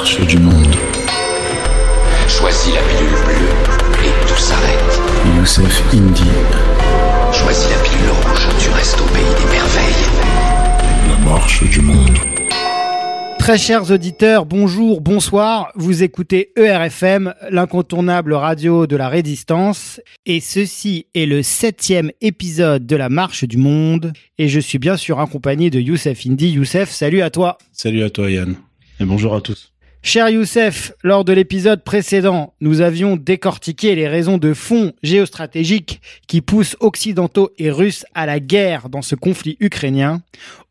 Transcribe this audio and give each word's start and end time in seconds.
marche 0.00 0.26
du 0.26 0.38
monde. 0.38 0.74
Choisis 2.26 2.72
la 2.74 2.80
pilule 2.80 3.22
bleue 3.26 4.06
et 4.06 4.26
tout 4.26 4.40
s'arrête. 4.40 5.00
Youssef 5.36 5.82
Indy. 5.92 6.22
Choisis 7.34 7.68
la 7.68 7.76
pilule 7.82 8.08
rouge, 8.08 8.48
tu 8.58 8.70
restes 8.70 8.98
au 8.98 9.04
pays 9.04 9.22
des 9.22 9.52
merveilles. 9.52 10.06
La 11.06 11.18
marche 11.18 11.64
du 11.64 11.82
monde. 11.82 12.16
Très 13.38 13.58
chers 13.58 13.90
auditeurs, 13.90 14.46
bonjour, 14.46 15.02
bonsoir. 15.02 15.70
Vous 15.74 16.02
écoutez 16.02 16.52
ERFM, 16.56 17.34
l'incontournable 17.50 18.32
radio 18.32 18.86
de 18.86 18.96
la 18.96 19.10
résistance. 19.10 20.00
Et 20.24 20.40
ceci 20.40 21.08
est 21.14 21.26
le 21.26 21.42
septième 21.42 22.10
épisode 22.22 22.86
de 22.86 22.96
la 22.96 23.10
marche 23.10 23.44
du 23.44 23.58
monde. 23.58 24.14
Et 24.38 24.48
je 24.48 24.60
suis 24.60 24.78
bien 24.78 24.96
sûr 24.96 25.20
accompagné 25.20 25.68
de 25.68 25.78
Youssef 25.78 26.26
Indy. 26.26 26.52
Youssef, 26.52 26.88
salut 26.88 27.20
à 27.20 27.28
toi. 27.28 27.58
Salut 27.70 28.02
à 28.02 28.08
toi 28.08 28.30
Yann. 28.30 28.56
Et 28.98 29.04
bonjour 29.04 29.34
à 29.34 29.42
tous. 29.42 29.70
Cher 30.02 30.30
Youssef, 30.30 30.92
lors 31.04 31.26
de 31.26 31.34
l'épisode 31.34 31.84
précédent, 31.84 32.54
nous 32.62 32.80
avions 32.80 33.16
décortiqué 33.16 33.94
les 33.94 34.08
raisons 34.08 34.38
de 34.38 34.54
fond 34.54 34.94
géostratégiques 35.02 36.00
qui 36.26 36.40
poussent 36.40 36.76
occidentaux 36.80 37.50
et 37.58 37.70
russes 37.70 38.06
à 38.14 38.24
la 38.24 38.40
guerre 38.40 38.88
dans 38.88 39.02
ce 39.02 39.14
conflit 39.14 39.58
ukrainien. 39.60 40.22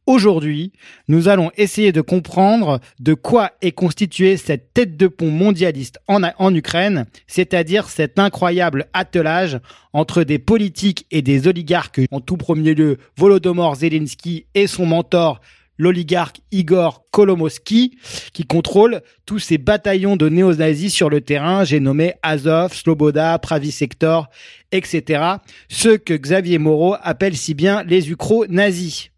Aujourd'hui, 0.08 0.72
nous 1.08 1.28
allons 1.28 1.52
essayer 1.56 1.92
de 1.92 2.02
comprendre 2.02 2.80
de 3.00 3.14
quoi 3.14 3.52
est 3.62 3.72
constituée 3.72 4.36
cette 4.36 4.74
tête 4.74 4.98
de 4.98 5.08
pont 5.08 5.30
mondialiste 5.30 6.00
en, 6.08 6.56
Ukraine, 6.56 7.06
c'est-à-dire 7.28 7.88
cet 7.88 8.18
incroyable 8.18 8.88
attelage 8.94 9.60
entre 9.94 10.24
des 10.24 10.40
politiques 10.40 11.06
et 11.12 11.22
des 11.22 11.48
oligarques, 11.48 12.02
en 12.10 12.22
tout 12.22 12.38
premier 12.38 12.74
lieu 12.74 12.98
Volodymyr 13.16 13.76
Zelensky 13.76 14.48
et 14.56 14.66
son 14.66 14.88
mentor 14.88 15.40
l'oligarque 15.80 16.42
Igor 16.52 17.06
Kolomoski, 17.10 17.98
qui 18.34 18.46
contrôle 18.46 19.02
tous 19.26 19.40
ces 19.40 19.58
bataillons 19.58 20.18
de 20.18 20.30
néo-nazis 20.30 20.94
sur 20.94 21.10
le 21.10 21.22
terrain. 21.22 21.64
J'ai 21.64 21.80
nommé 21.80 22.14
Azov, 22.22 22.74
Sloboda, 22.74 23.40
Pravi 23.40 23.72
Sector, 23.72 24.30
etc. 24.72 25.24
Ceux 25.70 25.98
que 25.98 26.14
Xavier 26.14 26.60
Moreau 26.60 26.96
appelle 27.02 27.36
si 27.36 27.56
bien 27.56 27.82
les 27.84 28.12
ukro-nazis. 28.12 29.10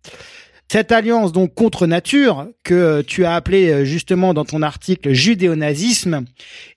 Cette 0.72 0.94
alliance 0.94 1.34
donc 1.34 1.54
contre 1.54 1.86
nature 1.86 2.48
que 2.64 3.02
tu 3.02 3.26
as 3.26 3.36
appelée 3.36 3.86
justement 3.86 4.34
dans 4.34 4.46
ton 4.46 4.62
article 4.62 5.12
judéo-nazisme 5.12 6.24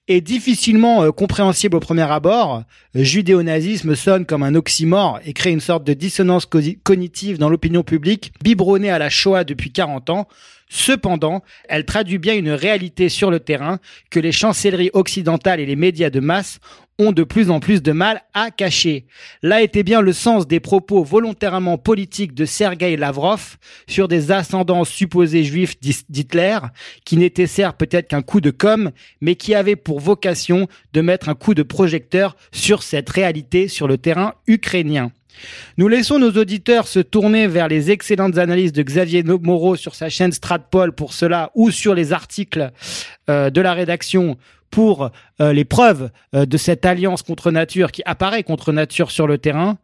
est 0.08 0.20
difficilement 0.20 1.12
compréhensible 1.12 1.76
au 1.76 1.80
premier 1.80 2.10
abord. 2.10 2.64
Judéo-nazisme 2.96 3.94
sonne 3.94 4.26
comme 4.26 4.42
un 4.42 4.56
oxymore 4.56 5.20
et 5.24 5.32
crée 5.32 5.52
une 5.52 5.60
sorte 5.60 5.84
de 5.84 5.92
dissonance 5.92 6.44
cognitive 6.82 7.38
dans 7.38 7.48
l'opinion 7.48 7.84
publique, 7.84 8.32
biberonnée 8.42 8.90
à 8.90 8.98
la 8.98 9.10
Shoah 9.10 9.44
depuis 9.44 9.70
40 9.70 10.10
ans. 10.10 10.26
Cependant, 10.68 11.44
elle 11.68 11.84
traduit 11.84 12.18
bien 12.18 12.34
une 12.34 12.50
réalité 12.50 13.08
sur 13.08 13.30
le 13.30 13.38
terrain 13.38 13.78
que 14.10 14.18
les 14.18 14.32
chancelleries 14.32 14.90
occidentales 14.92 15.60
et 15.60 15.66
les 15.66 15.76
médias 15.76 16.10
de 16.10 16.18
masse 16.18 16.58
ont 16.98 17.12
de 17.12 17.24
plus 17.24 17.50
en 17.50 17.60
plus 17.60 17.82
de 17.82 17.92
mal 17.92 18.22
à 18.34 18.50
cacher. 18.50 19.06
Là 19.42 19.62
était 19.62 19.82
bien 19.82 20.00
le 20.00 20.12
sens 20.12 20.46
des 20.46 20.60
propos 20.60 21.02
volontairement 21.02 21.78
politiques 21.78 22.34
de 22.34 22.44
Sergei 22.44 22.96
Lavrov 22.96 23.56
sur 23.86 24.08
des 24.08 24.30
ascendants 24.30 24.84
supposés 24.84 25.44
juifs 25.44 25.78
d'Hitler, 25.80 26.58
qui 27.04 27.16
n'étaient 27.16 27.46
certes 27.46 27.78
peut-être 27.78 28.08
qu'un 28.08 28.22
coup 28.22 28.40
de 28.40 28.50
com', 28.50 28.90
mais 29.20 29.34
qui 29.34 29.54
avaient 29.54 29.76
pour 29.76 30.00
vocation 30.00 30.68
de 30.92 31.00
mettre 31.00 31.28
un 31.28 31.34
coup 31.34 31.54
de 31.54 31.62
projecteur 31.62 32.36
sur 32.52 32.82
cette 32.82 33.10
réalité 33.10 33.68
sur 33.68 33.88
le 33.88 33.98
terrain 33.98 34.34
ukrainien. 34.46 35.10
Nous 35.76 35.88
laissons 35.88 36.18
nos 36.18 36.30
auditeurs 36.30 36.86
se 36.86 37.00
tourner 37.00 37.46
vers 37.46 37.68
les 37.68 37.90
excellentes 37.90 38.38
analyses 38.38 38.72
de 38.72 38.82
Xavier 38.82 39.22
Moreau 39.22 39.76
sur 39.76 39.94
sa 39.94 40.08
chaîne 40.08 40.32
Stratpol 40.32 40.92
pour 40.92 41.12
cela 41.12 41.50
ou 41.54 41.70
sur 41.70 41.94
les 41.94 42.12
articles 42.12 42.70
euh, 43.28 43.50
de 43.50 43.60
la 43.60 43.74
rédaction 43.74 44.36
pour 44.70 45.10
euh, 45.40 45.52
les 45.52 45.64
preuves 45.64 46.10
euh, 46.34 46.46
de 46.46 46.56
cette 46.56 46.84
alliance 46.84 47.22
contre 47.22 47.50
nature 47.50 47.92
qui 47.92 48.02
apparaît 48.04 48.42
contre 48.42 48.72
nature 48.72 49.10
sur 49.10 49.26
le 49.26 49.38
terrain. 49.38 49.78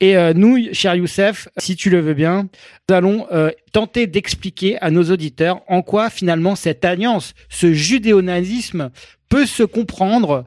Et 0.00 0.16
euh, 0.16 0.32
nous, 0.34 0.72
cher 0.72 0.94
Youssef, 0.94 1.48
si 1.56 1.74
tu 1.74 1.90
le 1.90 2.00
veux 2.00 2.14
bien, 2.14 2.48
nous 2.88 2.94
allons 2.94 3.26
tenter 3.72 4.06
d'expliquer 4.06 4.78
à 4.80 4.90
nos 4.90 5.10
auditeurs 5.10 5.60
en 5.68 5.82
quoi 5.82 6.08
finalement 6.08 6.56
cette 6.56 6.84
alliance, 6.84 7.34
ce 7.48 7.72
judéo-nazisme 7.72 8.90
peut 9.28 9.44
se 9.44 9.62
comprendre 9.62 10.46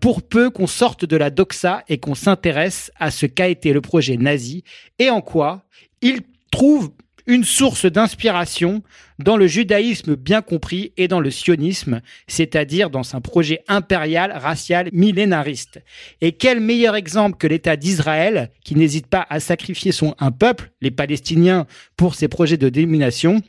pour 0.00 0.22
peu 0.22 0.50
qu'on 0.50 0.68
sorte 0.68 1.04
de 1.04 1.16
la 1.16 1.30
doxa 1.30 1.82
et 1.88 1.98
qu'on 1.98 2.14
s'intéresse 2.14 2.92
à 3.00 3.10
ce 3.10 3.26
qu'a 3.26 3.48
été 3.48 3.72
le 3.72 3.80
projet 3.80 4.16
nazi 4.16 4.62
et 5.00 5.10
en 5.10 5.20
quoi 5.20 5.64
il 6.02 6.20
trouve 6.52 6.92
une 7.26 7.44
source 7.44 7.86
d'inspiration 7.86 8.82
dans 9.18 9.36
le 9.36 9.46
judaïsme 9.46 10.16
bien 10.16 10.42
compris 10.42 10.92
et 10.96 11.08
dans 11.08 11.20
le 11.20 11.30
sionisme, 11.30 12.00
c'est-à-dire 12.26 12.90
dans 12.90 13.14
un 13.14 13.20
projet 13.20 13.62
impérial, 13.68 14.32
racial, 14.32 14.88
millénariste. 14.92 15.82
Et 16.20 16.32
quel 16.32 16.60
meilleur 16.60 16.96
exemple 16.96 17.38
que 17.38 17.46
l'État 17.46 17.76
d'Israël, 17.76 18.50
qui 18.64 18.74
n'hésite 18.74 19.06
pas 19.06 19.26
à 19.30 19.40
sacrifier 19.40 19.92
son 19.92 20.14
un 20.18 20.32
peuple, 20.32 20.70
les 20.80 20.90
Palestiniens, 20.90 21.66
pour 21.96 22.14
ses 22.14 22.28
projets 22.28 22.56
de 22.56 22.68
domination. 22.68 23.42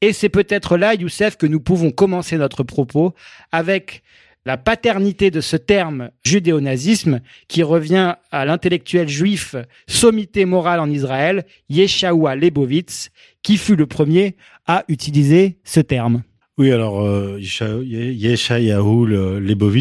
Et 0.00 0.12
c'est 0.12 0.28
peut-être 0.28 0.76
là, 0.76 0.94
Youssef, 0.94 1.36
que 1.36 1.46
nous 1.46 1.60
pouvons 1.60 1.90
commencer 1.90 2.36
notre 2.36 2.62
propos 2.62 3.14
avec 3.52 4.02
la 4.46 4.56
paternité 4.56 5.30
de 5.30 5.40
ce 5.40 5.56
terme 5.56 6.10
judéo-nazisme 6.24 7.20
qui 7.48 7.62
revient 7.62 8.14
à 8.30 8.44
l'intellectuel 8.44 9.08
juif 9.08 9.56
sommité 9.86 10.44
morale 10.44 10.80
en 10.80 10.90
Israël, 10.90 11.44
Yeshaoua 11.68 12.36
Lebovitz, 12.36 13.10
qui 13.42 13.56
fut 13.56 13.76
le 13.76 13.86
premier 13.86 14.36
à 14.66 14.84
utiliser 14.88 15.58
ce 15.64 15.80
terme. 15.80 16.22
Oui, 16.58 16.72
alors 16.72 17.00
euh, 17.00 17.38
Yeshayahu 17.40 19.06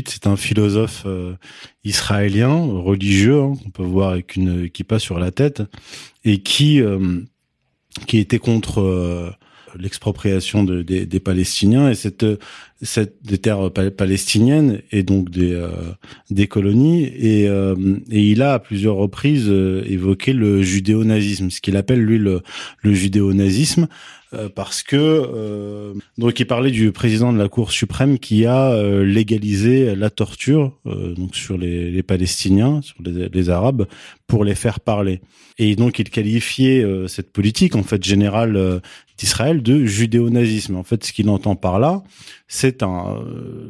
c'est 0.08 0.28
un 0.28 0.38
philosophe 0.38 1.04
euh, 1.06 1.36
israélien 1.84 2.56
religieux 2.56 3.42
hein, 3.42 3.54
qu'on 3.62 3.70
peut 3.70 3.84
voir 3.84 4.12
avec 4.12 4.38
une 4.38 4.70
kippa 4.70 4.98
sur 4.98 5.20
la 5.20 5.32
tête 5.32 5.62
et 6.24 6.38
qui 6.38 6.82
euh, 6.82 7.20
qui 8.08 8.20
était 8.20 8.40
contre 8.40 8.80
euh, 8.80 9.30
l'expropriation 9.78 10.64
de, 10.64 10.82
des, 10.82 11.06
des, 11.06 11.20
Palestiniens 11.20 11.90
et 11.90 11.96
cette, 11.96 12.26
cette 12.82 13.24
des 13.24 13.38
terres 13.38 13.72
palestiniennes 13.72 14.82
et 14.92 15.04
donc 15.04 15.30
des 15.30 15.54
euh, 15.54 15.70
des 16.30 16.48
colonies 16.48 17.04
et, 17.04 17.48
euh, 17.48 17.76
et 18.10 18.22
il 18.22 18.42
a 18.42 18.54
à 18.54 18.60
plusieurs 18.60 18.96
reprises 18.96 19.48
euh, 19.50 19.84
évoqué 19.86 20.34
le 20.34 20.62
judéo-nazisme, 20.62 21.50
ce 21.50 21.60
qu'il 21.62 21.76
appelle 21.76 22.02
lui 22.02 22.18
le, 22.18 22.42
le 22.82 22.94
judéo-nazisme 22.94 23.88
parce 24.54 24.84
que 24.84 25.96
donc 26.20 26.40
il 26.40 26.46
parlait 26.46 26.70
du 26.70 26.92
président 26.92 27.34
de 27.34 27.40
la 27.40 27.50
Cour 27.50 27.72
suprême 27.72 28.20
qui 28.20 28.46
a 28.46 28.80
légalisé 29.02 29.96
la 29.96 30.12
torture 30.12 30.78
donc 30.86 31.36
sur 31.36 31.58
les, 31.58 31.90
les 31.90 32.04
Palestiniens, 32.04 32.80
sur 32.84 32.98
les, 33.04 33.28
les, 33.28 33.50
Arabes 33.50 33.88
pour 34.28 34.46
les 34.46 34.54
faire 34.54 34.82
parler. 34.82 35.20
Et 35.58 35.76
donc 35.76 35.98
il 35.98 36.12
qualifiait 36.12 36.86
cette 37.08 37.32
politique 37.32 37.76
en 37.76 37.82
fait 37.82 38.04
générale 38.04 38.82
d'Israël 39.20 39.62
de 39.62 39.86
judéo-nazisme. 39.86 40.78
En 40.78 40.84
fait, 40.84 41.04
ce 41.04 41.12
qu'il 41.12 41.30
entend 41.30 41.58
par 41.58 41.78
là, 41.78 42.02
c'est 42.48 42.84
un, 42.84 43.22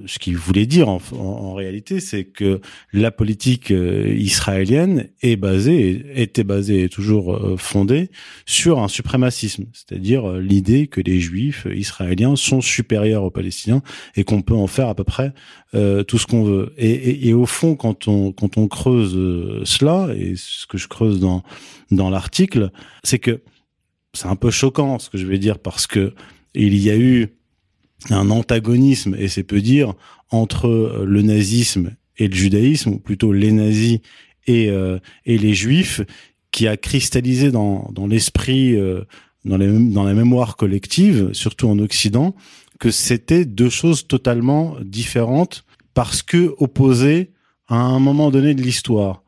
ce 0.05 0.19
qu'il 0.19 0.37
voulait 0.37 0.67
dire 0.67 0.87
en, 0.87 1.01
en, 1.11 1.53
réalité, 1.53 1.99
c'est 1.99 2.23
que 2.23 2.61
la 2.93 3.11
politique 3.11 3.71
israélienne 3.71 5.09
est 5.21 5.35
basée, 5.35 6.05
était 6.15 6.43
basée 6.43 6.83
et 6.83 6.89
toujours 6.89 7.57
fondée 7.57 8.09
sur 8.45 8.79
un 8.79 8.87
suprémacisme, 8.87 9.65
c'est-à-dire 9.73 10.33
l'idée 10.33 10.87
que 10.87 11.01
les 11.01 11.19
Juifs 11.19 11.67
israéliens 11.73 12.35
sont 12.35 12.61
supérieurs 12.61 13.23
aux 13.23 13.31
Palestiniens 13.31 13.81
et 14.15 14.23
qu'on 14.23 14.41
peut 14.41 14.53
en 14.53 14.67
faire 14.67 14.87
à 14.87 14.95
peu 14.95 15.03
près 15.03 15.33
euh, 15.73 16.03
tout 16.03 16.17
ce 16.17 16.27
qu'on 16.27 16.43
veut. 16.43 16.73
Et, 16.77 16.91
et, 16.91 17.27
et, 17.29 17.33
au 17.33 17.45
fond, 17.45 17.75
quand 17.75 18.07
on 18.07 18.31
quand 18.31 18.57
on 18.57 18.67
creuse 18.67 19.13
cela 19.65 20.09
et 20.15 20.35
ce 20.35 20.67
que 20.67 20.77
je 20.77 20.87
creuse 20.87 21.19
dans 21.19 21.43
dans 21.91 22.09
l'article, 22.09 22.71
c'est 23.03 23.19
que 23.19 23.41
c'est 24.13 24.27
un 24.27 24.35
peu 24.35 24.51
choquant 24.51 24.99
ce 24.99 25.09
que 25.09 25.17
je 25.17 25.25
vais 25.25 25.37
dire 25.37 25.59
parce 25.59 25.87
que 25.87 26.13
il 26.53 26.75
y 26.77 26.89
a 26.89 26.97
eu 26.97 27.29
un 28.09 28.29
antagonisme 28.31 29.15
et 29.17 29.27
c'est 29.27 29.43
peu 29.43 29.61
dire 29.61 29.93
entre 30.31 31.03
le 31.05 31.21
nazisme 31.21 31.95
et 32.17 32.27
le 32.27 32.35
judaïsme 32.35 32.91
ou 32.91 32.99
plutôt 32.99 33.33
les 33.33 33.51
nazis 33.51 33.99
et 34.47 34.69
euh, 34.69 34.99
et 35.25 35.37
les 35.37 35.53
juifs 35.53 36.01
qui 36.51 36.67
a 36.67 36.77
cristallisé 36.77 37.51
dans 37.51 37.89
dans 37.93 38.07
l'esprit 38.07 38.75
euh, 38.75 39.03
dans 39.45 39.57
les 39.57 39.67
dans 39.67 40.03
la 40.03 40.13
mémoire 40.13 40.55
collective 40.55 41.29
surtout 41.33 41.67
en 41.67 41.79
occident 41.79 42.35
que 42.79 42.91
c'était 42.91 43.45
deux 43.45 43.69
choses 43.69 44.07
totalement 44.07 44.77
différentes 44.81 45.65
parce 45.93 46.23
que 46.23 46.55
opposées 46.57 47.31
à 47.67 47.75
un 47.75 47.99
moment 47.99 48.31
donné 48.31 48.55
de 48.55 48.61
l'histoire. 48.61 49.23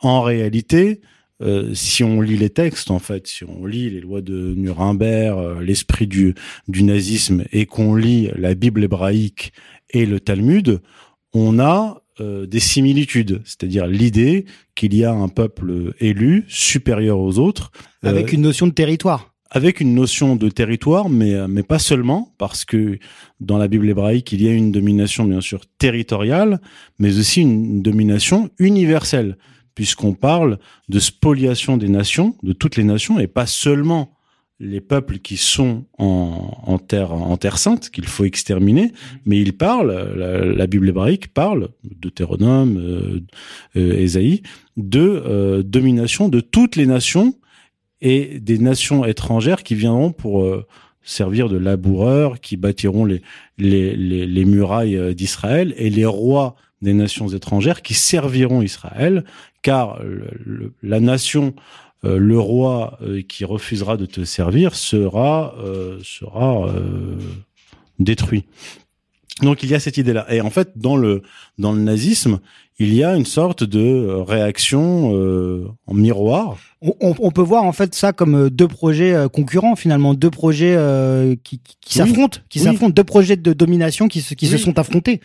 En 0.00 0.22
réalité 0.22 1.00
euh, 1.42 1.74
si 1.74 2.04
on 2.04 2.20
lit 2.20 2.36
les 2.36 2.50
textes, 2.50 2.90
en 2.90 2.98
fait, 2.98 3.26
si 3.26 3.44
on 3.44 3.64
lit 3.64 3.90
les 3.90 4.00
lois 4.00 4.20
de 4.20 4.54
Nuremberg, 4.56 5.38
euh, 5.38 5.62
l'esprit 5.62 6.06
du, 6.06 6.34
du 6.68 6.82
nazisme, 6.82 7.44
et 7.52 7.66
qu'on 7.66 7.94
lit 7.94 8.30
la 8.36 8.54
Bible 8.54 8.84
hébraïque 8.84 9.52
et 9.90 10.04
le 10.04 10.20
Talmud, 10.20 10.80
on 11.32 11.58
a 11.58 12.02
euh, 12.20 12.46
des 12.46 12.60
similitudes, 12.60 13.40
c'est-à-dire 13.44 13.86
l'idée 13.86 14.44
qu'il 14.74 14.94
y 14.94 15.04
a 15.04 15.12
un 15.12 15.28
peuple 15.28 15.94
élu 15.98 16.44
supérieur 16.48 17.18
aux 17.18 17.38
autres, 17.38 17.70
avec 18.02 18.32
une 18.32 18.42
notion 18.42 18.66
de 18.66 18.72
territoire. 18.72 19.32
avec 19.52 19.80
une 19.80 19.94
notion 19.94 20.36
de 20.36 20.48
territoire, 20.48 21.08
mais, 21.08 21.48
mais 21.48 21.62
pas 21.62 21.80
seulement, 21.80 22.34
parce 22.38 22.64
que 22.64 22.98
dans 23.40 23.58
la 23.58 23.66
Bible 23.66 23.88
hébraïque, 23.88 24.30
il 24.30 24.42
y 24.42 24.48
a 24.48 24.52
une 24.52 24.70
domination 24.70 25.24
bien 25.24 25.40
sûr 25.40 25.62
territoriale, 25.78 26.60
mais 27.00 27.18
aussi 27.18 27.40
une 27.40 27.82
domination 27.82 28.50
universelle, 28.58 29.36
puisqu'on 29.80 30.12
parle 30.12 30.58
de 30.90 30.98
spoliation 30.98 31.78
des 31.78 31.88
nations, 31.88 32.36
de 32.42 32.52
toutes 32.52 32.76
les 32.76 32.84
nations, 32.84 33.18
et 33.18 33.26
pas 33.26 33.46
seulement 33.46 34.12
les 34.58 34.82
peuples 34.82 35.20
qui 35.20 35.38
sont 35.38 35.86
en, 35.96 36.58
en 36.66 36.76
terre 36.76 37.14
en 37.14 37.38
terre 37.38 37.56
sainte 37.56 37.88
qu'il 37.88 38.04
faut 38.04 38.26
exterminer, 38.26 38.92
mais 39.24 39.40
il 39.40 39.54
parle, 39.56 39.90
la, 40.18 40.44
la 40.44 40.66
Bible 40.66 40.90
hébraïque 40.90 41.32
parle, 41.32 41.70
Deutéronome, 41.82 42.76
euh, 42.76 43.20
euh, 43.76 43.96
Ésaïe, 43.96 44.42
de 44.76 45.00
euh, 45.00 45.62
domination 45.62 46.28
de 46.28 46.40
toutes 46.40 46.76
les 46.76 46.84
nations 46.84 47.32
et 48.02 48.38
des 48.38 48.58
nations 48.58 49.06
étrangères 49.06 49.62
qui 49.62 49.76
viendront 49.76 50.12
pour 50.12 50.42
euh, 50.42 50.66
servir 51.00 51.48
de 51.48 51.56
laboureurs, 51.56 52.42
qui 52.42 52.58
bâtiront 52.58 53.06
les, 53.06 53.22
les, 53.56 53.96
les, 53.96 54.26
les 54.26 54.44
murailles 54.44 55.14
d'Israël, 55.14 55.72
et 55.78 55.88
les 55.88 56.04
rois 56.04 56.54
des 56.82 56.92
nations 56.94 57.28
étrangères 57.28 57.82
qui 57.82 57.94
serviront 57.94 58.62
Israël, 58.62 59.24
car 59.62 60.02
le- 60.02 60.30
le- 60.44 60.72
la 60.82 61.00
nation, 61.00 61.54
euh, 62.04 62.18
le 62.18 62.38
roi 62.38 62.98
euh, 63.02 63.22
qui 63.22 63.44
refusera 63.44 63.96
de 63.96 64.06
te 64.06 64.24
servir 64.24 64.74
sera, 64.74 65.54
euh, 65.58 65.98
sera 66.02 66.72
détruit. 67.98 68.44
Donc 69.42 69.62
il 69.62 69.70
y 69.70 69.74
a 69.74 69.80
cette 69.80 69.96
idée-là. 69.96 70.26
Et 70.32 70.40
en 70.40 70.50
fait, 70.50 70.70
dans 70.76 70.96
le 70.96 71.22
dans 71.58 71.72
le 71.72 71.80
nazisme, 71.80 72.40
il 72.78 72.94
y 72.94 73.04
a 73.04 73.14
une 73.16 73.24
sorte 73.26 73.62
de 73.64 74.06
réaction 74.26 75.12
euh, 75.14 75.66
en 75.86 75.94
miroir. 75.94 76.56
On, 76.82 77.30
peut 77.30 77.42
voir 77.42 77.64
en 77.64 77.72
fait 77.72 77.94
ça 77.94 78.12
comme 78.14 78.48
deux 78.48 78.68
projets 78.68 79.26
concurrents 79.32 79.76
finalement, 79.76 80.14
deux 80.14 80.30
projets 80.30 80.74
euh, 80.76 81.36
qui, 81.42 81.60
s'affrontent, 81.86 82.38
qui 82.48 82.58
Oui. 82.58 82.64
s'affrontent, 82.64 82.92
deux 82.94 83.04
projets 83.04 83.36
de 83.36 83.52
domination 83.52 84.08
qui, 84.08 84.22
se, 84.22 84.32
qui 84.32 84.46
se 84.46 84.56
sont 84.56 84.78
affrontés. 84.78 85.20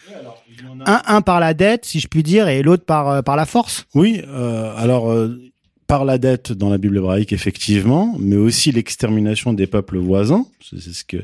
Un, 0.86 1.02
un 1.06 1.22
par 1.22 1.40
la 1.40 1.54
dette, 1.54 1.86
si 1.86 2.00
je 2.00 2.08
puis 2.08 2.24
dire, 2.24 2.48
et 2.48 2.62
l'autre 2.62 2.86
par, 2.86 3.10
euh, 3.10 3.22
par 3.22 3.36
la 3.36 3.46
force. 3.46 3.86
Oui, 3.94 4.22
euh, 4.28 4.74
alors 4.78 5.12
euh, 5.12 5.40
par 5.88 6.06
la 6.06 6.18
dette 6.18 6.52
dans 6.52 6.70
la 6.70 6.78
Bible 6.78 6.98
hébraïque 6.98 7.34
effectivement, 7.34 8.16
mais 8.20 8.36
aussi 8.36 8.72
l'extermination 8.72 9.54
des 9.54 9.68
peuples 9.68 9.98
voisins. 9.98 10.46
C'est 10.62 10.80
c'est 10.80 10.94
ce 10.94 11.04
que 11.06 11.18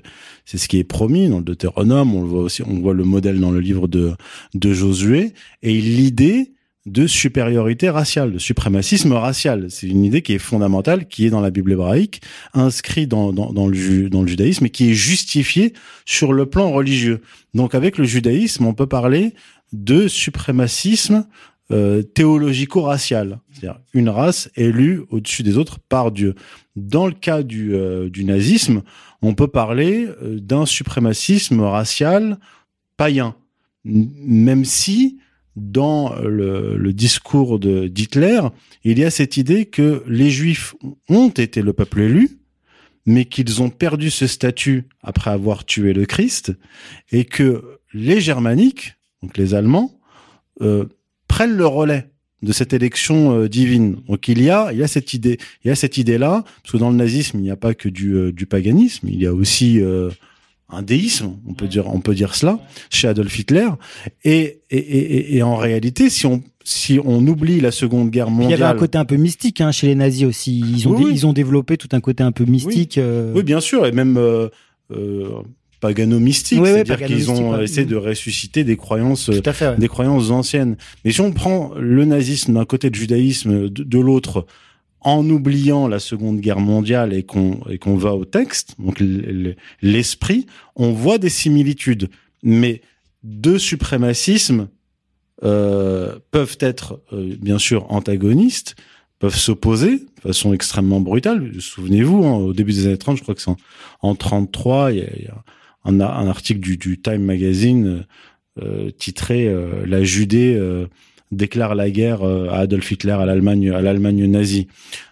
c'est 0.46 0.58
ce 0.58 0.68
qui 0.68 0.78
est 0.78 0.84
promis 0.84 1.30
dans 1.30 1.38
le 1.38 1.44
Deutéronome. 1.44 2.14
On 2.16 2.22
le 2.22 2.28
voit 2.28 2.42
aussi, 2.42 2.62
on 2.64 2.80
voit 2.80 2.94
le 2.94 3.04
modèle 3.04 3.40
dans 3.40 3.52
le 3.52 3.60
livre 3.60 3.88
de 3.88 4.14
de 4.54 4.74
Josué 4.74 5.34
et 5.64 5.74
l'idée 5.74 6.52
de 6.86 7.06
supériorité 7.06 7.90
raciale, 7.90 8.34
de 8.34 8.40
suprémacisme 8.40 9.14
racial. 9.14 9.68
C'est 9.70 9.88
une 9.88 10.04
idée 10.04 10.22
qui 10.22 10.34
est 10.34 10.40
fondamentale, 10.40 11.08
qui 11.08 11.28
est 11.28 11.30
dans 11.30 11.42
la 11.42 11.52
Bible 11.52 11.74
hébraïque, 11.74 12.22
inscrite 12.54 13.10
dans, 13.10 13.32
dans, 13.32 13.54
dans, 13.54 13.68
le, 13.68 14.10
dans 14.10 14.22
le 14.22 14.28
judaïsme 14.28 14.66
et 14.66 14.70
qui 14.70 14.92
est 14.92 14.96
justifiée 14.96 15.74
sur 16.06 16.34
le 16.34 16.48
plan 16.48 16.72
religieux. 16.72 17.22
Donc 17.54 17.76
avec 17.76 17.98
le 17.98 18.06
judaïsme, 18.06 18.66
on 18.66 18.74
peut 18.74 18.88
parler 18.88 19.34
de 19.74 20.08
suprémacisme 20.08 21.26
euh, 21.72 22.02
théologico-racial, 22.02 23.40
c'est-à-dire 23.52 23.80
une 23.94 24.10
race 24.10 24.50
élue 24.56 25.04
au-dessus 25.10 25.44
des 25.44 25.58
autres 25.58 25.80
par 25.80 26.12
Dieu. 26.12 26.36
Dans 26.76 27.06
le 27.06 27.14
cas 27.14 27.44
du, 27.44 27.76
euh, 27.76 28.10
du 28.10 28.26
nazisme, 28.26 28.82
on 29.22 29.36
peut 29.36 29.48
parler 29.48 30.08
euh, 30.22 30.40
d'un 30.40 30.66
suprémacisme 30.66 31.62
racial 31.62 32.40
païen, 32.98 33.36
même 33.86 34.66
si 34.66 35.20
dans 35.56 36.16
le, 36.16 36.92
discours 36.94 37.60
de- 37.60 37.88
d'Hitler, 37.88 38.42
il 38.84 39.00
y 39.00 39.04
a 39.04 39.12
cette 39.12 39.38
idée 39.38 39.66
que 39.66 40.04
les 40.08 40.30
Juifs 40.30 40.76
ont 41.10 41.30
été 41.30 41.62
le 41.62 41.74
peuple 41.74 42.02
élu, 42.02 42.30
mais 43.06 43.26
qu'ils 43.26 43.62
ont 43.62 43.70
perdu 43.70 44.12
ce 44.12 44.28
statut 44.28 44.86
après 45.02 45.32
avoir 45.32 45.66
tué 45.66 45.94
le 45.94 46.06
Christ, 46.06 46.54
et 47.12 47.26
que 47.26 47.80
les 47.94 48.22
Germaniques, 48.22 48.96
donc 49.22 49.38
les 49.38 49.54
Allemands, 49.54 50.00
euh, 50.62 50.86
prennent 51.28 51.58
le 51.58 51.68
relais 51.68 52.12
de 52.42 52.54
cette 52.54 52.74
élection 52.74 53.36
euh, 53.36 53.50
divine. 53.50 53.98
Donc 54.08 54.28
il 54.28 54.42
y 54.42 54.50
a, 54.50 54.72
il 54.72 54.80
y 54.80 54.84
a 54.84 54.88
cette 54.88 55.14
idée, 55.14 55.38
il 55.64 55.68
y 55.68 55.72
a 55.72 55.76
cette 55.76 55.98
idée-là, 55.98 56.44
parce 56.64 56.72
que 56.72 56.78
dans 56.78 56.90
le 56.90 56.96
nazisme, 56.96 57.40
il 57.40 57.44
n'y 57.44 57.52
a 57.52 57.56
pas 57.58 57.74
que 57.74 57.90
du, 57.90 58.16
euh, 58.16 58.32
paganisme, 58.50 59.08
il 59.10 59.20
y 59.20 59.26
a 59.28 59.34
aussi 59.34 59.80
un 60.72 60.82
déisme, 60.82 61.34
on 61.48 61.54
peut 61.54 61.68
dire, 61.68 61.88
on 61.94 62.00
peut 62.00 62.16
dire 62.16 62.34
cela, 62.36 62.60
chez 62.90 63.08
Adolf 63.08 63.38
Hitler. 63.38 63.68
Et, 64.24 64.62
et, 64.70 64.78
et, 64.78 65.36
et 65.38 65.44
en 65.44 65.56
réalité, 65.56 66.10
si 66.10 66.26
on, 66.26 66.42
si 66.64 67.00
on 67.04 67.26
oublie 67.28 67.60
la 67.60 67.72
Seconde 67.72 68.10
Guerre 68.10 68.28
Puis 68.28 68.36
Il 68.36 68.38
y 68.40 68.42
mondiale, 68.44 68.64
avait 68.64 68.76
un 68.76 68.80
côté 68.80 68.98
un 68.98 69.06
peu 69.06 69.16
mystique 69.18 69.62
hein, 69.62 69.72
chez 69.72 69.88
les 69.88 69.96
nazis 69.96 70.24
aussi. 70.26 70.60
Ils 70.60 70.88
ont, 70.88 70.92
Oui, 70.92 70.98
dé- 71.00 71.06
oui. 71.06 71.12
ils 71.14 71.28
ont 71.28 71.34
développé 71.34 71.78
tout 71.78 71.90
un 71.92 72.00
côté 72.00 72.24
un 72.24 72.32
peu 72.32 72.46
mystique. 72.46 72.98
euh, 72.98 73.34
oui, 73.36 73.44
bien 73.44 73.60
sûr, 73.60 73.86
et 73.86 73.92
même 73.92 74.18
euh, 74.18 74.48
euh, 74.92 75.30
pagano-mystique, 75.82 76.60
Oui, 76.62 76.70
oui, 76.70 76.82
c'est-à-dire 76.86 77.08
qu'ils 77.08 77.32
ont 77.32 77.52
ouais. 77.54 77.64
essayé 77.64 77.86
de 77.86 77.96
ressusciter 77.96 78.64
des 78.64 78.78
croyances 78.78 79.30
euh, 79.30 79.42
Tout 79.42 79.50
à 79.50 79.54
fait. 79.54 79.68
ouais. 79.70 79.78
des 79.78 79.88
croyances 79.88 80.30
anciennes. 80.30 80.78
Mais 81.04 81.12
si 81.12 81.22
on 81.22 81.32
prend 81.32 81.72
le 81.80 82.06
nazisme 82.06 82.54
d'un 82.54 82.66
côté, 82.66 82.90
le 82.90 82.96
judaïsme 82.96 83.68
de, 83.70 83.84
de 83.84 84.00
l'autre, 84.00 84.46
en 85.02 85.28
oubliant 85.30 85.88
la 85.88 86.00
Seconde 86.00 86.40
Guerre 86.40 86.60
mondiale 86.60 87.14
et 87.14 87.24
qu'on 87.24 87.60
et 87.70 87.78
qu'on 87.78 87.96
va 87.96 88.16
au 88.16 88.26
texte, 88.26 88.76
donc 88.80 89.02
l'esprit, 89.82 90.46
on 90.76 90.92
voit 90.92 91.18
des 91.18 91.30
similitudes. 91.30 92.10
Mais 92.44 92.82
deux 93.24 93.60
suprémacismes 93.60 94.68
euh, 95.44 96.18
peuvent 96.32 96.58
être 96.60 97.02
euh, 97.14 97.36
bien 97.40 97.58
sûr 97.58 97.92
antagonistes, 97.92 98.76
peuvent 99.20 99.36
s'opposer 99.36 99.98
de 99.98 100.22
façon 100.22 100.54
extrêmement 100.54 101.02
brutale. 101.02 101.52
Souvenez-vous, 101.60 102.24
hein, 102.24 102.36
au 102.36 102.54
début 102.54 102.74
des 102.74 102.88
années 102.88 102.98
30, 102.98 103.18
je 103.18 103.24
crois 103.24 103.36
que 103.36 103.42
c'est 103.42 103.50
en, 103.50 103.58
en 104.02 104.16
33, 104.16 104.92
il 104.92 105.00
y 105.00 105.28
a, 105.28 105.44
un, 105.84 106.00
article 106.00 106.60
du, 106.60 107.02
Time 107.02 107.24
Magazine 107.24 108.06
euh, 108.62 108.92
titré 108.92 109.48
euh, 109.48 109.86
La 109.86 110.04
Judée 110.04 110.56
euh, 110.56 110.88
déclare 111.32 111.76
la 111.76 111.90
guerre 111.90 112.24
euh, 112.24 112.50
à 112.50 112.60
Adolf 112.60 112.92
Hitler, 112.92 113.14
à 113.14 113.26
l'Allemagne, 113.26 113.72
à 113.72 113.82
l'Allemagne 113.82 114.26
nazie. 114.26 114.68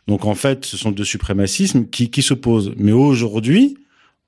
Donc 0.08 0.26
en 0.26 0.36
fait, 0.36 0.66
ce 0.66 0.78
sont 0.78 0.92
deux 0.92 1.06
suprémacismes 1.06 1.88
qui, 1.88 2.10
qui 2.10 2.22
s'opposent. 2.22 2.74
Mais 2.78 2.92
aujourd'hui, 2.92 3.78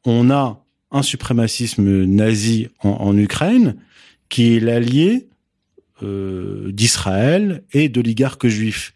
on 0.06 0.30
a 0.30 0.64
un 0.92 1.04
suprémacisme 1.04 2.06
nazi 2.06 2.68
en, 2.82 2.90
en 2.90 3.18
Ukraine 3.18 3.76
qui 4.30 4.56
est 4.56 4.60
l'allié 4.60 5.28
euh, 6.04 6.72
d'Israël 6.72 7.64
et 7.74 7.90
d'oligarques 7.90 8.48
juifs. 8.48 8.94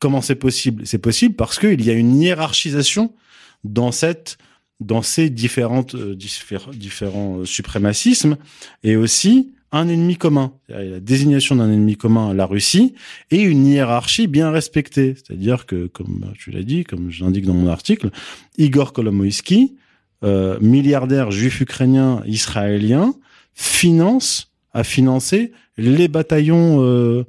Comment 0.00 0.20
c'est 0.20 0.34
possible? 0.34 0.86
C'est 0.86 0.98
possible 0.98 1.34
parce 1.34 1.58
qu'il 1.58 1.84
y 1.84 1.90
a 1.90 1.94
une 1.94 2.20
hiérarchisation 2.20 3.14
dans 3.62 3.92
cette 3.92 4.36
dans 4.80 5.02
ces 5.02 5.30
différentes 5.30 5.94
euh, 5.94 6.16
diffé- 6.16 6.74
différents 6.74 7.38
euh, 7.38 7.44
suprémacismes 7.46 8.36
et 8.82 8.96
aussi 8.96 9.52
un 9.74 9.88
ennemi 9.88 10.16
commun, 10.16 10.52
la 10.68 11.00
désignation 11.00 11.56
d'un 11.56 11.70
ennemi 11.70 11.96
commun, 11.96 12.32
la 12.32 12.46
Russie, 12.46 12.94
et 13.30 13.42
une 13.42 13.66
hiérarchie 13.66 14.28
bien 14.28 14.50
respectée. 14.50 15.14
C'est-à-dire 15.16 15.66
que, 15.66 15.86
comme 15.88 16.32
tu 16.38 16.50
l'as 16.52 16.62
dit, 16.62 16.84
comme 16.84 17.10
j'indique 17.10 17.44
dans 17.44 17.54
mon 17.54 17.68
article, 17.68 18.10
Igor 18.56 18.92
Kolomoïski, 18.92 19.74
euh, 20.22 20.58
milliardaire 20.60 21.30
juif 21.32 21.60
ukrainien 21.60 22.22
israélien, 22.24 23.14
finance, 23.52 24.52
a 24.72 24.84
financé 24.84 25.52
les 25.76 26.08
bataillons 26.08 26.82
euh, 26.82 27.24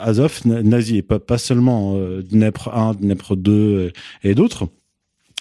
Azov 0.00 0.40
na- 0.44 0.62
nazis, 0.62 0.98
et 0.98 1.02
pas, 1.02 1.38
seulement 1.38 1.96
euh, 1.96 2.22
Dnepr 2.22 2.68
1, 2.72 2.94
Dnepr 2.94 3.36
2 3.36 3.52
euh, 3.52 3.90
et 4.22 4.34
d'autres. 4.34 4.68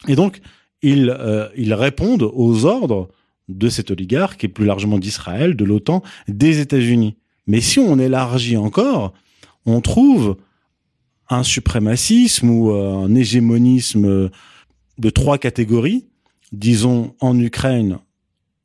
Et 0.08 0.16
donc, 0.16 0.42
ils, 0.82 1.16
euh, 1.16 1.48
ils 1.56 1.74
répondent 1.76 2.28
aux 2.34 2.66
ordres 2.66 3.10
de 3.58 3.70
cet 3.70 3.92
oligarque 3.92 4.44
et 4.44 4.48
plus 4.48 4.66
largement 4.66 4.98
d'Israël, 4.98 5.56
de 5.56 5.66
l'OTAN, 5.66 6.02
des 6.28 6.60
États-Unis. 6.60 7.18
Mais 7.48 7.62
si 7.62 7.80
on 7.80 8.00
élargit 8.00 8.58
encore, 8.58 9.14
on 9.66 9.82
trouve 9.82 10.38
un 11.30 11.44
suprémacisme 11.44 12.50
ou 12.50 12.72
euh, 12.72 12.94
un 12.94 13.14
hégémonisme 13.16 14.06
euh, 14.06 14.30
de 14.98 15.10
trois 15.10 15.38
catégories. 15.38 16.06
Disons 16.52 17.16
en 17.22 17.40
Ukraine 17.40 18.00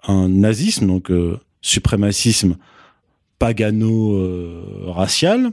un 0.07 0.29
nazisme, 0.29 0.87
donc 0.87 1.11
euh, 1.11 1.39
suprémacisme 1.61 2.57
pagano-racial, 3.39 5.51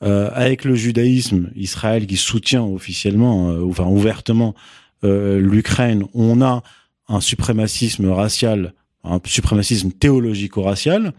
avec 0.00 0.64
le 0.64 0.76
judaïsme, 0.76 1.50
Israël 1.56 2.06
qui 2.06 2.16
soutient 2.16 2.62
officiellement, 2.62 3.48
enfin 3.68 3.86
ouvertement 3.86 4.54
l'Ukraine, 5.02 6.04
on 6.14 6.40
a 6.40 6.62
un 7.08 7.20
suprémacisme 7.20 8.10
racial, 8.10 8.74
un 9.04 9.20
suprémacisme 9.24 9.90
théologico-racial, 9.92 11.14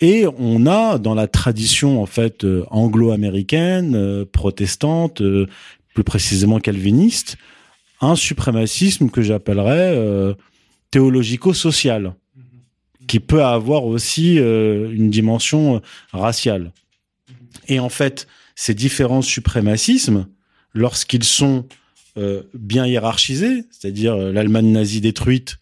et 0.00 0.26
on 0.38 0.66
a 0.66 0.98
dans 0.98 1.14
la 1.14 1.26
tradition 1.26 2.02
en 2.02 2.06
fait 2.06 2.44
euh, 2.44 2.64
anglo-américaine, 2.70 3.94
euh, 3.94 4.24
protestante, 4.24 5.20
euh, 5.20 5.46
plus 5.94 6.04
précisément 6.04 6.58
calviniste, 6.58 7.36
un 8.00 8.16
suprémacisme 8.16 9.10
que 9.10 9.20
j'appellerais 9.20 9.94
euh, 9.94 10.34
théologico-social, 10.90 12.14
qui 13.06 13.20
peut 13.20 13.44
avoir 13.44 13.84
aussi 13.84 14.36
une 14.36 15.10
dimension 15.10 15.82
raciale. 16.12 16.72
Et 17.68 17.80
en 17.80 17.88
fait, 17.88 18.26
ces 18.54 18.72
différents 18.72 19.22
suprémacismes, 19.22 20.26
lorsqu'ils 20.74 21.24
sont 21.24 21.66
euh, 22.16 22.42
bien 22.54 22.86
hiérarchisé, 22.86 23.64
c'est-à-dire 23.70 24.14
euh, 24.14 24.32
l'Allemagne 24.32 24.72
nazie 24.72 25.00
détruite 25.00 25.58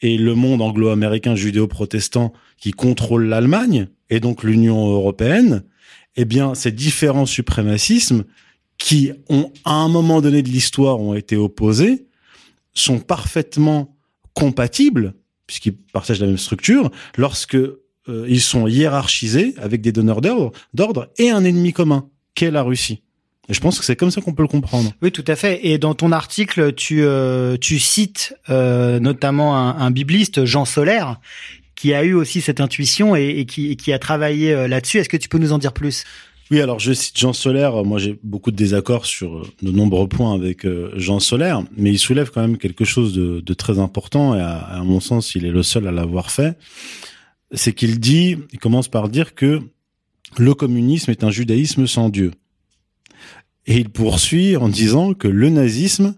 et 0.00 0.16
le 0.16 0.34
monde 0.34 0.62
anglo-américain 0.62 1.34
judéo-protestant 1.34 2.32
qui 2.56 2.70
contrôle 2.70 3.26
l'Allemagne 3.26 3.88
et 4.10 4.20
donc 4.20 4.44
l'Union 4.44 4.88
européenne, 4.88 5.64
eh 6.16 6.24
bien, 6.24 6.54
ces 6.54 6.72
différents 6.72 7.26
suprémacismes 7.26 8.24
qui 8.78 9.10
ont, 9.28 9.52
à 9.64 9.74
un 9.74 9.88
moment 9.88 10.20
donné 10.20 10.42
de 10.42 10.48
l'histoire, 10.48 11.00
ont 11.00 11.14
été 11.14 11.36
opposés, 11.36 12.06
sont 12.74 13.00
parfaitement 13.00 13.96
compatibles, 14.34 15.14
puisqu'ils 15.46 15.76
partagent 15.76 16.20
la 16.20 16.28
même 16.28 16.38
structure, 16.38 16.90
lorsque 17.16 17.56
euh, 17.56 18.26
ils 18.28 18.40
sont 18.40 18.68
hiérarchisés 18.68 19.54
avec 19.58 19.80
des 19.80 19.92
donneurs 19.92 20.20
d'ordre, 20.20 20.52
d'ordre 20.74 21.10
et 21.18 21.30
un 21.30 21.44
ennemi 21.44 21.72
commun, 21.72 22.08
qu'est 22.34 22.52
la 22.52 22.62
Russie. 22.62 23.02
Et 23.48 23.54
je 23.54 23.60
pense 23.60 23.78
que 23.78 23.84
c'est 23.84 23.96
comme 23.96 24.10
ça 24.10 24.20
qu'on 24.20 24.34
peut 24.34 24.42
le 24.42 24.48
comprendre. 24.48 24.92
Oui, 25.00 25.10
tout 25.10 25.24
à 25.26 25.34
fait. 25.34 25.66
Et 25.66 25.78
dans 25.78 25.94
ton 25.94 26.12
article, 26.12 26.74
tu 26.74 27.02
euh, 27.02 27.56
tu 27.58 27.78
cites 27.78 28.34
euh, 28.50 29.00
notamment 29.00 29.56
un, 29.56 29.78
un, 29.78 29.90
bibliste, 29.90 30.44
Jean 30.44 30.66
Solaire, 30.66 31.18
qui 31.74 31.94
a 31.94 32.04
eu 32.04 32.12
aussi 32.12 32.42
cette 32.42 32.60
intuition 32.60 33.16
et, 33.16 33.28
et, 33.28 33.46
qui, 33.46 33.70
et 33.70 33.76
qui, 33.76 33.92
a 33.92 33.98
travaillé 33.98 34.52
euh, 34.52 34.68
là-dessus. 34.68 34.98
Est-ce 34.98 35.08
que 35.08 35.16
tu 35.16 35.30
peux 35.30 35.38
nous 35.38 35.52
en 35.52 35.58
dire 35.58 35.72
plus? 35.72 36.04
Oui, 36.50 36.60
alors 36.60 36.78
je 36.78 36.92
cite 36.92 37.18
Jean 37.18 37.32
Solaire. 37.32 37.84
Moi, 37.84 37.98
j'ai 37.98 38.18
beaucoup 38.22 38.50
de 38.50 38.56
désaccords 38.56 39.06
sur 39.06 39.50
de 39.62 39.70
nombreux 39.70 40.08
points 40.08 40.34
avec 40.34 40.66
Jean 40.96 41.20
Solaire, 41.20 41.62
mais 41.76 41.90
il 41.90 41.98
soulève 41.98 42.30
quand 42.30 42.40
même 42.40 42.56
quelque 42.58 42.84
chose 42.84 43.14
de, 43.14 43.40
de 43.40 43.54
très 43.54 43.78
important 43.78 44.34
et 44.34 44.40
à, 44.40 44.56
à, 44.56 44.82
mon 44.82 45.00
sens, 45.00 45.34
il 45.34 45.44
est 45.44 45.50
le 45.50 45.62
seul 45.62 45.86
à 45.86 45.92
l'avoir 45.92 46.30
fait. 46.30 46.56
C'est 47.52 47.74
qu'il 47.74 48.00
dit, 48.00 48.36
il 48.52 48.58
commence 48.58 48.88
par 48.88 49.10
dire 49.10 49.34
que 49.34 49.60
le 50.38 50.54
communisme 50.54 51.10
est 51.10 51.22
un 51.22 51.30
judaïsme 51.30 51.86
sans 51.86 52.08
Dieu. 52.08 52.32
Et 53.68 53.76
il 53.76 53.90
poursuit 53.90 54.56
en 54.56 54.68
disant 54.68 55.12
que 55.12 55.28
le 55.28 55.50
nazisme 55.50 56.16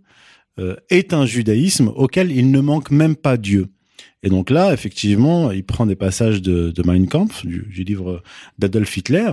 euh, 0.59 0.77
est 0.89 1.13
un 1.13 1.27
judaïsme 1.27 1.89
auquel 1.89 2.31
il 2.31 2.51
ne 2.51 2.61
manque 2.61 2.93
même 2.93 3.17
pas 3.17 3.37
Dieu. 3.37 3.69
Et 4.23 4.29
donc 4.29 4.51
là, 4.51 4.73
effectivement, 4.73 5.51
il 5.51 5.65
prend 5.65 5.85
des 5.85 5.97
passages 5.97 6.41
de, 6.43 6.71
de 6.71 6.83
Mein 6.85 7.09
Kampf, 7.09 7.45
du, 7.45 7.67
du 7.69 7.83
livre 7.83 8.23
d'Adolf 8.59 8.97
Hitler, 8.97 9.33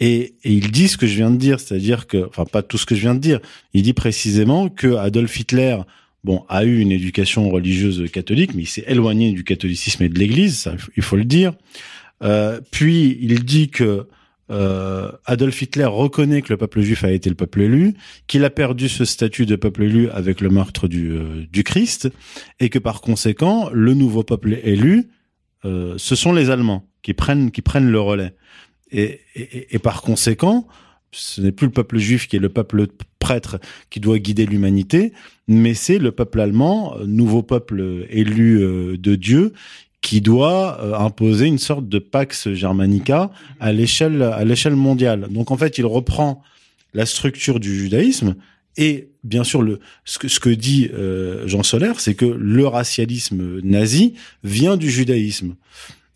et, 0.00 0.34
et, 0.42 0.52
il 0.52 0.72
dit 0.72 0.88
ce 0.88 0.96
que 0.96 1.06
je 1.06 1.14
viens 1.14 1.30
de 1.30 1.36
dire, 1.36 1.60
c'est-à-dire 1.60 2.06
que, 2.06 2.26
enfin 2.26 2.44
pas 2.44 2.62
tout 2.62 2.78
ce 2.78 2.86
que 2.86 2.94
je 2.94 3.02
viens 3.02 3.14
de 3.14 3.20
dire, 3.20 3.40
il 3.74 3.82
dit 3.82 3.92
précisément 3.92 4.68
que 4.68 4.96
Adolf 4.96 5.38
Hitler, 5.38 5.76
bon, 6.24 6.44
a 6.48 6.64
eu 6.64 6.80
une 6.80 6.90
éducation 6.90 7.50
religieuse 7.50 8.10
catholique, 8.10 8.54
mais 8.54 8.62
il 8.62 8.66
s'est 8.66 8.84
éloigné 8.86 9.32
du 9.32 9.44
catholicisme 9.44 10.02
et 10.04 10.08
de 10.08 10.18
l'Église, 10.18 10.58
ça, 10.58 10.74
il 10.96 11.02
faut 11.02 11.16
le 11.16 11.24
dire. 11.24 11.52
Euh, 12.22 12.60
puis 12.70 13.18
il 13.20 13.44
dit 13.44 13.68
que 13.68 14.06
euh, 14.52 15.10
Adolf 15.24 15.62
Hitler 15.62 15.86
reconnaît 15.86 16.42
que 16.42 16.52
le 16.52 16.58
peuple 16.58 16.82
juif 16.82 17.04
a 17.04 17.10
été 17.10 17.30
le 17.30 17.36
peuple 17.36 17.62
élu, 17.62 17.94
qu'il 18.26 18.44
a 18.44 18.50
perdu 18.50 18.88
ce 18.88 19.04
statut 19.04 19.46
de 19.46 19.56
peuple 19.56 19.84
élu 19.84 20.10
avec 20.10 20.40
le 20.40 20.50
meurtre 20.50 20.88
du, 20.88 21.10
euh, 21.12 21.62
Christ, 21.64 22.10
et 22.60 22.68
que 22.68 22.78
par 22.78 23.00
conséquent, 23.00 23.70
le 23.72 23.94
nouveau 23.94 24.22
peuple 24.22 24.58
élu, 24.62 25.08
euh, 25.64 25.94
ce 25.96 26.14
sont 26.14 26.32
les 26.32 26.50
Allemands 26.50 26.86
qui 27.02 27.14
prennent, 27.14 27.50
qui 27.50 27.62
prennent 27.62 27.90
le 27.90 28.00
relais. 28.00 28.34
Et, 28.90 29.20
et, 29.34 29.78
par 29.78 30.02
conséquent, 30.02 30.66
ce 31.12 31.40
n'est 31.40 31.52
plus 31.52 31.66
le 31.66 31.72
peuple 31.72 31.96
juif 31.96 32.28
qui 32.28 32.36
est 32.36 32.40
le 32.40 32.50
peuple 32.50 32.88
prêtre 33.18 33.58
qui 33.88 34.00
doit 34.00 34.18
guider 34.18 34.44
l'humanité, 34.44 35.14
mais 35.48 35.72
c'est 35.72 35.98
le 35.98 36.12
peuple 36.12 36.40
allemand, 36.40 36.96
nouveau 37.06 37.42
peuple 37.42 38.06
élu 38.10 38.98
de 38.98 39.14
Dieu, 39.14 39.54
qui 40.02 40.20
doit 40.20 40.78
euh, 40.82 40.94
imposer 40.94 41.46
une 41.46 41.58
sorte 41.58 41.88
de 41.88 41.98
pax 41.98 42.50
germanica 42.52 43.30
à 43.60 43.72
l'échelle 43.72 44.22
à 44.22 44.44
l'échelle 44.44 44.76
mondiale. 44.76 45.28
Donc 45.30 45.50
en 45.50 45.56
fait, 45.56 45.78
il 45.78 45.86
reprend 45.86 46.42
la 46.92 47.06
structure 47.06 47.58
du 47.60 47.74
judaïsme 47.74 48.34
et 48.76 49.08
bien 49.24 49.44
sûr 49.44 49.62
le 49.62 49.80
ce 50.04 50.18
que 50.18 50.28
ce 50.28 50.40
que 50.40 50.50
dit 50.50 50.90
euh, 50.92 51.46
Jean 51.46 51.62
Solaire, 51.62 52.00
c'est 52.00 52.14
que 52.14 52.26
le 52.26 52.66
racialisme 52.66 53.60
nazi 53.62 54.14
vient 54.44 54.76
du 54.76 54.90
judaïsme. 54.90 55.54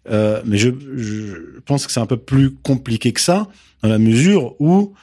Euh, 0.09 0.41
mais 0.45 0.57
je, 0.57 0.71
je 0.97 1.61
pense 1.65 1.87
que 1.87 1.93
c'est 1.93 2.01
un 2.01 2.07
peu 2.07 2.17
plus 2.17 2.53
compliqué 2.53 3.13
que 3.13 3.21
ça 3.21 3.49
dans 3.83 3.89
la 3.89 3.99
mesure 3.99 4.55
où 4.61 4.95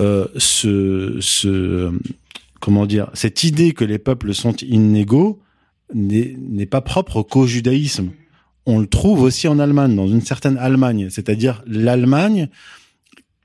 euh, 0.00 0.28
ce, 0.36 1.16
ce 1.20 1.92
comment 2.60 2.86
dire 2.86 3.10
cette 3.14 3.42
idée 3.44 3.72
que 3.72 3.84
les 3.84 3.98
peuples 3.98 4.32
sont 4.34 4.54
inégaux 4.62 5.40
n'est 5.94 6.66
pas 6.66 6.80
propre 6.80 7.22
qu'au 7.22 7.46
judaïsme. 7.46 8.10
On 8.66 8.78
le 8.78 8.86
trouve 8.86 9.22
aussi 9.22 9.48
en 9.48 9.58
Allemagne, 9.58 9.96
dans 9.96 10.08
une 10.08 10.20
certaine 10.20 10.58
Allemagne, 10.58 11.08
c'est-à-dire 11.10 11.62
l'Allemagne, 11.66 12.48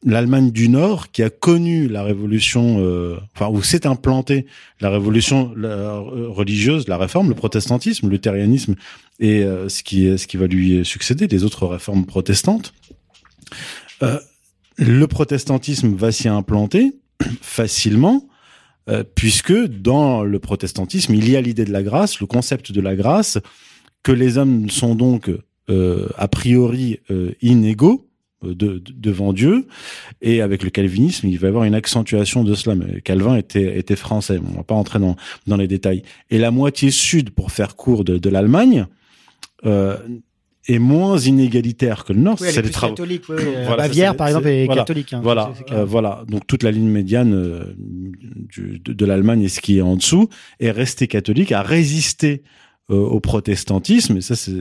l'Allemagne 0.06 0.52
du 0.52 0.68
Nord, 0.68 1.12
qui 1.12 1.24
a 1.24 1.30
connu 1.30 1.88
la 1.88 2.04
révolution, 2.04 2.80
euh, 2.80 3.18
enfin 3.34 3.48
où 3.50 3.64
s'est 3.64 3.88
implantée 3.88 4.46
la 4.82 4.90
révolution 4.90 5.54
la, 5.56 5.98
religieuse, 5.98 6.90
la 6.90 6.98
réforme, 6.98 7.30
le 7.30 7.36
protestantisme, 7.36 8.10
le 8.10 8.20
et 9.20 9.44
euh, 9.44 9.70
ce 9.70 9.84
qui 9.84 10.18
ce 10.18 10.28
qui 10.28 10.36
va 10.36 10.48
lui 10.48 10.84
succéder, 10.84 11.28
les 11.28 11.46
autres 11.46 11.68
réformes 11.68 12.06
protestantes. 12.06 12.74
Euh, 14.02 14.20
le 14.78 15.08
protestantisme 15.08 15.96
va 15.96 16.12
s'y 16.12 16.28
implanter 16.28 16.94
facilement 17.42 18.28
euh, 18.90 19.04
puisque 19.16 19.54
dans 19.54 20.24
le 20.24 20.40
protestantisme, 20.40 21.14
il 21.14 21.30
y 21.30 21.36
a 21.36 21.42
l'idée 21.42 21.66
de 21.66 21.72
la 21.72 21.84
grâce, 21.84 22.20
le 22.20 22.28
concept 22.28 22.72
de 22.72 22.82
la 22.82 22.96
grâce, 22.96 23.40
que 24.04 24.12
les 24.12 24.38
hommes 24.38 24.70
sont 24.70 24.96
donc 24.96 25.30
euh, 25.70 26.10
a 26.18 26.28
priori 26.28 27.00
euh, 27.10 27.32
inégaux 27.42 28.10
euh, 28.44 28.54
de, 28.54 28.80
de, 28.80 28.92
devant 28.94 29.32
Dieu, 29.32 29.68
et 30.22 30.42
avec 30.42 30.64
le 30.64 30.70
calvinisme, 30.70 31.28
il 31.28 31.40
va 31.40 31.48
y 31.48 31.50
avoir 31.50 31.64
une 31.64 31.76
accentuation 31.76 32.44
de 32.44 32.54
cela. 32.54 32.76
Mais 32.76 33.02
Calvin 33.02 33.36
était, 33.38 33.80
était 33.80 33.96
français, 33.96 34.40
on 34.46 34.58
va 34.58 34.64
pas 34.64 34.76
entrer 34.76 35.00
dans, 35.00 35.16
dans 35.48 35.56
les 35.56 35.68
détails. 35.68 36.04
Et 36.30 36.38
la 36.38 36.52
moitié 36.52 36.92
sud, 36.92 37.30
pour 37.30 37.52
faire 37.52 37.76
court, 37.78 38.04
de, 38.04 38.18
de 38.18 38.30
l'Allemagne, 38.30 38.88
euh, 39.66 39.98
est 40.68 40.80
moins 40.80 41.18
inégalitaire 41.18 42.06
que 42.06 42.14
le 42.14 42.20
Nord. 42.20 42.38
Oui, 42.40 42.48
c'est 42.52 42.62
les 42.62 42.72
travaux. 42.72 42.94
Catholiques, 42.94 43.24
oui, 43.30 43.36
voilà, 43.66 43.84
Bavière, 43.84 44.16
par 44.16 44.28
exemple, 44.28 44.48
est 44.48 44.66
voilà, 44.66 44.82
catholique. 44.82 45.14
Hein, 45.14 45.22
voilà, 45.24 45.54
euh, 45.72 45.86
voilà. 45.86 46.24
Donc 46.28 46.48
toute 46.48 46.64
la 46.64 46.72
ligne 46.72 46.90
médiane 46.90 47.34
euh, 47.34 47.76
du, 47.78 48.80
de, 48.80 48.94
de 48.94 49.06
l'Allemagne 49.06 49.42
et 49.42 49.50
ce 49.50 49.62
qui 49.62 49.78
est 49.78 49.82
en 49.82 49.96
dessous 49.96 50.30
est 50.60 50.72
restée 50.72 51.08
catholique, 51.08 51.52
a 51.52 51.62
résisté 51.62 52.44
euh, 52.92 52.98
au 52.98 53.22
protestantisme. 53.22 54.18
Et 54.18 54.22
ça, 54.22 54.36
c'est 54.36 54.52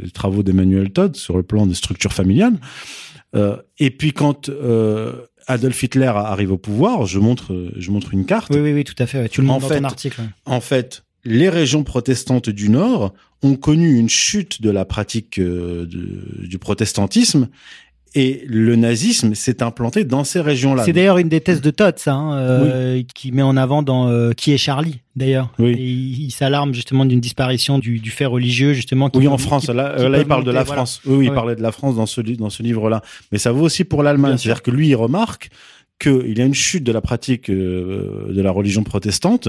les 0.00 0.10
travaux 0.10 0.42
d'Emmanuel 0.42 0.90
Todd 0.90 1.14
sur 1.14 1.36
le 1.36 1.44
plan 1.44 1.64
des 1.64 1.76
structures 1.76 2.12
familiales. 2.12 2.58
Euh, 3.36 3.56
et 3.78 3.90
puis 3.90 4.12
quand 4.12 4.48
euh, 4.48 5.12
Adolf 5.46 5.80
Hitler 5.80 6.10
arrive 6.12 6.50
au 6.50 6.58
pouvoir, 6.58 7.06
je 7.06 7.20
montre, 7.20 7.70
je 7.76 7.92
montre 7.92 8.14
une 8.14 8.26
carte. 8.26 8.50
Oui, 8.52 8.58
oui, 8.58 8.72
oui, 8.72 8.82
tout 8.82 8.96
à 8.98 9.06
fait. 9.06 9.28
Tu 9.28 9.42
le 9.42 9.46
montres 9.46 9.66
en 9.66 9.68
dans 9.68 9.74
fait, 9.74 9.80
ton 9.80 9.84
article. 9.84 10.20
Ouais. 10.22 10.26
En 10.44 10.60
fait, 10.60 11.04
les 11.24 11.48
régions 11.48 11.84
protestantes 11.84 12.50
du 12.50 12.68
Nord 12.68 13.14
ont 13.46 13.56
connu 13.56 13.98
une 13.98 14.08
chute 14.08 14.62
de 14.62 14.70
la 14.70 14.84
pratique 14.84 15.38
euh, 15.38 15.86
de, 15.86 16.46
du 16.46 16.58
protestantisme 16.58 17.48
et 18.14 18.44
le 18.46 18.76
nazisme 18.76 19.34
s'est 19.34 19.62
implanté 19.62 20.04
dans 20.04 20.24
ces 20.24 20.40
régions-là. 20.40 20.84
C'est 20.84 20.94
d'ailleurs 20.94 21.18
une 21.18 21.28
des 21.28 21.42
thèses 21.42 21.60
de 21.60 21.70
Todd, 21.70 21.98
ça, 21.98 22.14
hein, 22.14 22.38
euh, 22.38 22.94
oui. 22.94 23.06
qui 23.14 23.30
met 23.30 23.42
en 23.42 23.58
avant 23.58 23.82
dans 23.82 24.08
euh, 24.08 24.32
Qui 24.32 24.52
est 24.52 24.56
Charlie, 24.56 25.00
d'ailleurs. 25.16 25.52
Oui. 25.58 25.72
Et 25.72 25.82
il, 25.82 26.22
il 26.24 26.30
s'alarme 26.30 26.72
justement 26.72 27.04
d'une 27.04 27.20
disparition 27.20 27.78
du, 27.78 27.98
du, 27.98 28.10
fait 28.10 28.24
religieux, 28.24 28.72
justement. 28.72 29.10
Qui, 29.10 29.18
oui, 29.18 29.28
en 29.28 29.36
France. 29.36 29.66
Qui, 29.66 29.74
là, 29.74 29.94
qui 29.96 30.08
là 30.08 30.18
il 30.18 30.24
parle 30.24 30.40
monter, 30.40 30.50
de 30.50 30.54
la 30.54 30.62
voilà. 30.62 30.78
France. 30.78 31.02
Oui, 31.04 31.16
oui, 31.16 31.26
il 31.26 31.34
parlait 31.34 31.56
de 31.56 31.62
la 31.62 31.72
France 31.72 31.96
dans 31.96 32.06
ce, 32.06 32.22
dans 32.22 32.48
ce 32.48 32.62
livre-là. 32.62 33.02
Mais 33.32 33.38
ça 33.38 33.52
vaut 33.52 33.64
aussi 33.64 33.84
pour 33.84 34.02
l'Allemagne. 34.02 34.38
C'est-à-dire 34.38 34.62
que 34.62 34.70
lui, 34.70 34.88
il 34.88 34.94
remarque 34.94 35.50
qu'il 35.98 36.38
y 36.38 36.40
a 36.40 36.44
une 36.44 36.54
chute 36.54 36.84
de 36.84 36.92
la 36.92 37.02
pratique 37.02 37.50
euh, 37.50 38.32
de 38.32 38.40
la 38.40 38.50
religion 38.50 38.82
protestante 38.82 39.48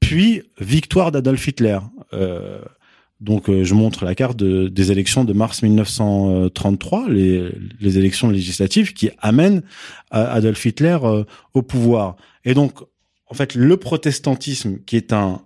puis 0.00 0.42
victoire 0.58 1.12
d'Adolf 1.12 1.46
Hitler. 1.46 1.78
Euh, 2.14 2.58
donc 3.20 3.50
euh, 3.50 3.64
je 3.64 3.74
montre 3.74 4.04
la 4.04 4.14
carte 4.14 4.38
de, 4.38 4.68
des 4.68 4.92
élections 4.92 5.24
de 5.24 5.32
mars 5.32 5.62
1933, 5.62 7.08
les, 7.10 7.52
élections 7.80 8.30
législatives 8.30 8.92
qui 8.92 9.10
amènent 9.18 9.62
Adolf 10.10 10.64
Hitler 10.64 10.98
euh, 11.02 11.24
au 11.52 11.62
pouvoir. 11.62 12.16
Et 12.44 12.54
donc 12.54 12.80
en 13.26 13.34
fait 13.34 13.54
le 13.54 13.76
protestantisme 13.76 14.78
qui 14.86 14.96
est 14.96 15.12
un 15.12 15.42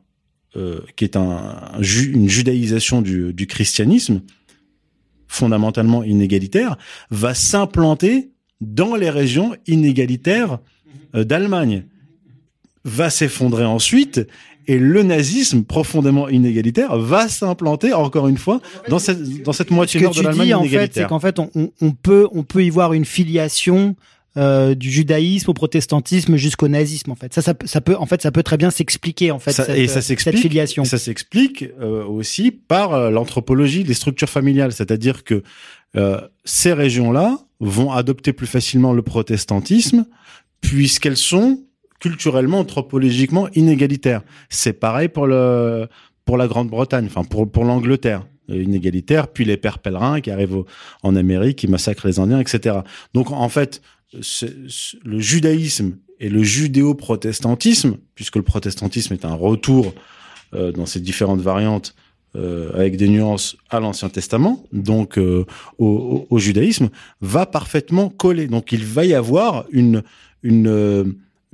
euh, 0.56 0.82
qui 0.94 1.02
est 1.02 1.16
un, 1.16 1.80
une 1.80 2.28
judaïsation 2.28 3.02
du, 3.02 3.46
christianisme 3.48 4.22
fondamentalement 5.26 6.04
inégalitaire 6.04 6.76
va 7.10 7.34
s'implanter 7.34 8.30
dans 8.60 8.94
les 8.94 9.10
régions 9.10 9.56
inégalitaires 9.66 10.60
euh, 11.16 11.24
d'Allemagne 11.24 11.86
va 12.84 13.10
s'effondrer 13.10 13.64
ensuite 13.64 14.20
et 14.66 14.78
le 14.78 15.02
nazisme 15.02 15.64
profondément 15.64 16.28
inégalitaire 16.28 16.96
va 16.98 17.28
s'implanter 17.28 17.92
encore 17.92 18.28
une 18.28 18.38
fois 18.38 18.60
dans 18.88 18.98
cette 18.98 19.42
dans 19.42 19.52
cette 19.52 19.70
moitié 19.70 20.00
nord 20.00 20.14
de 20.14 20.22
l'Allemagne 20.22 20.48
inégalitaire. 20.48 21.12
En 21.12 21.20
fait, 21.20 21.36
c'est 21.36 21.40
qu'en 21.40 21.50
fait 21.50 21.58
on, 21.58 21.72
on, 21.80 21.92
peut 21.92 22.28
on 22.32 22.42
peut 22.42 22.64
y 22.64 22.70
voir 22.70 22.92
une 22.92 23.04
filiation 23.04 23.96
euh, 24.36 24.74
du 24.74 24.90
judaïsme 24.90 25.50
au 25.50 25.54
protestantisme 25.54 26.36
jusqu'au 26.36 26.68
nazisme 26.68 27.10
en 27.12 27.14
fait. 27.14 27.32
Ça, 27.32 27.42
ça, 27.42 27.54
ça 27.64 27.80
peut 27.80 27.96
en 27.96 28.06
fait 28.06 28.20
ça 28.22 28.32
peut 28.32 28.42
très 28.42 28.56
bien 28.56 28.70
s'expliquer 28.70 29.30
en 29.30 29.38
fait 29.38 29.52
ça, 29.52 29.64
cette, 29.64 29.76
et 29.76 29.86
ça 29.86 30.02
cette 30.02 30.36
filiation. 30.36 30.84
Ça 30.84 30.98
s'explique 30.98 31.64
euh, 31.80 32.04
aussi 32.04 32.50
par 32.50 32.94
euh, 32.94 33.10
l'anthropologie 33.10 33.84
des 33.84 33.94
structures 33.94 34.30
familiales, 34.30 34.72
c'est-à-dire 34.72 35.24
que 35.24 35.42
ces 36.44 36.72
régions-là 36.72 37.38
vont 37.60 37.92
adopter 37.92 38.32
plus 38.32 38.48
facilement 38.48 38.92
le 38.92 39.02
protestantisme 39.02 40.06
puisqu'elles 40.60 41.16
sont 41.16 41.60
culturellement, 42.04 42.60
anthropologiquement 42.60 43.46
inégalitaire. 43.54 44.20
C'est 44.50 44.74
pareil 44.86 45.08
pour 45.08 45.26
le 45.26 45.86
pour 46.26 46.36
la 46.42 46.46
Grande-Bretagne, 46.52 47.06
enfin 47.10 47.24
pour 47.32 47.42
pour 47.54 47.64
l'Angleterre 47.64 48.22
euh, 48.50 48.62
inégalitaire, 48.68 49.24
puis 49.34 49.44
les 49.50 49.56
pères 49.64 49.78
pèlerins 49.78 50.20
qui 50.22 50.30
arrivent 50.30 50.64
en 51.02 51.12
Amérique, 51.16 51.56
qui 51.60 51.68
massacrent 51.76 52.06
les 52.06 52.18
Indiens, 52.22 52.40
etc. 52.40 52.80
Donc 53.14 53.26
en 53.30 53.48
fait, 53.48 53.72
le 54.12 55.18
judaïsme 55.30 55.90
et 56.20 56.28
le 56.28 56.42
judéo-protestantisme, 56.42 57.96
puisque 58.14 58.36
le 58.36 58.42
protestantisme 58.42 59.12
est 59.14 59.24
un 59.24 59.34
retour 59.34 59.94
euh, 60.54 60.72
dans 60.72 60.86
ses 60.92 61.00
différentes 61.00 61.40
variantes 61.40 61.94
euh, 62.36 62.70
avec 62.74 62.96
des 62.96 63.08
nuances 63.08 63.56
à 63.70 63.80
l'Ancien 63.80 64.08
Testament, 64.10 64.64
donc 64.72 65.18
au, 65.18 66.26
au- 66.30 66.38
judaïsme, 66.38 66.88
va 67.20 67.46
parfaitement 67.46 68.08
coller. 68.10 68.46
Donc 68.46 68.72
il 68.72 68.84
va 68.84 69.04
y 69.04 69.14
avoir 69.14 69.64
une, 69.70 70.02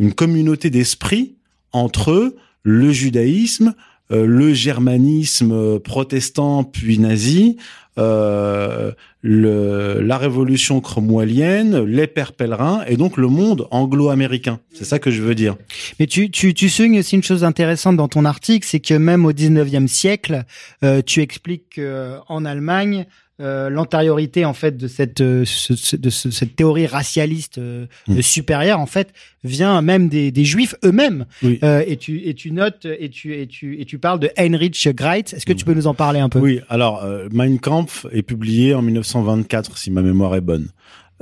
une 0.01 0.15
communauté 0.15 0.71
d'esprit 0.71 1.37
entre 1.73 2.35
le 2.63 2.91
judaïsme, 2.91 3.75
euh, 4.11 4.27
le 4.27 4.53
germanisme 4.55 5.53
euh, 5.53 5.79
protestant 5.79 6.65
puis 6.65 6.99
nazi, 6.99 7.59
euh, 7.99 8.93
le, 9.23 10.01
la 10.01 10.17
révolution 10.17 10.81
cromwellienne, 10.81 11.85
les 11.85 12.07
pères 12.07 12.33
pèlerins 12.33 12.83
et 12.87 12.97
donc 12.97 13.19
le 13.19 13.29
monde 13.29 13.69
anglo-américain. 13.71 14.59
C'est 14.73 14.87
ça 14.87 14.99
que 14.99 15.11
je 15.11 15.21
veux 15.21 15.35
dire. 15.35 15.57
Mais 15.99 16.07
tu, 16.07 16.31
tu, 16.31 16.55
tu 16.55 16.71
soulignes 16.71 17.01
aussi 17.01 17.17
une 17.17 17.23
chose 17.23 17.45
intéressante 17.45 17.97
dans 17.97 18.09
ton 18.09 18.25
article, 18.25 18.67
c'est 18.67 18.81
que 18.81 18.95
même 18.95 19.27
au 19.27 19.33
19e 19.33 19.87
siècle, 19.87 20.45
euh, 20.83 21.03
tu 21.05 21.21
expliques 21.21 21.79
qu'en 21.79 22.45
Allemagne, 22.47 23.05
euh, 23.41 23.71
l'antériorité 23.71 24.45
en 24.45 24.53
fait 24.53 24.77
de 24.77 24.87
cette 24.87 25.21
euh, 25.21 25.45
ce- 25.47 25.75
ce- 25.75 25.97
de 25.97 26.11
ce- 26.11 26.31
cette 26.31 26.55
théorie 26.57 26.87
racialiste 26.87 27.59
euh, 27.59 27.87
Mm. 28.07 28.21
supérieure 28.23 28.79
en 28.81 28.87
fait 28.87 29.13
vient 29.45 29.81
même 29.83 30.09
des, 30.09 30.31
des 30.31 30.45
juifs 30.45 30.75
eux-mêmes 30.85 31.25
Oui. 31.43 31.59
Et 31.87 31.97
tu 31.97 32.21
et 32.29 32.35
tu 32.35 32.53
notes 32.53 32.87
et 32.87 33.09
tu 33.09 33.35
et 33.41 33.47
tu 33.47 33.81
et 33.81 33.85
tu 33.87 33.99
parles 33.99 34.21
de 34.21 34.31
Heinrich 34.37 34.89
Greitz 34.95 35.33
est-ce 35.33 35.47
que 35.47 35.53
tu 35.55 35.65
peux 35.65 35.75
nous 35.75 35.87
en 35.87 35.95
parler 35.95 36.21
un 36.21 36.29
peu? 36.29 36.39
Oui, 36.39 36.61
alors 36.69 37.05
Mein 37.33 37.59
Kampf 37.59 38.07
est 38.13 38.23
publié 38.23 38.75
en 38.75 38.83
1924, 38.83 39.79
si 39.79 39.91
ma 39.91 40.03
mémoire 40.03 40.35
est 40.37 40.41
bonne. 40.43 40.69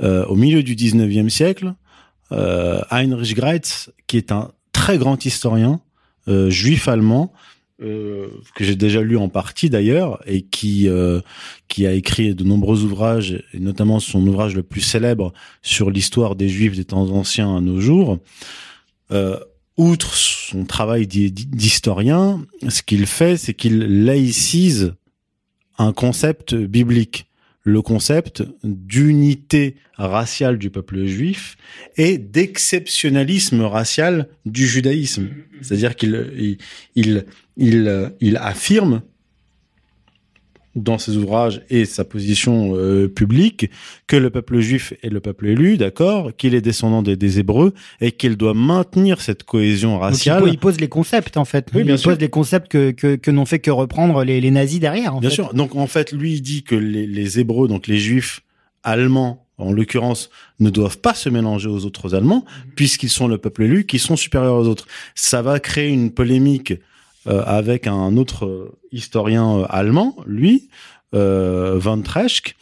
Au 0.01 0.35
milieu 0.35 0.61
du 0.63 0.75
19e 0.75 1.29
siècle, 1.29 1.73
Heinrich 2.31 3.35
Greitz, 3.35 3.89
qui 4.07 4.17
est 4.17 4.31
un 4.31 4.51
très 4.71 4.97
grand 4.97 5.25
historien 5.25 5.79
juif 6.27 6.87
allemand, 6.87 7.31
euh, 7.81 8.27
que 8.55 8.63
j'ai 8.63 8.75
déjà 8.75 9.01
lu 9.01 9.15
en 9.17 9.29
partie 9.29 9.69
d'ailleurs, 9.69 10.19
et 10.25 10.41
qui 10.41 10.89
euh, 10.89 11.21
qui 11.67 11.85
a 11.87 11.93
écrit 11.93 12.35
de 12.35 12.43
nombreux 12.43 12.83
ouvrages, 12.83 13.43
et 13.53 13.59
notamment 13.59 13.99
son 13.99 14.25
ouvrage 14.27 14.55
le 14.55 14.63
plus 14.63 14.81
célèbre 14.81 15.33
sur 15.61 15.89
l'histoire 15.89 16.35
des 16.35 16.49
Juifs 16.49 16.75
des 16.75 16.85
temps 16.85 17.09
anciens 17.11 17.55
à 17.55 17.61
nos 17.61 17.79
jours. 17.79 18.19
Euh, 19.11 19.39
outre 19.77 20.13
son 20.13 20.65
travail 20.65 21.07
d'hi- 21.07 21.31
d'historien, 21.31 22.45
ce 22.67 22.81
qu'il 22.81 23.05
fait, 23.05 23.37
c'est 23.37 23.53
qu'il 23.53 24.03
laïcise 24.03 24.93
un 25.77 25.93
concept 25.93 26.53
biblique, 26.55 27.27
le 27.63 27.81
concept 27.81 28.43
d'unité 28.63 29.75
raciale 29.95 30.57
du 30.57 30.69
peuple 30.69 31.05
juif 31.05 31.57
et 31.97 32.17
d'exceptionnalisme 32.17 33.61
racial 33.61 34.27
du 34.45 34.65
judaïsme. 34.67 35.27
C'est-à-dire 35.61 35.95
qu'il 35.95 36.57
il, 36.95 37.25
il, 37.57 38.13
il, 38.19 38.37
affirme 38.37 39.01
dans 40.83 40.97
ses 40.97 41.17
ouvrages 41.17 41.61
et 41.69 41.85
sa 41.85 42.03
position 42.05 42.73
euh, 42.75 43.07
publique 43.07 43.69
que 44.07 44.15
le 44.15 44.29
peuple 44.29 44.59
juif 44.59 44.93
est 45.03 45.09
le 45.09 45.19
peuple 45.19 45.47
élu, 45.47 45.77
d'accord, 45.77 46.31
qu'il 46.37 46.55
est 46.55 46.61
descendant 46.61 47.01
des, 47.01 47.15
des 47.15 47.39
Hébreux 47.39 47.73
et 48.01 48.11
qu'il 48.11 48.35
doit 48.37 48.53
maintenir 48.53 49.21
cette 49.21 49.43
cohésion 49.43 49.93
Donc, 49.93 50.01
raciale. 50.01 50.41
pose- 50.41 50.49
il 50.53 50.57
pose 50.57 50.79
les 50.79 50.87
concepts 50.89 51.37
en 51.37 51.45
fait 51.45 51.67
Oui, 51.75 51.83
bien 51.83 51.95
il 51.95 51.99
sûr. 51.99 52.11
pose 52.11 52.19
les 52.19 52.29
concepts 52.29 52.67
que 52.71 52.91
que, 52.91 53.15
que 53.15 53.31
n'ont 53.31 53.45
fait 53.45 53.59
que 53.59 53.71
reprendre 53.71 54.23
les, 54.23 54.41
les 54.41 54.51
nazis 54.51 54.79
derrière 54.79 55.15
en 55.15 55.19
Bien 55.19 55.29
fait. 55.29 55.35
sûr. 55.35 55.53
Donc 55.53 55.75
en 55.75 55.87
fait, 55.87 56.11
lui 56.11 56.33
il 56.33 56.41
dit 56.41 56.63
que 56.63 56.75
les, 56.75 57.05
les 57.07 57.39
Hébreux, 57.39 57.67
donc 57.67 57.87
les 57.87 57.97
Juifs 57.99 58.41
allemands 58.83 59.45
en 59.57 59.73
l'occurrence, 59.73 60.29
ne 60.61 60.69
doivent 60.69 60.99
pas 60.99 61.13
se 61.13 61.27
mélanger 61.27 61.67
aux 61.67 61.83
autres 61.83 62.15
Allemands 62.15 62.45
puisqu'ils 62.77 63.09
sont 63.09 63.27
le 63.27 63.37
peuple 63.37 63.63
élu, 63.63 63.85
qui 63.85 63.99
sont 63.99 64.15
supérieurs 64.15 64.55
aux 64.55 64.67
autres. 64.69 64.87
Ça 65.15 65.41
va 65.41 65.59
créer 65.59 65.89
une 65.89 66.11
polémique 66.11 66.73
avec 67.45 67.87
un 67.87 68.17
autre 68.17 68.45
euh, 68.45 68.79
historien 68.91 69.59
euh, 69.59 69.65
allemand, 69.69 70.15
lui, 70.25 70.69
euh, 71.13 71.77
Van 71.77 72.01
Treschke, 72.01 72.55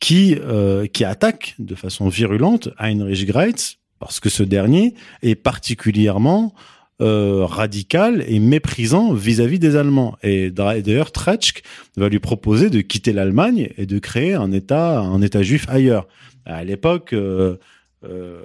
qui 0.00 0.36
euh, 0.40 0.86
qui 0.86 1.04
attaque 1.04 1.54
de 1.58 1.74
façon 1.74 2.08
virulente 2.08 2.68
Heinrich 2.78 3.26
Greitz 3.26 3.78
parce 3.98 4.20
que 4.20 4.28
ce 4.28 4.42
dernier 4.42 4.94
est 5.22 5.34
particulièrement 5.34 6.54
euh, 7.00 7.44
radical 7.44 8.22
et 8.28 8.38
méprisant 8.38 9.14
vis-à-vis 9.14 9.58
des 9.58 9.76
Allemands. 9.76 10.16
Et 10.22 10.50
d'ailleurs, 10.50 11.10
Treschke 11.10 11.62
va 11.96 12.08
lui 12.08 12.18
proposer 12.18 12.70
de 12.70 12.82
quitter 12.82 13.12
l'Allemagne 13.12 13.70
et 13.78 13.86
de 13.86 13.98
créer 13.98 14.34
un 14.34 14.52
État, 14.52 15.00
un 15.00 15.22
État 15.22 15.42
juif 15.42 15.66
ailleurs. 15.68 16.06
À 16.44 16.62
l'époque, 16.64 17.12
euh, 17.12 17.56
euh, 18.04 18.42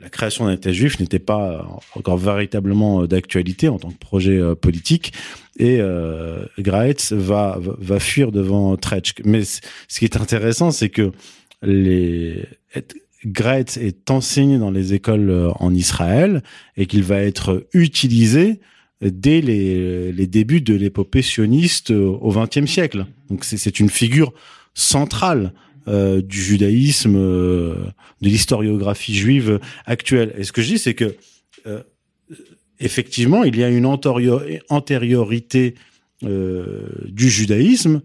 la 0.00 0.08
création 0.08 0.46
d'un 0.46 0.52
État 0.52 0.72
juif 0.72 0.98
n'était 1.00 1.18
pas 1.18 1.66
encore 1.94 2.16
véritablement 2.16 3.06
d'actualité 3.06 3.68
en 3.68 3.78
tant 3.78 3.90
que 3.90 3.98
projet 3.98 4.38
euh, 4.38 4.54
politique. 4.54 5.12
Et 5.58 5.78
euh, 5.80 6.44
Graetz 6.58 7.12
va, 7.12 7.58
va, 7.60 8.00
fuir 8.00 8.32
devant 8.32 8.76
Treschke. 8.76 9.22
Mais 9.24 9.42
ce 9.44 9.60
qui 9.98 10.04
est 10.04 10.16
intéressant, 10.16 10.70
c'est 10.70 10.88
que 10.88 11.12
les 11.62 12.46
Graetz 13.26 13.76
est 13.76 14.10
enseigné 14.10 14.58
dans 14.58 14.70
les 14.70 14.94
écoles 14.94 15.30
euh, 15.30 15.50
en 15.56 15.74
Israël 15.74 16.42
et 16.76 16.86
qu'il 16.86 17.02
va 17.02 17.20
être 17.20 17.66
utilisé 17.74 18.60
dès 19.02 19.40
les, 19.40 20.12
les 20.12 20.26
débuts 20.26 20.60
de 20.60 20.74
l'épopée 20.74 21.22
sioniste 21.22 21.90
euh, 21.90 22.06
au 22.20 22.32
XXe 22.32 22.66
siècle. 22.66 23.06
Donc 23.28 23.44
c'est 23.44 23.80
une 23.80 23.90
figure 23.90 24.32
centrale 24.74 25.52
euh, 25.90 26.22
du 26.22 26.40
judaïsme, 26.40 27.16
euh, 27.16 27.74
de 28.22 28.28
l'historiographie 28.28 29.14
juive 29.14 29.60
actuelle. 29.84 30.32
Et 30.38 30.44
ce 30.44 30.52
que 30.52 30.62
je 30.62 30.74
dis, 30.74 30.78
c'est 30.78 30.94
que 30.94 31.16
euh, 31.66 31.82
effectivement, 32.78 33.44
il 33.44 33.58
y 33.58 33.64
a 33.64 33.68
une 33.68 33.86
antério- 33.86 34.40
antériorité 34.68 35.74
euh, 36.22 36.86
du 37.08 37.28
judaïsme 37.28 38.02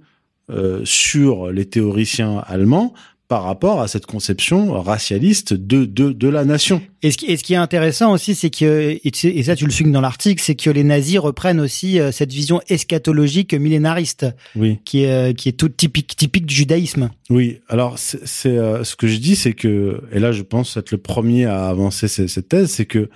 sur 0.83 1.51
les 1.51 1.65
théoriciens 1.65 2.43
allemands 2.45 2.93
par 3.27 3.43
rapport 3.43 3.81
à 3.81 3.87
cette 3.87 4.05
conception 4.05 4.79
racialiste 4.81 5.53
de, 5.55 5.85
de, 5.85 6.11
de 6.11 6.27
la 6.27 6.45
nation. 6.45 6.81
Et 7.01 7.09
ce, 7.09 7.17
qui, 7.17 7.25
et 7.25 7.37
ce 7.37 7.43
qui 7.43 7.53
est 7.53 7.57
intéressant 7.57 8.11
aussi, 8.13 8.35
c'est 8.35 8.51
que, 8.51 8.99
et, 9.03 9.43
ça 9.43 9.55
tu 9.55 9.65
le 9.65 9.71
soulignes 9.71 9.93
dans 9.93 10.01
l'article, 10.01 10.39
c'est 10.43 10.53
que 10.53 10.69
les 10.69 10.83
nazis 10.83 11.17
reprennent 11.17 11.59
aussi 11.59 11.99
euh, 11.99 12.11
cette 12.11 12.31
vision 12.31 12.61
eschatologique 12.69 13.53
millénariste, 13.55 14.27
Oui. 14.55 14.77
qui 14.85 15.03
est, 15.03 15.11
euh, 15.11 15.33
qui 15.33 15.49
est 15.49 15.53
toute 15.53 15.75
typique, 15.75 16.15
typique 16.15 16.45
du 16.45 16.53
judaïsme. 16.53 17.09
Oui, 17.31 17.61
alors 17.67 17.97
c'est 17.97 18.45
euh, 18.57 18.83
ce 18.83 18.95
que 18.95 19.07
je 19.07 19.17
dis, 19.17 19.35
c'est 19.35 19.53
que 19.53 20.03
et 20.11 20.19
là 20.19 20.31
je 20.31 20.43
pense 20.43 20.77
être 20.77 20.91
le 20.91 20.99
premier 20.99 21.45
à 21.45 21.67
avancer 21.67 22.07
ce- 22.07 22.27
cette 22.27 22.49
thèse, 22.49 22.69
c'est 22.69 22.85
que 22.85 23.09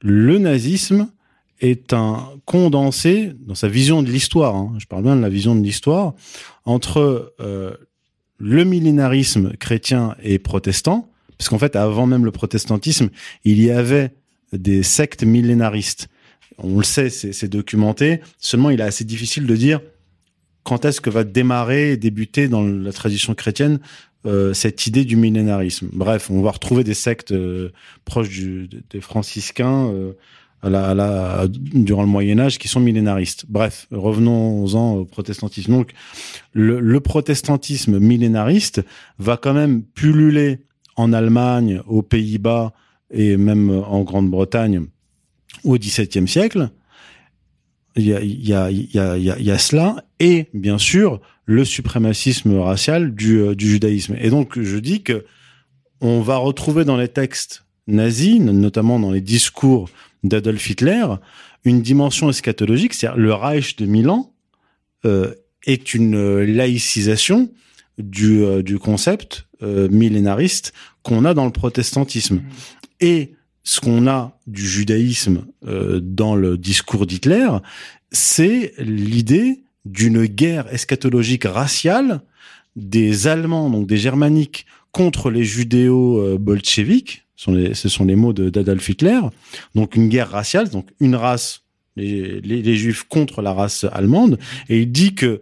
le 0.00 0.38
nazisme 0.38 1.08
est 1.60 1.92
un 1.92 2.28
condensé 2.44 3.32
dans 3.46 3.54
sa 3.54 3.66
vision 3.66 4.02
de 4.02 4.10
l'histoire. 4.10 4.54
hein, 4.54 4.74
je 4.78 4.86
parle 4.86 5.02
bien 5.02 5.16
de 5.16 5.22
la 5.22 5.28
vision 5.28 5.54
de 5.56 5.62
l'histoire 5.64 6.14
entre 6.66 7.32
euh, 7.40 7.72
le 8.38 8.64
millénarisme 8.64 9.52
chrétien 9.56 10.14
et 10.22 10.38
protestant, 10.38 11.10
parce 11.38 11.48
qu'en 11.48 11.58
fait 11.58 11.76
avant 11.76 12.06
même 12.06 12.24
le 12.24 12.30
protestantisme, 12.30 13.10
il 13.44 13.60
y 13.62 13.70
avait 13.70 14.10
des 14.52 14.82
sectes 14.82 15.24
millénaristes. 15.24 16.08
On 16.58 16.78
le 16.78 16.84
sait, 16.84 17.10
c'est 17.10 17.48
documenté. 17.48 18.20
Seulement, 18.38 18.70
il 18.70 18.80
est 18.80 18.84
assez 18.84 19.04
difficile 19.04 19.46
de 19.46 19.56
dire 19.56 19.80
quand 20.62 20.84
est-ce 20.84 21.00
que 21.00 21.10
va 21.10 21.24
démarrer 21.24 21.92
et 21.92 21.96
débuter 21.96 22.48
dans 22.48 22.62
la 22.62 22.92
tradition 22.92 23.34
chrétienne 23.34 23.78
euh, 24.24 24.54
cette 24.54 24.86
idée 24.86 25.04
du 25.04 25.16
millénarisme. 25.16 25.88
Bref, 25.92 26.30
on 26.30 26.42
va 26.42 26.50
retrouver 26.50 26.82
des 26.82 26.94
sectes 26.94 27.32
euh, 27.32 27.70
proches 28.04 28.30
du- 28.30 28.68
des 28.90 29.00
franciscains 29.00 29.88
euh, 29.88 30.12
durant 30.68 32.02
le 32.02 32.08
Moyen 32.08 32.38
Âge 32.38 32.58
qui 32.58 32.68
sont 32.68 32.80
millénaristes. 32.80 33.46
Bref, 33.48 33.86
revenons-en 33.90 34.96
au 34.96 35.04
protestantisme. 35.04 35.72
Donc, 35.72 35.92
le, 36.52 36.98
protestantisme 37.00 37.98
millénariste 37.98 38.82
va 39.18 39.36
quand 39.36 39.54
même 39.54 39.82
pulluler 39.82 40.60
en 40.96 41.12
Allemagne, 41.12 41.82
aux 41.86 42.02
Pays-Bas 42.02 42.72
et 43.10 43.36
même 43.36 43.70
en 43.70 44.02
Grande-Bretagne 44.02 44.86
au 45.64 45.78
XVIIe 45.78 46.26
siècle. 46.26 46.70
Il 47.96 48.06
y 48.06 48.52
a 48.52 49.58
cela 49.58 50.04
et 50.18 50.48
bien 50.52 50.78
sûr 50.78 51.20
le 51.46 51.64
suprémacisme 51.64 52.58
racial 52.58 53.14
du, 53.14 53.38
euh, 53.38 53.54
du 53.54 53.68
judaïsme. 53.70 54.16
Et 54.20 54.30
donc 54.30 54.60
je 54.60 54.76
dis 54.76 55.02
que 55.02 55.24
on 56.00 56.20
va 56.20 56.36
retrouver 56.36 56.84
dans 56.84 56.96
les 56.96 57.08
textes 57.08 57.64
nazis, 57.86 58.40
notamment 58.40 58.98
dans 58.98 59.12
les 59.12 59.22
discours 59.22 59.88
d'Adolf 60.28 60.68
Hitler, 60.70 61.06
une 61.64 61.82
dimension 61.82 62.30
eschatologique, 62.30 62.94
c'est-à-dire 62.94 63.18
le 63.18 63.34
Reich 63.34 63.76
de 63.76 63.86
Milan 63.86 64.32
euh, 65.04 65.34
est 65.66 65.94
une 65.94 66.14
euh, 66.14 66.46
laïcisation 66.46 67.50
du, 67.98 68.42
euh, 68.42 68.62
du 68.62 68.78
concept 68.78 69.46
euh, 69.62 69.88
millénariste 69.88 70.72
qu'on 71.02 71.24
a 71.24 71.34
dans 71.34 71.44
le 71.44 71.50
protestantisme. 71.52 72.42
Et 73.00 73.32
ce 73.62 73.80
qu'on 73.80 74.06
a 74.06 74.38
du 74.46 74.66
judaïsme 74.66 75.44
dans 75.62 76.36
le 76.36 76.56
discours 76.56 77.04
d'Hitler, 77.04 77.48
c'est 78.12 78.74
l'idée 78.78 79.64
d'une 79.84 80.26
guerre 80.26 80.72
eschatologique 80.72 81.44
raciale 81.44 82.20
des 82.76 83.26
Allemands, 83.26 83.68
donc 83.68 83.88
des 83.88 83.96
Germaniques, 83.96 84.66
contre 84.92 85.30
les 85.30 85.42
judéo-bolcheviques. 85.42 87.25
Ce 87.36 87.88
sont 87.88 88.04
les 88.04 88.16
mots 88.16 88.32
d'Adolf 88.32 88.88
Hitler. 88.88 89.20
Donc 89.74 89.96
une 89.96 90.08
guerre 90.08 90.30
raciale, 90.30 90.70
donc 90.70 90.88
une 91.00 91.14
race, 91.14 91.62
les, 91.96 92.76
juifs 92.76 93.04
contre 93.04 93.42
la 93.42 93.52
race 93.52 93.84
allemande. 93.92 94.38
Et 94.68 94.80
il 94.80 94.92
dit 94.92 95.14
que 95.14 95.40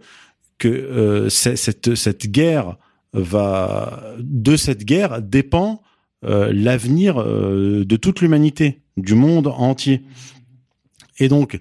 euh, 0.63 1.29
cette, 1.29 1.95
cette 1.95 2.27
guerre 2.27 2.77
va 3.13 4.15
de 4.19 4.55
cette 4.55 4.83
guerre 4.83 5.21
dépend 5.21 5.81
euh, 6.25 6.51
l'avenir 6.53 7.21
euh, 7.21 7.85
de 7.85 7.95
toute 7.97 8.21
l'humanité, 8.21 8.81
du 8.97 9.15
monde 9.15 9.47
entier. 9.47 10.01
Et 11.19 11.27
donc, 11.27 11.59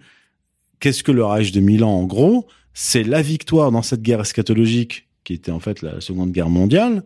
qu'est-ce 0.81 1.03
que 1.03 1.13
le 1.13 1.25
Reich 1.25 1.53
de 1.53 1.61
Milan 1.61 1.91
en 1.91 2.05
gros? 2.05 2.47
C'est 2.73 3.05
la 3.05 3.23
victoire 3.23 3.71
dans 3.71 3.83
cette 3.83 4.03
guerre 4.03 4.21
eschatologique 4.21 5.07
qui 5.23 5.33
était 5.33 5.51
en 5.51 5.61
fait 5.61 5.83
la 5.83 6.01
Seconde 6.01 6.33
Guerre 6.33 6.51
mondiale, 6.51 7.03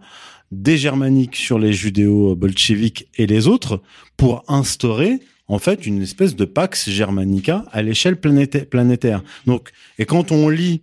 des 0.50 0.76
Germaniques 0.76 1.36
sur 1.36 1.58
les 1.58 1.72
judéo-bolcheviques 1.72 3.08
et 3.16 3.26
les 3.26 3.48
autres, 3.48 3.82
pour 4.16 4.44
instaurer 4.48 5.20
en 5.46 5.58
fait 5.58 5.86
une 5.86 6.02
espèce 6.02 6.36
de 6.36 6.44
Pax 6.44 6.90
Germanica 6.90 7.64
à 7.72 7.82
l'échelle 7.82 8.16
planétaire. 8.18 9.22
Donc, 9.46 9.70
et 9.98 10.04
quand 10.04 10.32
on 10.32 10.48
lit, 10.48 10.82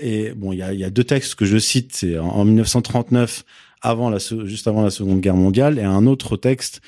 et 0.00 0.32
bon, 0.34 0.52
il 0.52 0.58
y 0.58 0.84
a, 0.84 0.90
deux 0.90 1.04
textes 1.04 1.34
que 1.34 1.44
je 1.44 1.58
cite, 1.58 1.94
c'est 1.94 2.18
en, 2.18 2.44
1939, 2.44 3.44
avant 3.80 4.10
la, 4.10 4.18
juste 4.18 4.68
avant 4.68 4.82
la 4.82 4.90
Seconde 4.90 5.20
Guerre 5.20 5.36
mondiale, 5.36 5.78
et 5.78 5.82
un 5.82 6.06
autre 6.06 6.36
texte, 6.36 6.80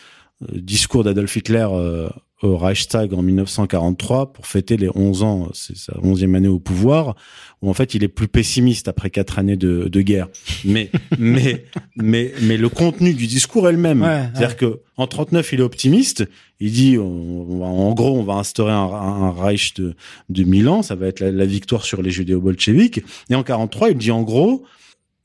euh, 0.43 0.47
discours 0.55 1.05
d'Adolf 1.05 1.35
Hitler 1.37 1.67
euh, 1.71 2.09
au 2.43 2.57
Reichstag 2.57 3.15
en 3.15 3.23
1943 3.23 4.33
pour 4.33 4.47
fêter 4.47 4.77
les 4.77 4.91
11 4.95 5.23
ans, 5.23 5.49
c'est 5.53 5.77
sa 5.77 5.93
11e 5.95 6.35
année 6.35 6.49
au 6.49 6.59
pouvoir, 6.59 7.15
où 7.63 7.71
en 7.71 7.75
fait 7.75 7.95
il 7.95 8.05
est 8.05 8.09
plus 8.09 8.29
pessimiste 8.29 8.89
après 8.89 9.11
quatre 9.11 9.39
années 9.39 9.57
de, 9.57 9.89
de 9.89 10.01
guerre. 10.01 10.29
Mais 10.65 10.91
mais 11.19 11.65
mais 11.97 12.33
mais 12.43 12.57
le 12.57 12.69
contenu 12.69 13.15
du 13.15 13.27
discours 13.27 13.69
est 13.69 13.73
le 13.73 13.79
même. 13.79 14.03
C'est-à-dire 14.35 14.57
que 14.57 14.81
en 14.97 15.07
39 15.07 15.53
il 15.53 15.61
est 15.61 15.63
optimiste. 15.63 16.29
Il 16.61 16.73
dit 16.73 16.99
en 16.99 17.93
gros 17.95 18.19
on 18.19 18.25
va 18.25 18.35
instaurer 18.35 18.73
un, 18.73 18.77
un 18.77 19.31
Reich 19.31 19.75
de 19.75 19.95
de 20.29 20.45
Milan, 20.45 20.83
ça 20.83 20.95
va 20.95 21.07
être 21.07 21.21
la, 21.21 21.31
la 21.31 21.47
victoire 21.47 21.85
sur 21.85 22.03
les 22.03 22.11
judéo-bolcheviques. 22.11 23.03
Et 23.31 23.35
en 23.35 23.43
43 23.43 23.91
il 23.91 23.97
dit 23.97 24.11
en 24.11 24.23
gros 24.23 24.65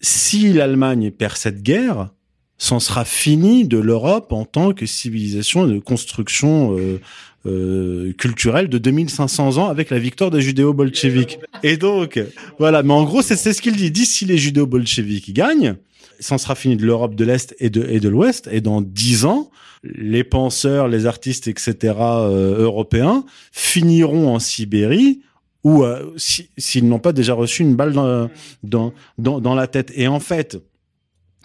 si 0.02 0.54
l'Allemagne 0.54 1.12
perd 1.12 1.36
cette 1.36 1.62
guerre, 1.62 2.10
c'en 2.60 2.80
sera 2.80 3.06
fini 3.06 3.65
de 3.65 3.78
l'Europe 3.78 4.32
en 4.34 4.45
tant 4.45 4.74
que 4.74 4.86
civilisation 4.86 5.65
de 5.65 5.80
construction 5.80 6.78
euh, 6.78 7.00
euh, 7.45 8.12
culturelle 8.13 8.67
de 8.67 8.78
2500 8.78 9.58
ans 9.58 9.69
avec 9.69 9.89
la 9.89 9.98
victoire 9.98 10.30
des 10.30 10.41
judéo-bolcheviques. 10.41 11.39
Et 11.63 11.78
donc, 11.78 12.22
voilà. 12.60 12.84
Mais 12.84 12.93
en 12.93 13.06
gros, 13.06 13.22
c'est 13.22 13.38
ce 13.38 13.62
qu'il 13.62 13.76
dit. 13.76 14.06
Si 14.06 14.26
les 14.26 14.38
judéo-bolcheviques 14.38 15.34
gagnent, 15.34 15.76
c'en 16.19 16.38
sera 16.38 16.54
fini 16.54 16.76
de 16.76 16.86
l'Europe 16.86 17.15
de 17.15 17.24
l'Est 17.24 17.56
et 17.60 17.69
de, 17.69 17.88
et 17.89 18.02
de 18.02 18.10
l'Ouest. 18.10 18.50
Et 18.52 18.60
dans 18.60 18.82
dix 18.82 19.24
ans, 19.24 19.50
les 19.84 20.26
penseurs, 20.26 20.89
les 20.89 21.06
artistes, 21.06 21.48
etc. 21.48 21.95
Euh, 21.98 22.60
européens 22.60 23.24
finiront 23.54 24.36
en 24.36 24.39
Sibérie 24.39 25.22
ou 25.63 25.84
euh, 25.84 26.13
s'ils 26.17 26.89
n'ont 26.89 27.00
pas 27.00 27.13
déjà 27.13 27.34
reçu 27.34 27.63
une 27.63 27.76
balle 27.78 27.93
dans, 27.93 28.30
dans, 28.63 28.93
dans, 29.17 29.39
dans 29.39 29.56
la 29.56 29.67
tête. 29.67 29.93
Et 29.95 30.10
en 30.10 30.19
fait, 30.19 30.58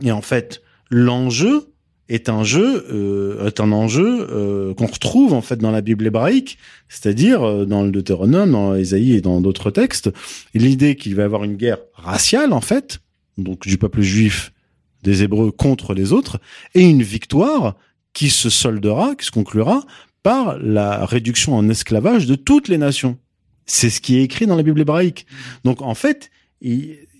et 0.02 0.10
en 0.10 0.22
fait, 0.22 0.63
l'enjeu 0.90 1.74
est 2.08 2.28
un 2.28 2.44
jeu 2.44 2.86
euh, 2.90 3.46
est 3.46 3.60
un 3.60 3.72
enjeu 3.72 4.26
euh, 4.30 4.74
qu'on 4.74 4.86
retrouve 4.86 5.32
en 5.32 5.40
fait 5.40 5.56
dans 5.56 5.70
la 5.70 5.80
Bible 5.80 6.06
hébraïque, 6.06 6.58
c'est-à-dire 6.88 7.42
euh, 7.42 7.64
dans 7.64 7.82
le 7.82 7.90
Deutéronome, 7.90 8.52
dans 8.52 8.74
Ésaïe 8.74 9.14
et 9.14 9.20
dans 9.20 9.40
d'autres 9.40 9.70
textes, 9.70 10.10
l'idée 10.52 10.96
qu'il 10.96 11.14
va 11.14 11.22
y 11.22 11.24
avoir 11.24 11.44
une 11.44 11.56
guerre 11.56 11.78
raciale 11.94 12.52
en 12.52 12.60
fait, 12.60 13.00
donc 13.38 13.66
du 13.66 13.78
peuple 13.78 14.02
juif 14.02 14.52
des 15.02 15.22
Hébreux 15.22 15.50
contre 15.50 15.94
les 15.94 16.12
autres, 16.12 16.40
et 16.74 16.82
une 16.82 17.02
victoire 17.02 17.76
qui 18.12 18.30
se 18.30 18.50
soldera, 18.50 19.14
qui 19.14 19.26
se 19.26 19.30
conclura 19.30 19.84
par 20.22 20.58
la 20.58 21.04
réduction 21.04 21.54
en 21.54 21.68
esclavage 21.68 22.26
de 22.26 22.34
toutes 22.34 22.68
les 22.68 22.78
nations. 22.78 23.18
C'est 23.66 23.90
ce 23.90 24.00
qui 24.00 24.16
est 24.16 24.22
écrit 24.22 24.46
dans 24.46 24.56
la 24.56 24.62
Bible 24.62 24.80
hébraïque. 24.80 25.26
Donc 25.64 25.82
en 25.82 25.94
fait, 25.94 26.30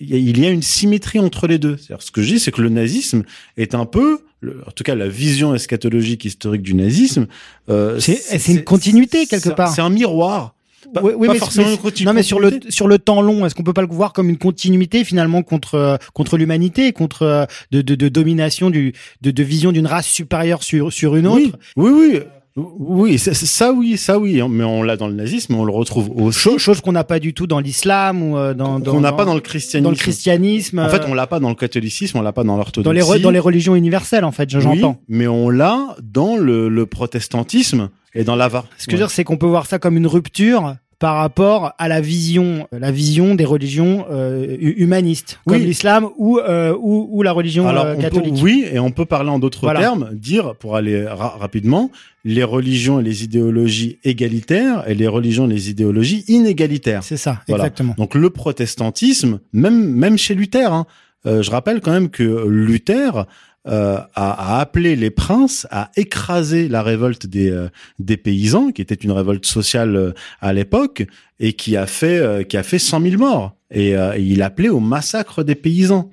y 0.01 0.45
a 0.45 0.51
une 0.51 0.63
symétrie 0.63 1.19
entre 1.19 1.47
les 1.47 1.59
deux. 1.59 1.77
ce 1.77 2.11
que 2.11 2.23
je 2.23 2.35
dis, 2.35 2.41
c'est 2.41 2.53
que 2.53 2.63
le 2.63 2.69
nazisme 2.69 3.23
est 3.57 3.75
un 3.75 3.87
peu, 3.87 4.21
en 4.67 4.71
tout 4.71 4.85
cas 4.85 4.95
la 4.95 5.09
vision 5.09 5.55
eschatologique 5.55 6.25
historique 6.25 6.63
du 6.63 6.75
nazisme, 6.75 7.27
euh, 7.69 7.99
c'est 8.01 8.49
une 8.49 8.65
continuité 8.65 9.27
quelque 9.27 9.51
part. 9.51 9.73
C'est 9.75 9.83
un 9.83 9.91
miroir. 9.91 10.55
oui, 11.03 11.29
mais, 11.29 11.39
forcément 11.39 11.69
non, 12.05 12.13
mais 12.13 12.23
sur 12.23 12.39
le 12.39 12.61
sur 12.69 12.87
le 12.87 12.99
temps 12.99 13.23
long, 13.23 13.47
est-ce 13.47 13.55
qu'on 13.55 13.63
peut 13.63 13.73
pas 13.73 13.83
le 13.83 13.89
voir 13.89 14.13
comme 14.13 14.29
une 14.29 14.37
continuité 14.37 15.03
finalement 15.03 15.43
contre 15.43 15.99
contre 16.13 16.37
l'humanité, 16.37 16.93
contre 16.93 17.49
de, 17.73 17.81
de, 17.81 17.95
de, 17.95 18.09
domination 18.09 18.71
du 18.71 18.93
de, 19.23 19.31
de 19.31 19.43
vision 19.43 19.73
d'une 19.73 19.87
race 19.87 20.07
supérieure 20.07 20.63
sur 20.63 20.93
sur 20.93 21.17
une 21.17 21.27
autre? 21.27 21.59
Oui, 21.77 21.91
oui, 21.91 22.11
oui. 22.13 22.21
Oui, 22.57 23.19
ça, 23.19 23.73
oui, 23.73 23.97
ça 23.97 24.17
oui, 24.17 24.41
mais 24.49 24.63
on 24.63 24.85
l'a 24.85 24.97
dans 24.97 25.09
le 25.09 25.15
nazisme, 25.15 25.57
on 25.57 25.65
le 25.65 25.73
retrouve 25.73 26.11
aussi. 26.11 26.57
Chose, 26.59 26.81
qu'on 26.81 26.93
n'a 26.93 27.03
pas 27.03 27.19
du 27.19 27.35
tout 27.35 27.49
dans 27.49 27.59
l'islam 27.59 28.23
ou 28.23 28.37
euh, 28.37 28.55
dans, 28.55 28.79
dans 28.79 29.01
n'a 29.01 29.13
pas 29.13 29.25
dans 29.25 29.35
le 29.35 29.41
christianisme. 29.41 29.85
Dans 29.85 29.91
le 29.91 29.97
christianisme. 29.97 30.79
En 30.79 30.89
fait, 30.89 31.03
euh, 31.03 31.09
on 31.09 31.15
l'a 31.15 31.27
pas 31.27 31.41
dans 31.41 31.49
le 31.49 31.57
catholicisme, 31.57 32.17
on 32.19 32.23
l'a 32.23 32.33
pas 32.33 32.45
dans 32.45 32.57
l'orthodoxie. 32.57 32.85
Dans 33.01 33.15
les 33.15 33.21
dans 33.21 33.31
les 33.33 33.41
religions 33.41 33.75
universelles, 33.75 34.25
en 34.25 34.31
fait, 34.31 34.49
j'entends. 34.51 34.99
Oui, 35.01 35.17
mais 35.17 35.27
on 35.27 35.51
l'a 35.51 35.97
dans 36.01 36.37
le, 36.37 36.69
le 36.69 36.87
protestantisme 36.87 37.91
et 38.15 38.23
dans 38.23 38.37
l'ava. 38.37 38.65
Ce 38.79 38.87
que 38.87 38.93
je 38.93 38.97
veux 38.97 39.03
dire, 39.03 39.11
c'est 39.11 39.25
qu'on 39.25 39.37
peut 39.37 39.47
voir 39.47 39.67
ça 39.67 39.81
comme 39.81 39.97
une 39.97 40.07
rupture 40.07 40.77
par 40.99 41.17
rapport 41.17 41.73
à 41.79 41.89
la 41.89 42.01
vision, 42.01 42.69
la 42.73 42.91
vision 42.91 43.35
des 43.35 43.45
religions 43.45 44.07
euh, 44.11 44.57
humanistes, 44.59 45.41
comme 45.47 45.59
l'islam 45.59 46.09
ou, 46.17 46.39
euh, 46.39 46.75
ou, 46.79 47.09
ou 47.11 47.23
la 47.23 47.33
religion 47.33 47.69
euh, 47.69 47.97
catholique. 47.97 48.35
oui, 48.43 48.65
et 48.71 48.79
on 48.79 48.91
peut 48.91 49.05
parler 49.05 49.31
en 49.31 49.39
d'autres 49.39 49.73
termes, 49.73 50.11
dire 50.13 50.55
pour 50.55 50.77
aller 50.77 51.05
rapidement, 51.07 51.91
les 52.25 52.45
religions 52.45 53.01
et 53.01 53.03
les 53.03 53.25
idéologies 53.25 53.99
égalitaires 54.05 54.89
et 54.89 54.95
les 54.95 55.09
religions 55.09 55.47
et 55.47 55.53
les 55.53 55.71
idéologies 55.71 56.25
inégalitaires. 56.29 57.03
C'est 57.03 57.17
ça, 57.17 57.41
exactement. 57.49 57.95
Donc 57.99 58.15
le 58.15 58.31
protestantisme, 58.31 59.41
même 59.53 59.91
même 59.95 60.17
chez 60.17 60.35
Luther, 60.35 60.73
hein, 60.73 60.87
je 61.25 61.51
rappelle 61.51 61.81
quand 61.81 61.93
même 61.93 62.11
que 62.11 62.47
Luther 62.47 63.27
euh, 63.67 63.99
a, 64.15 64.61
appelé 64.61 64.95
les 64.95 65.09
princes 65.09 65.67
à 65.71 65.91
écraser 65.97 66.69
la 66.69 66.83
révolte 66.83 67.27
des, 67.27 67.51
euh, 67.51 67.71
des 67.99 68.19
paysans, 68.19 68.73
qui 68.73 68.83
était 68.83 68.95
une 68.95 69.11
révolte 69.11 69.47
sociale 69.47 69.97
euh, 69.97 70.13
à 70.43 70.53
l'époque, 70.53 71.07
et 71.41 71.55
qui 71.55 71.75
a 71.75 71.87
fait 71.87 72.47
qui 72.47 72.59
a 72.59 72.63
fait 72.63 72.79
100 72.79 73.01
000 73.01 73.17
morts. 73.17 73.57
Et, 73.71 73.95
il 74.19 74.43
appelait 74.43 74.69
au 74.69 74.81
massacre 74.81 75.43
des 75.43 75.55
paysans. 75.55 76.11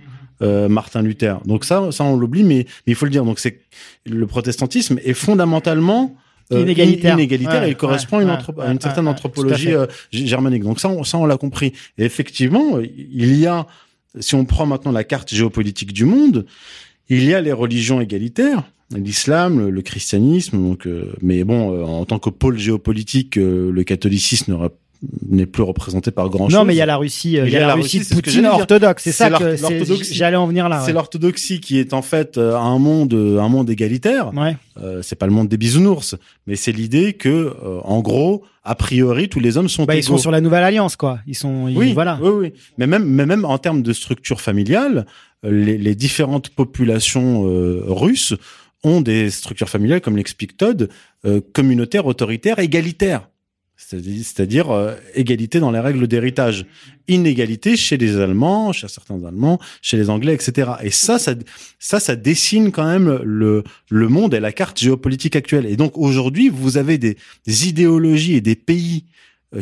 Martin 0.69 1.03
Luther. 1.03 1.39
Donc 1.45 1.65
ça, 1.65 1.91
ça 1.91 2.03
on 2.03 2.17
l'oublie, 2.17 2.43
mais, 2.43 2.65
il 2.87 2.95
faut 2.95 3.05
le 3.05 3.11
dire. 3.11 3.23
Donc 3.23 3.37
c'est 3.37 3.59
le 4.07 4.25
protestantisme 4.25 4.97
est 5.03 5.13
fondamentalement 5.13 6.15
inégalitaire, 6.49 7.13
inégalitaire 7.13 7.63
et 7.63 7.69
il 7.69 7.75
correspond 7.75 8.17
à, 8.17 8.23
une 8.23 8.29
à, 8.29 8.71
une 8.71 8.81
certaine 8.81 9.07
anthropologie 9.07 9.73
germanique. 10.11 10.63
Donc 10.63 10.79
ça, 10.79 10.89
on, 10.89 11.03
ça 11.03 11.19
on 11.19 11.27
l'a 11.27 11.37
compris. 11.37 11.73
Et 11.99 12.05
effectivement, 12.05 12.79
il 12.79 13.35
y 13.35 13.45
a, 13.45 13.67
si 14.19 14.33
on 14.33 14.43
prend 14.45 14.65
maintenant 14.65 14.91
la 14.91 15.03
carte 15.03 15.31
géopolitique 15.31 15.93
du 15.93 16.05
monde, 16.05 16.47
il 17.11 17.25
y 17.25 17.33
a 17.33 17.41
les 17.41 17.51
religions 17.51 17.99
égalitaires, 17.99 18.63
l'islam, 18.95 19.69
le, 19.69 19.81
christianisme, 19.81 20.57
donc, 20.57 20.87
euh, 20.87 21.13
mais 21.21 21.43
bon, 21.43 21.73
euh, 21.73 21.83
en 21.83 22.05
tant 22.05 22.19
que 22.19 22.29
pôle 22.29 22.57
géopolitique, 22.57 23.37
euh, 23.37 23.69
le 23.69 23.83
catholicisme 23.83 24.57
n'est 25.27 25.45
plus 25.45 25.63
représenté 25.63 26.11
par 26.11 26.29
grand 26.29 26.49
chose. 26.49 26.57
Non, 26.57 26.65
mais 26.65 26.73
il 26.73 26.77
y 26.77 26.81
a 26.81 26.85
la 26.85 26.97
Russie, 26.97 27.33
il 27.33 27.49
y, 27.49 27.57
a 27.57 27.67
la, 27.67 27.73
Russie, 27.73 27.99
de 27.99 28.05
Poutine 28.05 28.45
orthodoxe. 28.45 29.03
C'est 29.03 29.11
ça 29.11 29.29
que 29.29 29.55
j'allais 30.11 30.37
en 30.37 30.47
venir 30.47 30.69
là. 30.69 30.83
C'est 30.85 30.93
l'orthodoxie 30.93 31.59
qui 31.59 31.79
est 31.79 31.93
en 31.93 32.01
fait 32.01 32.37
un 32.37 32.77
monde, 32.79 33.13
un 33.13 33.49
monde 33.49 33.69
égalitaire. 33.69 34.31
Ouais. 34.33 34.55
Euh, 34.81 35.01
c'est 35.01 35.15
pas 35.15 35.25
le 35.25 35.33
monde 35.33 35.47
des 35.47 35.57
bisounours, 35.57 36.15
mais 36.47 36.55
c'est 36.55 36.71
l'idée 36.71 37.13
que, 37.13 37.53
en 37.83 37.99
gros, 38.01 38.43
a 38.63 38.75
priori, 38.75 39.27
tous 39.27 39.39
les 39.39 39.57
hommes 39.57 39.69
sont 39.69 39.85
bah, 39.85 39.95
Ils 39.95 40.03
sont 40.03 40.17
sur 40.17 40.31
la 40.31 40.41
nouvelle 40.41 40.63
alliance, 40.63 40.95
quoi. 40.95 41.19
Ils 41.25 41.35
sont, 41.35 41.65
oui, 41.75 41.93
voilà. 41.93 42.19
Oui, 42.21 42.29
oui. 42.29 42.53
Mais 42.77 42.87
même, 42.87 43.05
mais 43.05 43.25
même 43.25 43.43
en 43.45 43.57
termes 43.57 43.81
de 43.81 43.93
structure 43.93 44.39
familiale, 44.39 45.05
les, 45.43 45.77
les 45.77 45.95
différentes 45.95 46.49
populations 46.49 47.47
euh, 47.47 47.83
russes 47.87 48.35
ont 48.83 49.01
des 49.01 49.29
structures 49.29 49.69
familiales, 49.69 50.01
comme 50.01 50.17
l'explique 50.17 50.57
Todd, 50.57 50.89
euh, 51.25 51.41
communautaires, 51.53 52.05
autoritaires, 52.05 52.59
égalitaires. 52.59 53.29
C'est-à-dire 53.87 54.71
euh, 54.71 54.95
égalité 55.15 55.59
dans 55.59 55.71
les 55.71 55.79
règles 55.79 56.07
d'héritage, 56.07 56.65
inégalité 57.07 57.75
chez 57.75 57.97
les 57.97 58.17
Allemands, 58.17 58.71
chez 58.71 58.87
certains 58.87 59.23
Allemands, 59.23 59.59
chez 59.81 59.97
les 59.97 60.09
Anglais, 60.09 60.33
etc. 60.33 60.71
Et 60.83 60.91
ça, 60.91 61.19
ça, 61.19 61.33
ça, 61.79 61.99
ça 61.99 62.15
dessine 62.15 62.71
quand 62.71 62.85
même 62.85 63.19
le 63.23 63.63
le 63.89 64.07
monde 64.07 64.33
et 64.33 64.39
la 64.39 64.51
carte 64.51 64.79
géopolitique 64.79 65.35
actuelle. 65.35 65.65
Et 65.65 65.75
donc 65.75 65.97
aujourd'hui, 65.97 66.49
vous 66.49 66.77
avez 66.77 66.97
des, 66.97 67.17
des 67.45 67.67
idéologies 67.67 68.35
et 68.35 68.41
des 68.41 68.55
pays 68.55 69.05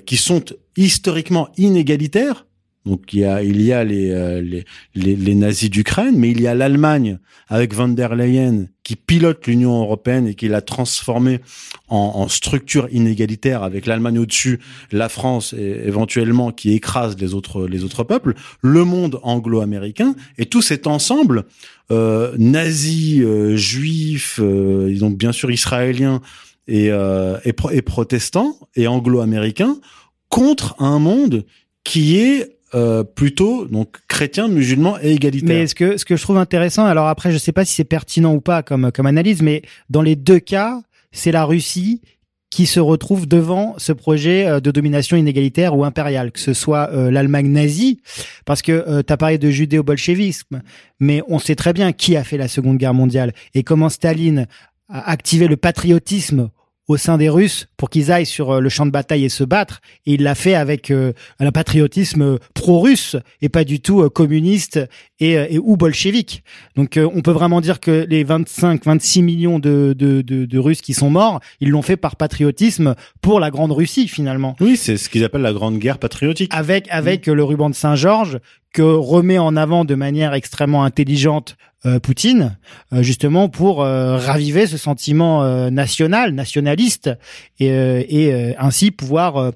qui 0.05 0.17
sont 0.17 0.43
historiquement 0.77 1.49
inégalitaires, 1.57 2.45
Donc 2.89 3.13
il 3.13 3.19
y 3.19 3.25
a 3.25 3.43
il 3.43 3.61
y 3.61 3.71
a 3.71 3.83
les 3.83 4.09
euh, 4.09 4.41
les, 4.41 4.65
les, 4.95 5.15
les 5.15 5.35
nazis 5.35 5.69
d'Ukraine, 5.69 6.15
mais 6.17 6.31
il 6.31 6.41
y 6.41 6.47
a 6.47 6.55
l'Allemagne 6.55 7.19
avec 7.47 7.75
van 7.75 7.89
der 7.89 8.15
Leyen 8.15 8.65
qui 8.83 8.95
pilote 8.95 9.45
l'Union 9.45 9.79
européenne 9.79 10.25
et 10.27 10.33
qui 10.33 10.47
l'a 10.47 10.61
transformée 10.61 11.39
en, 11.87 12.13
en 12.15 12.27
structure 12.27 12.87
inégalitaire 12.91 13.61
avec 13.61 13.85
l'Allemagne 13.85 14.17
au-dessus, 14.17 14.59
la 14.91 15.07
France 15.07 15.53
et 15.53 15.81
éventuellement 15.85 16.51
qui 16.51 16.73
écrase 16.73 17.15
les 17.19 17.35
autres 17.35 17.67
les 17.67 17.83
autres 17.83 18.03
peuples, 18.03 18.33
le 18.61 18.83
monde 18.83 19.19
anglo-américain 19.21 20.15
et 20.39 20.47
tout 20.47 20.63
cet 20.63 20.87
ensemble 20.87 21.45
euh, 21.91 22.33
nazis, 22.37 23.21
euh, 23.21 23.55
juifs, 23.55 24.39
euh, 24.41 24.87
ils 24.89 25.05
ont 25.05 25.11
bien 25.11 25.31
sûr 25.31 25.51
israéliens 25.51 26.21
et, 26.67 26.91
euh, 26.91 27.37
et, 27.45 27.53
et 27.71 27.81
protestants 27.81 28.57
et 28.75 28.87
anglo-américains 28.87 29.77
contre 30.29 30.75
un 30.79 30.99
monde 30.99 31.45
qui 31.83 32.17
est 32.17 32.58
euh, 32.75 33.03
plutôt 33.03 33.65
donc 33.65 33.97
chrétien, 34.07 34.47
musulman 34.47 34.97
et 35.01 35.13
égalitaire. 35.13 35.49
Mais 35.49 35.67
ce 35.67 35.75
que 35.75 35.97
ce 35.97 36.05
que 36.05 36.15
je 36.15 36.21
trouve 36.21 36.37
intéressant, 36.37 36.85
alors 36.85 37.07
après 37.07 37.31
je 37.31 37.37
sais 37.37 37.51
pas 37.51 37.65
si 37.65 37.73
c'est 37.73 37.83
pertinent 37.83 38.33
ou 38.33 38.41
pas 38.41 38.63
comme 38.63 38.91
comme 38.91 39.05
analyse, 39.05 39.41
mais 39.41 39.63
dans 39.89 40.01
les 40.01 40.15
deux 40.15 40.39
cas, 40.39 40.81
c'est 41.11 41.31
la 41.31 41.45
Russie 41.45 42.01
qui 42.51 42.65
se 42.65 42.79
retrouve 42.79 43.27
devant 43.27 43.75
ce 43.77 43.91
projet 43.91 44.47
euh, 44.47 44.59
de 44.59 44.71
domination 44.71 45.17
inégalitaire 45.17 45.75
ou 45.77 45.83
impériale, 45.83 46.31
que 46.31 46.39
ce 46.39 46.53
soit 46.53 46.89
euh, 46.91 47.11
l'Allemagne 47.11 47.49
nazie, 47.49 48.01
parce 48.45 48.61
que 48.61 49.01
tu 49.01 49.13
as 49.13 49.17
parlé 49.17 49.37
de 49.37 49.49
judéo-bolchevisme, 49.49 50.61
mais 50.99 51.21
on 51.27 51.39
sait 51.39 51.55
très 51.55 51.73
bien 51.73 51.91
qui 51.91 52.15
a 52.17 52.23
fait 52.23 52.37
la 52.37 52.47
Seconde 52.47 52.77
Guerre 52.77 52.93
mondiale 52.93 53.33
et 53.53 53.63
comment 53.63 53.89
Staline 53.89 54.47
a 54.89 55.09
activé 55.09 55.47
le 55.47 55.57
patriotisme 55.57 56.49
au 56.89 56.97
sein 56.97 57.17
des 57.17 57.29
Russes 57.29 57.67
pour 57.77 57.89
qu'ils 57.89 58.11
aillent 58.11 58.25
sur 58.25 58.51
euh, 58.51 58.59
le 58.59 58.67
champ 58.67 58.85
de 58.85 58.91
bataille 58.91 59.23
et 59.23 59.29
se 59.29 59.45
battre. 59.45 59.79
Et 60.05 60.15
il 60.15 60.23
l'a 60.23 60.35
fait 60.35 60.55
avec 60.55 60.91
euh, 60.91 61.13
un 61.39 61.51
patriotisme 61.51 62.21
euh, 62.23 62.37
pro-russe 62.55 63.15
et 63.41 63.47
pas 63.47 63.63
du 63.63 63.79
tout 63.79 64.01
euh, 64.01 64.09
communiste 64.09 64.79
et, 65.19 65.33
et 65.33 65.59
ou 65.59 65.77
bolchevique. 65.77 66.43
Donc 66.75 66.97
euh, 66.97 67.07
on 67.13 67.21
peut 67.21 67.31
vraiment 67.31 67.61
dire 67.61 67.79
que 67.79 68.05
les 68.09 68.25
25-26 68.25 69.21
millions 69.21 69.59
de, 69.59 69.95
de, 69.97 70.21
de, 70.21 70.45
de 70.45 70.57
Russes 70.57 70.81
qui 70.81 70.95
sont 70.95 71.11
morts, 71.11 71.39
ils 71.61 71.69
l'ont 71.69 71.83
fait 71.83 71.97
par 71.97 72.15
patriotisme 72.15 72.95
pour 73.21 73.39
la 73.39 73.51
Grande 73.51 73.71
Russie 73.71 74.07
finalement. 74.07 74.55
Oui, 74.59 74.75
c'est 74.75 74.97
ce 74.97 75.09
qu'ils 75.09 75.23
appellent 75.23 75.41
la 75.41 75.53
Grande 75.53 75.77
Guerre 75.77 75.99
patriotique. 75.99 76.51
Avec 76.53 76.87
avec 76.89 77.27
le 77.27 77.43
ruban 77.43 77.69
de 77.69 77.75
Saint-Georges 77.75 78.39
que 78.73 78.81
remet 78.81 79.37
en 79.37 79.55
avant 79.55 79.85
de 79.85 79.95
manière 79.95 80.33
extrêmement 80.33 80.83
intelligente 80.83 81.55
Poutine, 81.99 82.57
euh, 82.93 83.01
justement 83.01 83.47
pour 83.47 83.83
euh, 83.83 84.17
raviver 84.17 84.67
ce 84.67 84.77
sentiment 84.77 85.43
euh, 85.43 85.69
national, 85.69 86.31
nationaliste, 86.33 87.09
et, 87.59 87.71
euh, 87.71 88.03
euh, 88.11 88.53
ainsi 88.57 88.91
pouvoir 88.91 89.37
euh, 89.37 89.51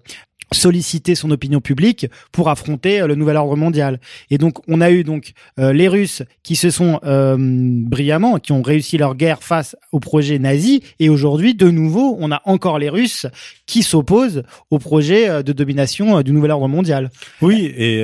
solliciter 0.53 1.15
son 1.15 1.31
opinion 1.31 1.61
publique 1.61 2.07
pour 2.31 2.49
affronter 2.49 3.01
euh, 3.01 3.07
le 3.07 3.15
nouvel 3.15 3.37
ordre 3.37 3.55
mondial. 3.55 3.99
Et 4.29 4.37
donc 4.37 4.59
on 4.67 4.81
a 4.81 4.91
eu 4.91 5.03
donc 5.03 5.33
euh, 5.59 5.73
les 5.73 5.87
Russes 5.87 6.23
qui 6.43 6.55
se 6.55 6.69
sont 6.69 6.99
euh, 7.03 7.35
brillamment, 7.39 8.39
qui 8.39 8.51
ont 8.51 8.61
réussi 8.61 8.97
leur 8.97 9.15
guerre 9.15 9.43
face 9.43 9.75
au 9.91 9.99
projet 9.99 10.39
nazi, 10.39 10.81
et 10.99 11.09
aujourd'hui 11.09 11.55
de 11.55 11.69
nouveau 11.69 12.15
on 12.19 12.31
a 12.31 12.41
encore 12.45 12.79
les 12.79 12.89
Russes 12.89 13.25
qui 13.65 13.83
s'opposent 13.83 14.43
au 14.69 14.79
projet 14.79 15.43
de 15.43 15.53
domination 15.53 16.21
du 16.21 16.31
nouvel 16.31 16.51
ordre 16.51 16.67
mondial. 16.67 17.11
Oui, 17.41 17.73
et, 17.77 18.03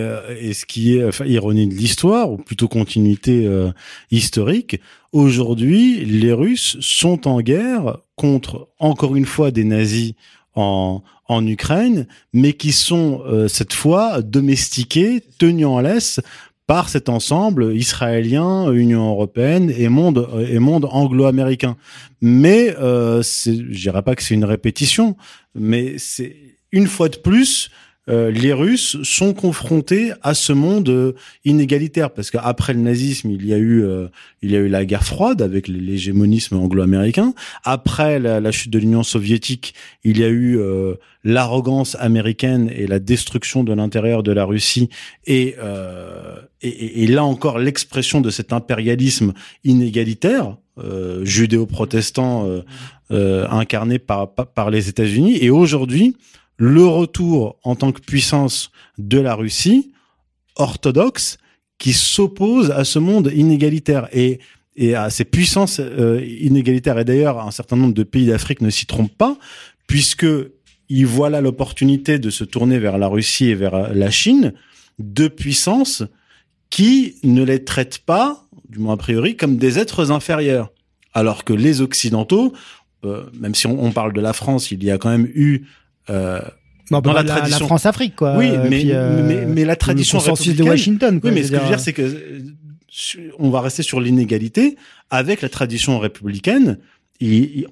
ce 0.54 0.66
qui 0.66 0.98
est 0.98 1.20
ironie 1.26 1.68
de 1.68 1.74
l'histoire, 1.74 2.32
ou 2.32 2.38
plutôt 2.38 2.68
continuité 2.68 3.48
historique, 4.10 4.80
aujourd'hui, 5.12 6.06
les 6.06 6.34
Russes 6.34 6.78
sont 6.80 7.28
en 7.28 7.42
guerre 7.42 7.98
contre, 8.16 8.70
encore 8.80 9.16
une 9.16 9.26
fois, 9.26 9.52
des 9.52 9.64
nazis 9.64 10.14
en, 10.56 11.02
en 11.30 11.46
Ukraine, 11.48 12.08
mais 12.34 12.54
qui 12.54 12.74
sont 12.74 13.22
euh, 13.26 13.48
cette 13.48 13.74
fois 13.74 14.22
domestiqués, 14.22 15.24
tenus 15.38 15.68
en 15.68 15.80
laisse 15.80 16.20
par 16.68 16.90
cet 16.90 17.08
ensemble 17.08 17.76
israélien, 17.76 18.72
Union 18.72 19.10
européenne 19.10 19.74
et 19.76 19.90
monde 19.90 20.28
et 20.48 20.60
monde 20.60 20.88
anglo-américain. 20.92 21.78
Mais 22.22 22.76
euh, 22.80 23.24
je 23.24 23.80
dirais 23.80 24.04
pas 24.04 24.16
que 24.16 24.22
c'est 24.22 24.36
une 24.36 24.46
répétition, 24.46 25.16
mais 25.56 25.96
c'est 25.98 26.36
une 26.72 26.88
fois 26.88 27.10
de 27.10 27.18
plus 27.18 27.72
euh, 28.10 28.32
les 28.32 28.54
Russes 28.54 28.98
sont 29.04 29.34
confrontés 29.34 30.12
à 30.22 30.34
ce 30.34 30.52
monde 30.54 30.90
euh, 30.90 31.14
inégalitaire 31.46 32.12
parce 32.12 32.32
qu'après 32.32 32.74
le 32.74 32.80
nazisme, 32.80 33.30
il 33.30 33.46
y 33.46 33.54
a 33.54 33.58
eu 33.58 33.84
euh, 33.84 34.08
il 34.42 34.52
y 34.52 34.56
a 34.56 34.60
eu 34.60 34.70
la 34.70 34.86
guerre 34.86 35.04
froide 35.04 35.42
avec 35.42 35.68
l'hégémonisme 35.68 36.58
anglo-américain. 36.58 37.34
Après 37.64 38.20
la, 38.20 38.52
chute 38.52 38.72
de 38.72 38.80
l'Union 38.80 39.04
soviétique, 39.04 39.74
il 40.04 40.20
y 40.20 40.24
a 40.24 40.30
eu 40.30 40.58
euh, 40.58 40.96
l'arrogance 41.24 41.96
américaine 42.00 42.72
et 42.74 42.88
la 42.88 43.00
destruction 43.00 43.64
de 43.64 43.74
l'intérieur 43.74 44.24
de 44.24 44.32
la 44.32 44.46
Russie 44.46 44.90
et, 45.26 45.56
euh, 45.60 46.38
et, 46.62 47.08
là 47.08 47.26
encore 47.26 47.60
l'expression 47.60 48.22
de 48.22 48.30
cet 48.30 48.54
impérialisme 48.54 49.34
inégalitaire 49.64 50.56
euh, 50.78 51.26
judéo-protestant 51.26 52.50
euh, 53.12 53.48
incarné 53.50 54.00
par 54.00 54.34
par 54.34 54.70
les 54.70 54.88
États-Unis. 54.88 55.38
Et 55.42 55.50
aujourd'hui, 55.50 56.16
le 56.60 56.86
retour 56.86 57.58
en 57.64 57.76
tant 57.76 57.92
que 57.92 58.02
puissance 58.02 58.72
de 58.98 59.18
la 59.18 59.34
Russie 59.34 59.94
orthodoxe 60.58 61.38
qui 61.78 61.94
s'oppose 61.94 62.70
à 62.72 62.84
ce 62.84 63.00
monde 63.00 63.32
inégalitaire 63.34 64.10
et 64.12 64.40
à 64.94 65.10
ces 65.10 65.24
puissances 65.24 65.80
euh, 65.80 66.24
inégalitaires. 66.24 67.00
Et 67.00 67.06
d'ailleurs 67.06 67.40
un 67.40 67.52
certain 67.52 67.78
nombre 67.78 67.94
de 67.94 68.04
pays 68.04 68.28
d'Afrique 68.28 68.62
ne 68.62 68.70
s'y 68.70 68.86
trompent 68.86 69.18
pas 69.18 69.38
puisque 69.88 70.28
ils 70.90 71.08
voient 71.08 71.30
là 71.30 71.40
l'opportunité 71.40 72.20
de 72.20 72.30
se 72.30 72.44
tourner 72.44 72.78
vers 72.78 72.98
la 72.98 73.08
Russie 73.08 73.48
et 73.48 73.56
vers 73.56 73.76
euh, 73.76 73.88
la 73.94 74.12
Chine 74.12 74.54
deux 75.00 75.30
puissances 75.30 76.04
qui 76.70 77.16
ne 77.24 77.44
les 77.44 77.64
traitent 77.64 78.00
pas 78.00 78.46
du 78.68 78.80
moins 78.80 78.96
a 78.96 78.98
priori 78.98 79.38
comme 79.38 79.58
des 79.58 79.80
êtres 79.80 80.12
inférieurs. 80.12 80.72
Alors 81.14 81.46
que 81.46 81.54
les 81.54 81.80
occidentaux 81.80 82.52
euh, 83.06 83.24
même 83.34 83.56
si 83.56 83.66
on 83.66 83.94
parle 83.94 84.12
de 84.12 84.20
la 84.20 84.34
France 84.34 84.72
il 84.72 84.84
y 84.84 84.92
a 84.92 84.98
quand 84.98 85.10
même 85.10 85.30
eu 85.34 85.64
euh, 86.10 86.40
Dans 86.92 87.02
bah, 87.02 87.14
la 87.14 87.24
la, 87.24 87.36
tradition- 87.36 87.60
la 87.60 87.66
France-Afrique, 87.68 88.16
quoi. 88.16 88.36
Oui, 88.38 88.50
mais- 88.64 88.70
puis, 88.80 88.92
euh, 88.94 89.22
mais- 89.24 89.46
mais 89.46 89.66
la 89.66 89.76
tradition 89.76 90.18
le 90.18 90.24
consensus 90.24 90.48
de 90.48 90.64
républicaine- 90.64 90.70
Washington. 90.72 91.22
Quoi, 91.22 91.30
oui, 91.30 91.36
mais 91.36 91.44
ce 91.44 91.52
que 91.52 91.58
je 91.58 91.62
veux 91.62 91.68
dire, 91.68 91.80
c'est 91.80 91.94
que 91.94 92.02
euh, 92.02 93.32
on 93.38 93.50
va 93.50 93.62
rester 93.62 93.84
sur 93.84 94.02
l'inégalité 94.02 94.76
avec 95.12 95.42
la 95.42 95.50
tradition 95.50 96.00
républicaine. 96.00 96.78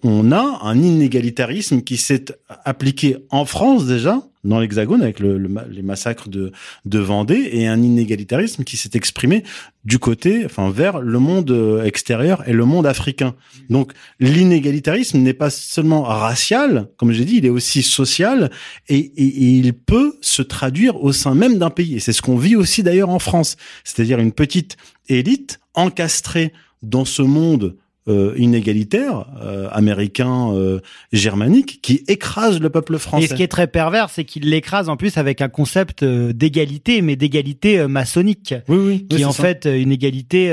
On 0.04 0.32
a 0.32 0.60
un 0.64 0.82
inégalitarisme 0.82 1.82
qui 1.82 1.98
s'est 1.98 2.26
appliqué 2.66 3.18
en 3.30 3.46
France 3.46 3.86
déjà, 3.86 4.22
dans 4.44 4.60
l'Hexagone, 4.60 5.02
avec 5.02 5.20
les 5.20 5.82
massacres 5.82 6.30
de, 6.30 6.52
Vendée, 7.00 7.50
et 7.52 7.68
un 7.68 7.82
inégalitarisme 7.82 8.64
qui 8.64 8.78
s'est 8.78 8.92
exprimé 8.94 9.44
du 9.86 10.00
côté, 10.00 10.46
enfin, 10.46 10.70
vers 10.70 11.00
le 11.00 11.20
monde 11.20 11.52
euh, 11.52 11.84
extérieur 11.84 12.48
et 12.48 12.54
le 12.54 12.66
monde 12.66 12.86
africain. 12.88 13.36
Donc, 13.70 13.94
l'inégalitarisme 14.20 15.20
n'est 15.20 15.34
pas 15.34 15.50
seulement 15.50 16.04
racial, 16.04 16.90
comme 16.98 17.12
j'ai 17.12 17.26
dit, 17.26 17.38
il 17.38 17.46
est 17.46 17.50
aussi 17.50 17.84
social, 17.84 18.52
et, 18.90 18.98
et- 18.98 19.28
et 19.28 19.52
il 19.60 19.74
peut 19.74 20.18
se 20.22 20.42
traduire 20.42 21.02
au 21.04 21.12
sein 21.14 21.36
même 21.36 21.58
d'un 21.58 21.70
pays. 21.70 21.96
Et 21.96 22.00
c'est 22.00 22.14
ce 22.14 22.22
qu'on 22.22 22.38
vit 22.38 22.56
aussi 22.56 22.84
d'ailleurs 22.84 23.10
en 23.10 23.20
France. 23.20 23.56
C'est-à-dire 23.86 24.20
une 24.20 24.34
petite 24.34 24.76
élite 25.10 25.60
encastrée 25.74 26.52
dans 26.84 27.06
ce 27.06 27.22
monde 27.22 27.76
euh, 28.08 28.34
inégalitaire, 28.38 29.26
euh, 29.42 29.68
américain, 29.72 30.52
euh, 30.54 30.80
germanique, 31.14 31.80
qui 31.82 32.04
écrase 32.08 32.60
le 32.60 32.70
peuple 32.70 32.98
français. 32.98 33.26
Et 33.26 33.28
ce 33.28 33.34
qui 33.34 33.44
est 33.44 33.48
très 33.48 33.68
pervers, 33.68 34.10
c'est 34.10 34.24
qu'il 34.26 34.50
l'écrase 34.50 34.90
en 34.90 34.98
plus 34.98 35.18
avec 35.18 35.42
un 35.42 35.50
concept 35.50 36.04
euh, 36.04 36.34
d'égalité, 36.34 37.02
mais 37.02 37.16
d'égalité 37.16 37.80
euh, 37.80 37.88
maçonnique, 37.88 38.54
Oui, 38.68 38.78
oui. 38.78 39.08
qui 39.10 39.16
oui, 39.18 39.22
est 39.22 39.26
en 39.26 39.32
ça. 39.32 39.44
fait 39.44 39.66
euh, 39.66 39.80
une 39.80 39.92
égalité 39.92 40.52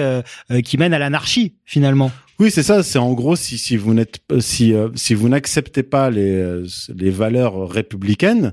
qui 0.65 0.79
mène 0.79 0.95
à 0.95 0.99
l'anarchie 0.99 1.55
finalement. 1.65 2.11
Oui, 2.41 2.51
c'est 2.51 2.63
ça. 2.65 2.83
C'est 2.83 2.99
en 2.99 3.13
gros 3.13 3.37
si 3.37 3.59
si 3.59 3.77
vous 3.77 3.95
n'êtes 3.95 4.19
si 4.41 4.75
euh, 4.75 4.89
si 4.97 5.15
vous 5.15 5.29
n'acceptez 5.29 5.83
pas 5.85 6.11
les 6.11 6.63
les 6.95 7.11
valeurs 7.11 7.69
républicaines, 7.71 8.53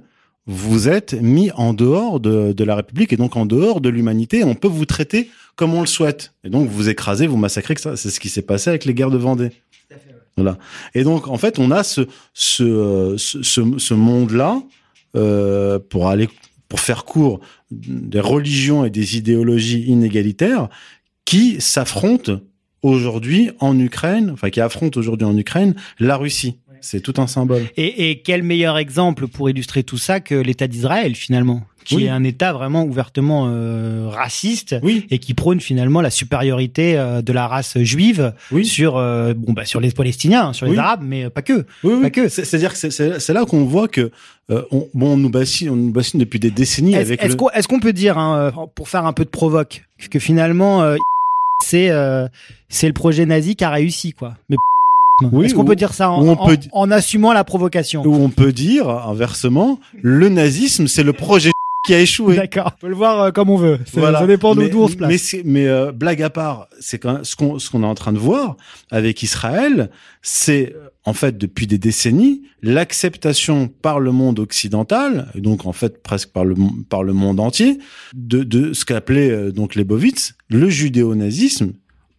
vous 0.51 0.89
êtes 0.89 1.13
mis 1.13 1.49
en 1.51 1.73
dehors 1.73 2.19
de 2.19 2.51
de 2.51 2.63
la 2.63 2.75
République 2.75 3.13
et 3.13 3.17
donc 3.17 3.35
en 3.37 3.45
dehors 3.45 3.79
de 3.81 3.89
l'humanité. 3.89 4.43
On 4.43 4.55
peut 4.55 4.67
vous 4.67 4.85
traiter 4.85 5.29
comme 5.55 5.73
on 5.73 5.81
le 5.81 5.87
souhaite 5.87 6.33
et 6.43 6.49
donc 6.49 6.69
vous 6.69 6.89
écraser, 6.89 7.27
vous 7.27 7.41
ça, 7.47 7.61
c'est 7.95 8.09
ce 8.09 8.19
qui 8.19 8.29
s'est 8.29 8.41
passé 8.41 8.69
avec 8.69 8.85
les 8.85 8.93
guerres 8.93 9.11
de 9.11 9.17
Vendée. 9.17 9.51
Voilà. 10.37 10.57
Et 10.93 11.03
donc 11.03 11.27
en 11.27 11.37
fait, 11.37 11.59
on 11.59 11.71
a 11.71 11.83
ce 11.83 12.01
ce, 12.33 13.15
ce, 13.17 13.41
ce 13.77 13.93
monde-là 13.93 14.61
euh, 15.15 15.79
pour 15.79 16.07
aller 16.07 16.29
pour 16.67 16.79
faire 16.79 17.03
court 17.03 17.39
des 17.71 18.19
religions 18.19 18.85
et 18.85 18.89
des 18.89 19.17
idéologies 19.17 19.83
inégalitaires 19.83 20.69
qui 21.25 21.59
s'affrontent 21.61 22.39
aujourd'hui 22.81 23.51
en 23.59 23.77
Ukraine, 23.79 24.31
enfin 24.31 24.49
qui 24.49 24.61
affrontent 24.61 24.99
aujourd'hui 24.99 25.27
en 25.27 25.37
Ukraine 25.37 25.75
la 25.99 26.17
Russie. 26.17 26.57
C'est 26.81 26.99
tout 27.01 27.13
un 27.17 27.27
symbole. 27.27 27.63
Et, 27.77 28.09
et 28.11 28.17
quel 28.19 28.43
meilleur 28.43 28.77
exemple 28.77 29.27
pour 29.27 29.49
illustrer 29.49 29.83
tout 29.83 29.97
ça 29.97 30.19
que 30.19 30.35
l'État 30.35 30.67
d'Israël 30.67 31.15
finalement, 31.15 31.61
qui 31.85 31.95
Oui. 31.95 32.03
est 32.05 32.09
un 32.09 32.23
État 32.23 32.53
vraiment 32.53 32.83
ouvertement 32.83 33.47
euh, 33.49 34.07
raciste 34.09 34.75
Oui, 34.83 35.07
et 35.09 35.17
qui 35.19 35.33
prône 35.33 35.59
finalement 35.59 36.01
la 36.01 36.09
supériorité 36.11 36.97
euh, 36.97 37.21
de 37.23 37.33
la 37.33 37.47
race 37.47 37.77
juive 37.79 38.33
oui. 38.51 38.65
sur 38.65 38.97
euh, 38.97 39.33
bon 39.35 39.53
bah 39.53 39.65
sur 39.65 39.79
les 39.79 39.89
Palestiniens, 39.91 40.47
hein, 40.49 40.53
sur 40.53 40.67
les. 40.67 40.77
Arabes, 40.77 41.01
mais 41.03 41.29
pas 41.29 41.41
que. 41.41 41.65
Pas 42.01 42.09
que. 42.11 42.27
C'est- 42.29 42.45
C'est-à-dire 42.45 42.73
que 42.73 42.77
c'est- 42.89 43.33
là 43.33 43.45
qu'on 43.45 43.65
voit 43.65 43.87
que 43.87 44.11
on, 44.49 44.87
bon, 44.93 45.13
on 45.13 45.17
nous 45.17 45.29
bassine, 45.29 45.69
on 45.69 45.75
nous 45.75 45.91
bassine 45.91 46.19
depuis 46.19 46.39
des 46.39 46.51
décennies 46.51 46.93
Est-ce 46.93 47.01
avec 47.01 47.23
est-ce 47.23 47.37
le. 47.37 47.67
qu'on 47.67 47.79
peut 47.79 47.93
dire, 47.93 48.17
hein, 48.17 48.51
pour 48.75 48.89
faire 48.89 49.05
un 49.05 49.13
peu 49.13 49.23
de 49.23 49.29
provoque, 49.29 49.83
que 50.09 50.19
finalement 50.19 50.83
c'est 51.63 51.89
c'est 52.69 52.87
le 52.87 52.93
projet 52.93 53.25
nazi 53.25 53.55
qui 53.55 53.63
a 53.63 53.69
réussi 53.69 54.13
quoi. 54.13 54.35
Mais 54.49 54.57
Oui, 55.31 55.45
est-ce 55.45 55.53
qu'on 55.53 55.61
ou- 55.61 55.65
peut 55.65 55.75
dire 55.75 55.93
ça 55.93 56.09
en, 56.09 56.21
ou 56.23 56.29
on 56.29 56.31
en- 56.33 56.47
peut 56.47 56.57
di- 56.57 56.69
en 56.71 56.89
assumant 56.91 57.33
la 57.33 57.43
provocation 57.43 58.03
Où 58.03 58.13
on 58.15 58.29
peut 58.29 58.51
dire 58.53 58.89
inversement, 58.89 59.79
le 60.01 60.29
nazisme, 60.29 60.87
c'est 60.87 61.03
le 61.03 61.13
projet 61.13 61.51
qui 61.85 61.93
a 61.93 61.99
échoué. 61.99 62.35
D'accord. 62.35 62.73
On 62.77 62.81
peut 62.81 62.89
le 62.89 62.95
voir 62.95 63.21
euh, 63.21 63.31
comme 63.31 63.49
on 63.49 63.57
veut. 63.57 63.79
Ça, 63.85 63.99
Voilà. 64.01 64.19
ça 64.19 64.27
dépend 64.27 64.55
d'où 64.55 64.61
on 64.81 64.87
se 64.87 64.95
place. 64.95 65.35
Mais, 65.45 65.67
euh, 65.67 65.91
blague 65.91 66.21
à 66.21 66.29
part, 66.29 66.67
c'est 66.79 66.97
quand 66.99 67.13
même- 67.13 67.23
ce 67.23 67.35
qu'on 67.35 67.59
ce 67.59 67.69
qu'on 67.69 67.83
est 67.83 67.87
en 67.87 67.95
train 67.95 68.13
de 68.13 68.19
voir 68.19 68.55
avec 68.91 69.21
Israël, 69.23 69.89
c'est 70.21 70.73
euh, 70.75 70.87
en 71.05 71.13
fait 71.13 71.37
depuis 71.39 71.65
des 71.67 71.77
décennies 71.79 72.41
l'acceptation 72.61 73.67
par 73.81 73.99
le 73.99 74.11
monde 74.11 74.39
occidental, 74.39 75.27
et 75.35 75.41
donc 75.41 75.65
en 75.65 75.71
fait 75.71 76.01
presque 76.03 76.29
par 76.29 76.45
le 76.45 76.53
mon- 76.55 76.73
par 76.89 77.03
le 77.03 77.13
monde 77.13 77.39
entier, 77.39 77.79
de, 78.15 78.43
de 78.43 78.73
ce 78.73 78.85
qu'appelait 78.85 79.29
euh, 79.31 79.51
donc 79.51 79.73
Lebovitz 79.75 80.33
le 80.49 80.69
judéo-nazisme 80.69 81.73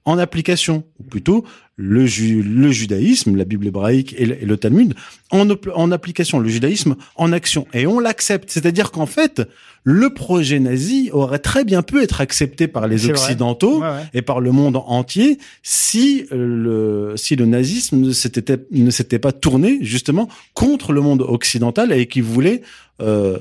en 0.04 0.18
application, 0.18 0.82
ou 0.98 1.04
plutôt 1.04 1.44
le, 1.76 2.06
ju- 2.06 2.42
le 2.42 2.70
judaïsme, 2.70 3.36
la 3.36 3.44
Bible 3.44 3.66
hébraïque 3.66 4.14
et 4.18 4.26
le, 4.26 4.42
et 4.42 4.46
le 4.46 4.56
Talmud 4.56 4.94
en, 5.30 5.48
en 5.74 5.90
application, 5.92 6.38
le 6.38 6.48
judaïsme 6.48 6.96
en 7.16 7.32
action. 7.32 7.66
Et 7.72 7.86
on 7.86 7.98
l'accepte. 7.98 8.50
C'est-à-dire 8.50 8.90
qu'en 8.90 9.06
fait, 9.06 9.42
le 9.84 10.12
projet 10.14 10.60
nazi 10.60 11.08
aurait 11.12 11.38
très 11.38 11.64
bien 11.64 11.82
pu 11.82 12.00
être 12.02 12.20
accepté 12.20 12.68
par 12.68 12.86
les. 12.86 13.10
Occidentaux 13.10 13.80
Ouais, 13.80 13.88
ouais. 13.88 14.02
et 14.14 14.22
par 14.22 14.40
le 14.40 14.52
monde 14.52 14.76
entier 14.76 15.38
si 15.62 16.26
euh, 16.30 17.10
le 17.10 17.16
si 17.16 17.36
le 17.36 17.46
nazisme 17.46 17.96
ne 17.98 18.12
s'était 18.12 18.58
ne 18.70 18.90
s'était 18.90 19.18
pas 19.18 19.32
tourné 19.32 19.78
justement 19.80 20.28
contre 20.54 20.92
le 20.92 21.00
monde 21.00 21.22
occidental 21.22 21.92
et 21.92 22.06
qui 22.06 22.20
voulait 22.20 22.62
euh, 23.02 23.38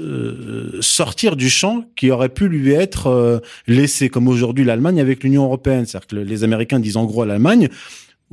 euh, 0.00 0.78
sortir 0.80 1.36
du 1.36 1.48
champ 1.50 1.84
qui 1.96 2.10
aurait 2.10 2.28
pu 2.28 2.48
lui 2.48 2.72
être 2.72 3.06
euh, 3.08 3.38
laissé 3.66 4.08
comme 4.08 4.28
aujourd'hui 4.28 4.64
l'Allemagne 4.64 5.00
avec 5.00 5.22
l'Union 5.24 5.44
européenne 5.44 5.86
c'est-à-dire 5.86 6.06
que 6.08 6.16
le- 6.16 6.22
les 6.24 6.44
Américains 6.44 6.80
disent 6.80 6.96
en 6.96 7.04
gros 7.04 7.22
à 7.22 7.26
l'Allemagne 7.26 7.68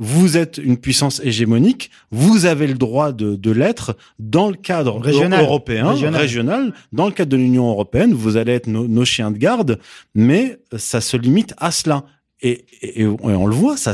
vous 0.02 0.38
êtes 0.38 0.56
une 0.56 0.78
puissance 0.78 1.20
hégémonique, 1.22 1.90
vous 2.10 2.46
avez 2.46 2.66
le 2.66 2.72
droit 2.72 3.12
de, 3.12 3.36
de 3.36 3.50
l'être 3.50 3.98
dans 4.18 4.48
le 4.48 4.56
cadre 4.56 4.98
Régional. 4.98 5.42
européen, 5.44 5.90
Régional. 5.90 6.20
régional, 6.22 6.72
dans 6.92 7.04
le 7.04 7.12
cadre 7.12 7.30
de 7.30 7.36
l'Union 7.36 7.68
européenne, 7.68 8.14
vous 8.14 8.38
allez 8.38 8.52
être 8.52 8.66
nos, 8.66 8.88
nos 8.88 9.04
chiens 9.04 9.30
de 9.30 9.36
garde, 9.36 9.78
mais 10.14 10.58
ça 10.74 11.02
se 11.02 11.18
limite 11.18 11.52
à 11.58 11.70
cela. 11.70 12.04
Et, 12.42 12.64
et- 12.80 13.02
et 13.02 13.06
on 13.06 13.46
le 13.46 13.54
voit, 13.54 13.76
ça, 13.76 13.92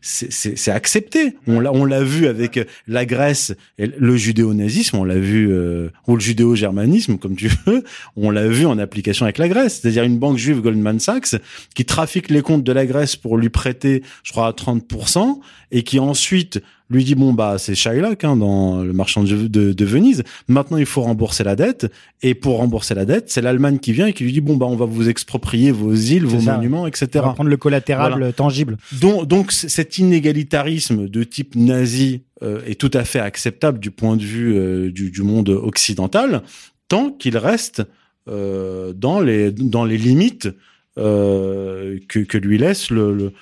c'est 0.00 0.70
accepté. 0.70 1.34
On 1.48 1.58
l'a, 1.60 1.72
on 1.72 1.84
l'a 1.84 2.02
vu 2.04 2.26
avec 2.28 2.60
la 2.86 3.04
Grèce, 3.06 3.54
et 3.78 3.86
le 3.86 4.16
judéo-nazisme, 4.16 4.96
on 4.98 5.04
l'a 5.04 5.18
vu, 5.18 5.52
euh, 5.52 5.88
ou 6.06 6.14
le 6.14 6.20
judéo-germanisme, 6.20 7.18
comme 7.18 7.34
tu 7.36 7.50
veux, 7.66 7.82
on 8.16 8.30
l'a 8.30 8.46
vu 8.48 8.66
en 8.66 8.78
application 8.78 9.24
avec 9.26 9.38
la 9.38 9.48
Grèce. 9.48 9.80
C'est-à-dire 9.80 10.04
une 10.04 10.18
banque 10.18 10.38
juive 10.38 10.60
Goldman 10.60 11.00
Sachs 11.00 11.34
qui 11.74 11.84
trafique 11.84 12.30
les 12.30 12.42
comptes 12.42 12.64
de 12.64 12.72
la 12.72 12.86
Grèce 12.86 13.16
pour 13.16 13.36
lui 13.36 13.48
prêter, 13.48 14.02
je 14.22 14.30
crois, 14.32 14.46
à 14.46 14.52
30%, 14.52 15.40
et 15.72 15.82
qui 15.82 15.98
ensuite 15.98 16.62
lui 16.90 17.04
dit 17.04 17.14
bon 17.14 17.32
bah 17.34 17.56
c'est 17.58 17.74
Shylock 17.74 18.24
hein, 18.24 18.36
dans 18.36 18.82
le 18.82 18.92
marchand 18.92 19.22
de, 19.22 19.46
de, 19.46 19.72
de 19.72 19.84
Venise. 19.84 20.22
Maintenant 20.48 20.78
il 20.78 20.86
faut 20.86 21.02
rembourser 21.02 21.44
la 21.44 21.54
dette 21.56 21.92
et 22.22 22.34
pour 22.34 22.56
rembourser 22.58 22.94
la 22.94 23.04
dette 23.04 23.30
c'est 23.30 23.42
l'Allemagne 23.42 23.78
qui 23.78 23.92
vient 23.92 24.06
et 24.06 24.12
qui 24.14 24.24
lui 24.24 24.32
dit 24.32 24.40
bon 24.40 24.56
bah 24.56 24.66
on 24.66 24.76
va 24.76 24.86
vous 24.86 25.08
exproprier 25.08 25.70
vos 25.70 25.92
îles, 25.94 26.24
vos 26.24 26.40
ça. 26.40 26.56
monuments, 26.56 26.82
On 26.82 26.86
etc. 26.86 27.08
va 27.14 27.32
prendre 27.34 27.50
le 27.50 27.56
collatéral 27.58 28.12
Voilà. 28.12 28.26
euh, 28.28 28.32
tangible. 28.32 28.76
Donc, 29.00 29.26
donc 29.28 29.52
cet 29.52 29.98
inégalitarisme 29.98 31.08
de 31.08 31.24
type 31.24 31.54
nazi 31.56 32.22
euh, 32.42 32.60
est 32.66 32.80
tout 32.80 32.90
à 32.94 33.04
fait 33.04 33.20
acceptable 33.20 33.78
du 33.80 33.90
point 33.90 34.16
de 34.16 34.22
vue 34.22 34.56
euh, 34.56 34.90
du, 34.90 35.10
du 35.10 35.22
monde 35.22 35.48
occidental, 35.50 36.42
tant 36.88 37.10
qu'il 37.10 37.36
reste 37.36 37.82
euh, 38.28 38.92
dans 38.94 39.20
les 39.20 39.50
dans 39.52 39.84
les 39.84 39.98
limites 39.98 40.48
euh, 40.98 41.98
que, 42.08 42.20
que 42.20 42.38
lui 42.38 42.58
laisse 42.58 42.90
le, 42.90 43.14
le- 43.14 43.32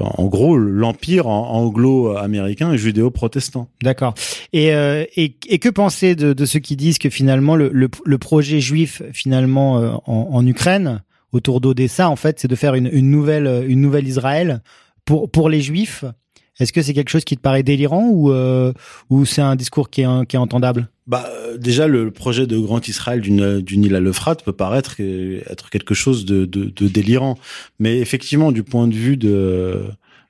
en 0.00 0.26
gros 0.26 0.56
l'empire 0.56 1.26
anglo-américain 1.26 2.72
et 2.72 2.78
judéo-protestant. 2.78 3.68
D'accord. 3.82 4.14
Et, 4.52 4.72
euh, 4.72 5.04
et, 5.16 5.30
que 5.58 5.68
penser 5.68 6.14
de, 6.14 6.32
de 6.32 6.44
ceux 6.46 6.60
qui 6.60 6.76
disent 6.76 6.98
que 6.98 7.10
finalement 7.10 7.56
le, 7.56 7.70
le, 7.72 8.18
projet 8.18 8.60
juif 8.60 9.02
finalement 9.12 9.78
euh, 9.78 9.92
en, 10.06 10.46
Ukraine 10.46 11.02
autour 11.32 11.60
d'Odessa 11.60 12.08
en 12.08 12.16
fait 12.16 12.40
c'est 12.40 12.48
de 12.48 12.54
faire 12.54 12.74
une, 12.74 12.88
une 12.90 13.10
nouvelle 13.10 13.46
euh, 13.46 13.66
une 13.68 13.80
nouvelle 13.80 14.06
Israël 14.08 14.62
pour 15.04 15.30
pour 15.30 15.48
les 15.48 15.60
juifs? 15.60 16.04
Est-ce 16.58 16.72
que 16.72 16.80
c'est 16.80 16.94
quelque 16.94 17.10
chose 17.10 17.24
qui 17.24 17.36
te 17.36 17.42
paraît 17.42 17.62
délirant 17.62 18.08
ou 18.08 18.32
euh, 18.32 18.72
ou 19.10 19.26
c'est 19.26 19.42
un 19.42 19.56
discours 19.56 19.90
qui 19.90 20.02
est 20.02 20.26
qui 20.26 20.36
est 20.36 20.38
entendable? 20.38 20.88
Bah, 21.06 21.28
euh, 21.28 21.56
déjà, 21.56 21.86
le 21.86 22.10
projet 22.10 22.46
de 22.46 22.58
Grand 22.58 22.88
Israël 22.88 23.20
d'une 23.20 23.60
d'une 23.60 23.84
île 23.84 23.94
à 23.94 24.00
l'Euphrate 24.00 24.44
peut 24.44 24.52
paraître 24.52 25.00
être 25.00 25.70
quelque 25.70 25.94
chose 25.94 26.24
de, 26.24 26.44
de, 26.44 26.64
de 26.64 26.88
délirant, 26.88 27.38
mais 27.78 27.98
effectivement, 27.98 28.50
du 28.50 28.64
point 28.64 28.88
de 28.88 28.94
vue 28.94 29.16
de 29.16 29.84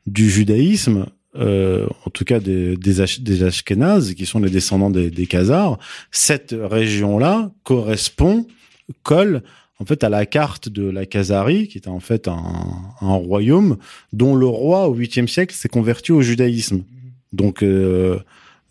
du 0.06 0.28
judaïsme, 0.28 1.06
euh, 1.36 1.86
en 2.04 2.10
tout 2.10 2.24
cas 2.24 2.40
des 2.40 2.76
des, 2.76 3.42
Ashkénazes, 3.42 4.14
qui 4.14 4.26
sont 4.26 4.38
les 4.38 4.50
descendants 4.50 4.90
des, 4.90 5.10
des 5.10 5.26
Khazars, 5.26 5.78
cette 6.10 6.54
région-là 6.58 7.50
correspond, 7.62 8.46
colle 9.02 9.42
en 9.78 9.84
fait 9.84 10.04
à 10.04 10.08
la 10.10 10.26
carte 10.26 10.68
de 10.68 10.88
la 10.88 11.06
Khazarie, 11.06 11.68
qui 11.68 11.78
est 11.78 11.88
en 11.88 12.00
fait 12.00 12.28
un, 12.28 12.64
un 13.00 13.14
royaume 13.14 13.76
dont 14.12 14.34
le 14.34 14.46
roi 14.46 14.88
au 14.88 14.96
8e 14.96 15.26
siècle 15.26 15.54
s'est 15.54 15.68
converti 15.68 16.12
au 16.12 16.22
judaïsme. 16.22 16.82
Donc 17.32 17.62
euh, 17.62 18.18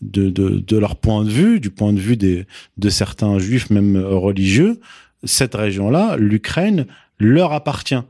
de, 0.01 0.29
de, 0.29 0.59
de 0.59 0.77
leur 0.77 0.95
point 0.95 1.23
de 1.23 1.29
vue, 1.29 1.59
du 1.59 1.69
point 1.69 1.93
de 1.93 1.99
vue 1.99 2.17
des, 2.17 2.45
de 2.77 2.89
certains 2.89 3.39
juifs 3.39 3.69
même 3.69 3.97
religieux, 3.97 4.79
cette 5.23 5.55
région-là, 5.55 6.17
l'Ukraine, 6.17 6.85
leur 7.19 7.53
appartient. 7.53 8.03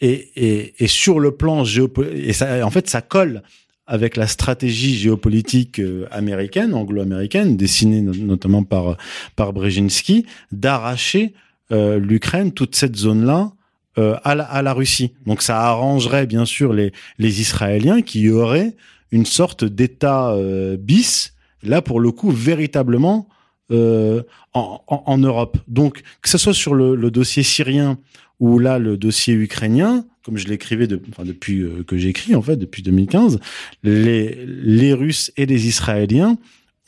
Et, 0.00 0.30
et, 0.36 0.74
et 0.78 0.86
sur 0.86 1.20
le 1.20 1.32
plan 1.32 1.64
géopolitique, 1.64 2.28
et 2.28 2.32
ça, 2.32 2.64
en 2.64 2.70
fait, 2.70 2.88
ça 2.88 3.02
colle 3.02 3.42
avec 3.86 4.16
la 4.16 4.26
stratégie 4.26 4.96
géopolitique 4.96 5.80
euh, 5.80 6.06
américaine, 6.10 6.74
anglo-américaine, 6.74 7.56
dessinée 7.56 8.00
no- 8.00 8.14
notamment 8.14 8.62
par, 8.62 8.96
par 9.34 9.52
Brzezinski, 9.52 10.26
d'arracher 10.52 11.34
euh, 11.72 11.98
l'Ukraine, 11.98 12.52
toute 12.52 12.76
cette 12.76 12.96
zone-là, 12.96 13.52
euh, 13.98 14.16
à, 14.22 14.36
la, 14.36 14.44
à 14.44 14.62
la 14.62 14.72
Russie. 14.72 15.12
Donc 15.26 15.42
ça 15.42 15.60
arrangerait 15.60 16.26
bien 16.26 16.44
sûr 16.46 16.72
les, 16.72 16.92
les 17.18 17.40
Israéliens 17.40 18.00
qui 18.00 18.30
auraient 18.30 18.76
une 19.12 19.26
sorte 19.26 19.64
d'État 19.64 20.30
euh, 20.32 20.76
bis, 20.76 21.34
là 21.62 21.82
pour 21.82 22.00
le 22.00 22.10
coup 22.12 22.30
véritablement 22.30 23.28
euh, 23.70 24.22
en, 24.54 24.80
en, 24.86 25.02
en 25.06 25.18
Europe. 25.18 25.58
Donc 25.68 26.02
que 26.22 26.28
ce 26.28 26.38
soit 26.38 26.54
sur 26.54 26.74
le, 26.74 26.94
le 26.96 27.10
dossier 27.10 27.42
syrien 27.42 27.98
ou 28.40 28.58
là 28.58 28.78
le 28.78 28.96
dossier 28.96 29.34
ukrainien, 29.34 30.04
comme 30.24 30.36
je 30.38 30.48
l'écrivais 30.48 30.86
de, 30.86 31.00
enfin, 31.10 31.24
depuis 31.24 31.60
euh, 31.60 31.82
que 31.86 31.96
j'écris 31.98 32.34
en 32.34 32.42
fait 32.42 32.56
depuis 32.56 32.82
2015, 32.82 33.38
les, 33.82 34.44
les 34.46 34.92
Russes 34.92 35.32
et 35.36 35.46
les 35.46 35.66
Israéliens 35.66 36.36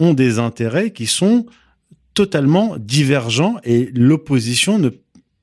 ont 0.00 0.14
des 0.14 0.38
intérêts 0.38 0.90
qui 0.92 1.06
sont 1.06 1.46
totalement 2.14 2.76
divergents 2.78 3.56
et 3.64 3.90
l'opposition 3.94 4.78
ne 4.78 4.90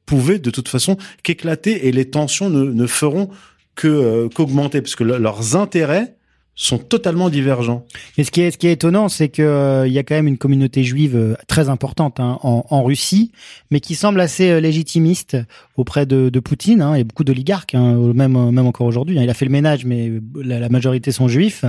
pouvait 0.06 0.40
de 0.40 0.50
toute 0.50 0.68
façon 0.68 0.98
qu'éclater 1.24 1.88
et 1.88 1.92
les 1.92 2.10
tensions 2.10 2.50
ne, 2.50 2.64
ne 2.66 2.88
feront 2.88 3.30
que 3.76 3.88
euh, 3.88 4.30
qu'augmenter 4.30 4.82
parce 4.82 4.96
que 4.96 5.04
le- 5.04 5.18
leurs 5.18 5.56
intérêts 5.56 6.16
sont 6.62 6.78
totalement 6.78 7.30
divergents. 7.30 7.86
Et 8.18 8.26
ce 8.26 8.32
qui 8.32 8.42
est, 8.42 8.52
ce 8.52 8.58
qui 8.58 8.68
est 8.68 8.74
étonnant, 8.74 9.08
c'est 9.08 9.30
que 9.30 9.42
euh, 9.42 9.88
il 9.88 9.94
y 9.94 9.98
a 9.98 10.04
quand 10.04 10.16
même 10.16 10.28
une 10.28 10.38
communauté 10.38 10.84
juive 10.84 11.16
euh, 11.16 11.36
très 11.48 11.70
importante 11.70 12.20
hein, 12.20 12.38
en, 12.44 12.66
en 12.70 12.84
Russie, 12.84 13.32
mais 13.72 13.80
qui 13.80 13.96
semble 13.96 14.20
assez 14.20 14.50
euh, 14.50 14.60
légitimiste 14.60 15.38
auprès 15.78 16.06
de, 16.06 16.28
de 16.28 16.40
Poutine. 16.42 16.82
Hein, 16.82 17.00
a 17.00 17.04
beaucoup 17.06 17.24
d'oligarques, 17.24 17.76
hein, 17.76 17.96
même 18.14 18.36
euh, 18.36 18.52
même 18.52 18.68
encore 18.68 18.88
aujourd'hui. 18.88 19.18
hein. 19.18 19.24
Il 19.24 19.30
a 19.30 19.34
fait 19.34 19.46
le 19.46 19.52
ménage, 19.52 19.86
mais 19.86 20.12
la, 20.36 20.60
la 20.60 20.68
majorité 20.68 21.14
sont 21.14 21.30
juifs. 21.30 21.64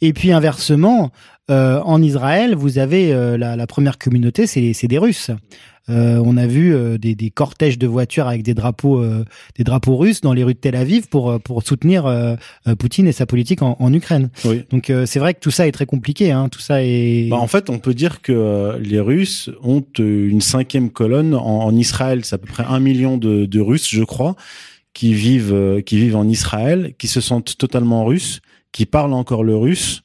Et 0.00 0.14
puis 0.14 0.32
inversement, 0.32 1.12
euh, 1.50 1.80
en 1.80 2.02
Israël, 2.02 2.54
vous 2.54 2.78
avez 2.78 3.12
euh, 3.12 3.36
la, 3.36 3.56
la 3.56 3.66
première 3.66 3.98
communauté, 3.98 4.46
c'est 4.46 4.72
c'est 4.72 4.88
des 4.88 4.98
Russes. 4.98 5.30
Euh, 5.90 6.18
on 6.24 6.38
a 6.38 6.46
vu 6.46 6.74
euh, 6.74 6.96
des, 6.96 7.14
des 7.14 7.28
cortèges 7.28 7.78
de 7.78 7.86
voitures 7.86 8.26
avec 8.26 8.42
des 8.42 8.54
drapeaux, 8.54 9.02
euh, 9.02 9.22
des 9.58 9.64
drapeaux 9.64 9.98
russes 9.98 10.22
dans 10.22 10.32
les 10.32 10.42
rues 10.42 10.54
de 10.54 10.58
Tel 10.58 10.76
Aviv 10.76 11.08
pour 11.08 11.30
euh, 11.30 11.38
pour 11.38 11.62
soutenir 11.62 12.04
Poutine 12.78 13.06
et 13.06 13.12
sa 13.12 13.26
politique 13.26 13.60
en, 13.60 13.76
en 13.78 13.92
Ukraine. 13.92 14.30
Oui. 14.46 14.62
Donc 14.70 14.88
euh, 14.88 15.04
c'est 15.04 15.18
vrai 15.18 15.34
que 15.34 15.40
tout 15.40 15.50
ça 15.50 15.66
est 15.66 15.72
très 15.72 15.84
compliqué. 15.84 16.32
Hein, 16.32 16.48
tout 16.48 16.60
ça 16.60 16.82
est. 16.82 17.28
Bah, 17.28 17.36
en 17.36 17.46
fait, 17.48 17.68
on 17.68 17.78
peut 17.78 17.92
dire 17.92 18.22
que 18.22 18.78
les 18.80 18.98
Russes 18.98 19.50
ont 19.62 19.84
une 19.98 20.40
cinquième 20.40 20.88
colonne 20.88 21.34
en, 21.34 21.64
en 21.66 21.76
Israël. 21.76 22.24
C'est 22.24 22.36
à 22.36 22.38
peu 22.38 22.46
près 22.46 22.64
un 22.66 22.80
million 22.80 23.18
de, 23.18 23.44
de 23.44 23.60
Russes, 23.60 23.90
je 23.90 24.04
crois, 24.04 24.36
qui 24.94 25.12
vivent, 25.12 25.82
qui 25.84 25.98
vivent 25.98 26.16
en 26.16 26.26
Israël, 26.26 26.94
qui 26.96 27.08
se 27.08 27.20
sentent 27.20 27.58
totalement 27.58 28.06
russes, 28.06 28.40
qui 28.72 28.86
parlent 28.86 29.12
encore 29.12 29.44
le 29.44 29.54
russe 29.54 30.03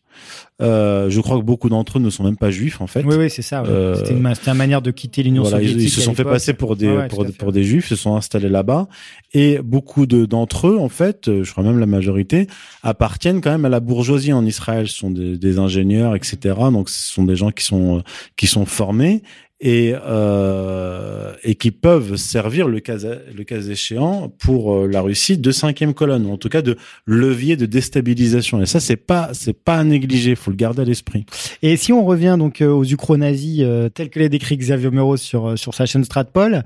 Euh, 0.62 1.10
je 1.10 1.22
crois 1.22 1.38
que 1.38 1.44
beaucoup 1.44 1.70
d'entre 1.70 1.98
eux 1.98 2.02
ne 2.02 2.10
sont 2.10 2.24
même 2.24 2.36
pas 2.36 2.52
juifs 2.52 2.82
en 2.82 2.88
fait. 2.88 3.04
Oui, 3.06 3.16
oui, 3.18 3.30
c'est 3.30 3.42
ça. 3.42 3.62
ouais. 3.64 3.70
Euh, 3.70 3.96
C'était 3.96 4.12
une, 4.12 4.54
manière 4.54 4.82
de 4.82 4.92
quitter 4.92 5.24
l'Union 5.24 5.44
Voilà, 5.44 5.58
soviétique. 5.58 5.84
ils 5.84 5.90
se 5.90 6.02
sont 6.02 6.14
fait 6.14 6.26
passer 6.26 6.54
pour 6.54 6.76
des 6.76 6.90
ouais, 6.90 7.08
pour, 7.08 7.24
des- 7.24 7.32
fait. 7.32 7.38
pour 7.38 7.52
des 7.54 7.64
juifs, 7.64 7.88
se 7.88 7.96
sont 7.96 8.16
installés 8.16 8.50
là-bas 8.50 8.88
et 9.34 9.60
beaucoup 9.64 10.06
de 10.06 10.26
d'entre 10.26 10.68
eux 10.68 10.78
en 10.78 10.90
fait, 10.90 11.28
euh, 11.30 11.44
je 11.44 11.52
crois 11.52 11.64
même 11.64 11.80
la 11.80 11.86
majorité 11.86 12.48
appartiennent 12.84 13.40
quand 13.42 13.52
même 13.52 13.66
à 13.66 13.70
la 13.70 13.80
bourgeoisie 13.80 14.34
en 14.34 14.46
Israël, 14.46 14.88
ce 14.88 14.96
sont 14.98 15.12
des, 15.12 15.38
des 15.38 15.60
ingénieurs 15.60 16.16
etc. 16.16 16.56
Donc 16.72 16.90
ce 16.90 17.14
sont 17.14 17.24
des 17.24 17.36
gens 17.36 17.52
qui 17.52 17.64
sont 17.64 18.04
qui 18.36 18.48
sont 18.48 18.66
formés 18.66 19.24
et 19.62 19.94
euh, 19.94 21.34
et 21.44 21.56
qui 21.56 21.72
peuvent 21.72 22.16
servir 22.16 22.68
le 22.70 22.80
cas 22.80 22.96
le 23.36 23.44
cas 23.44 23.60
échéant 23.62 24.32
pour 24.40 24.74
euh, 24.74 24.88
la 24.88 25.02
Russie 25.02 25.38
de 25.38 25.52
cinquième 25.52 25.94
colonne 25.94 26.26
ou 26.26 26.32
en 26.32 26.38
tout 26.38 26.48
cas 26.48 26.62
de 26.62 26.78
levier 27.06 27.58
de 27.58 27.66
déstabilisation 27.66 28.62
et 28.62 28.66
ça 28.66 28.80
c'est 28.80 28.96
pas 28.96 29.32
c'est 29.34 29.52
pas 29.52 29.76
à 29.78 29.84
négliger, 29.84 30.36
faut 30.36 30.52
le 30.52 30.56
garder 30.58 30.84
à 30.84 30.86
l'esprit. 30.86 31.26
Et 31.62 31.76
si 31.76 31.92
on 31.92 32.06
revient 32.06 32.36
donc 32.40 32.62
euh, 32.62 32.68
aux 32.70 32.86
ukro-nazis 32.86 33.60
euh, 33.62 33.90
tels 33.90 34.10
que 34.10 34.20
les 34.20 34.30
décrit 34.30 34.56
Xavier 34.56 34.92
Meuros 34.92 35.18
sur 35.18 35.58
sur 35.60 35.74
sa 35.74 35.86
chaîne 35.86 36.06
Stratpol, 36.06 36.64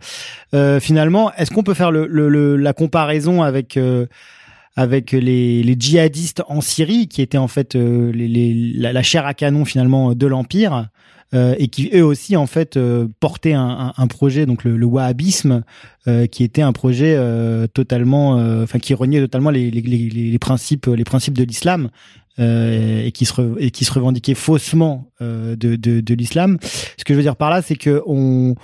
euh, 0.54 0.80
finalement, 0.80 1.34
est-ce 1.34 1.50
qu'on 1.50 1.64
peut 1.64 1.74
faire 1.74 1.92
le, 1.92 2.06
le- 2.06 2.30
le- 2.30 2.58
la 2.58 2.74
comparaison 2.74 3.42
avec 3.42 3.80
avec 4.76 5.12
les, 5.12 5.62
les 5.62 5.76
djihadistes 5.78 6.42
en 6.48 6.60
Syrie 6.62 7.08
qui 7.08 7.22
étaient 7.22 7.38
en 7.38 7.48
fait 7.48 7.76
les, 7.76 8.28
les- 8.28 8.74
la, 8.76 8.92
la 8.94 9.04
chair 9.04 9.26
à 9.26 9.34
canon 9.34 9.66
finalement 9.66 10.14
de 10.16 10.28
l'empire 10.28 10.90
euh, 11.34 11.56
et 11.58 11.68
qui 11.68 11.90
eux 11.94 12.06
aussi 12.06 12.36
en 12.38 12.48
fait 12.48 12.78
euh, 12.78 13.08
portaient 13.20 13.54
un, 13.54 13.94
un, 13.98 14.04
un 14.04 14.08
projet 14.08 14.46
donc 14.46 14.64
le, 14.64 14.78
le 14.78 14.86
wahhabisme 14.86 15.64
euh, 16.08 16.28
qui 16.28 16.44
était 16.44 16.62
un 16.62 16.74
projet 16.74 17.16
euh, 17.16 17.68
totalement 17.68 18.40
euh, 18.40 18.64
enfin 18.64 18.80
qui 18.80 18.94
reniait 18.94 19.22
totalement 19.22 19.50
les, 19.50 19.72
les, 19.72 19.82
les, 19.82 20.10
les 20.10 20.40
principes 20.40 20.86
les 20.88 21.04
principes 21.04 21.38
de 21.38 21.44
l'islam 21.44 21.90
euh, 22.40 23.06
et 23.06 23.12
qui 23.12 23.26
se 23.26 23.60
et 23.60 23.72
qui 23.72 23.86
se 23.86 23.94
revendiquait 23.94 24.36
faussement 24.36 25.10
de, 25.22 25.56
de, 25.56 26.02
de 26.02 26.14
l'islam. 26.14 26.58
Ce 26.98 27.04
que 27.04 27.14
je 27.14 27.18
veux 27.18 27.24
dire 27.24 27.36
par 27.36 27.50
là, 27.50 27.62
c'est 27.62 27.76
que 27.76 28.02
on 28.06 28.56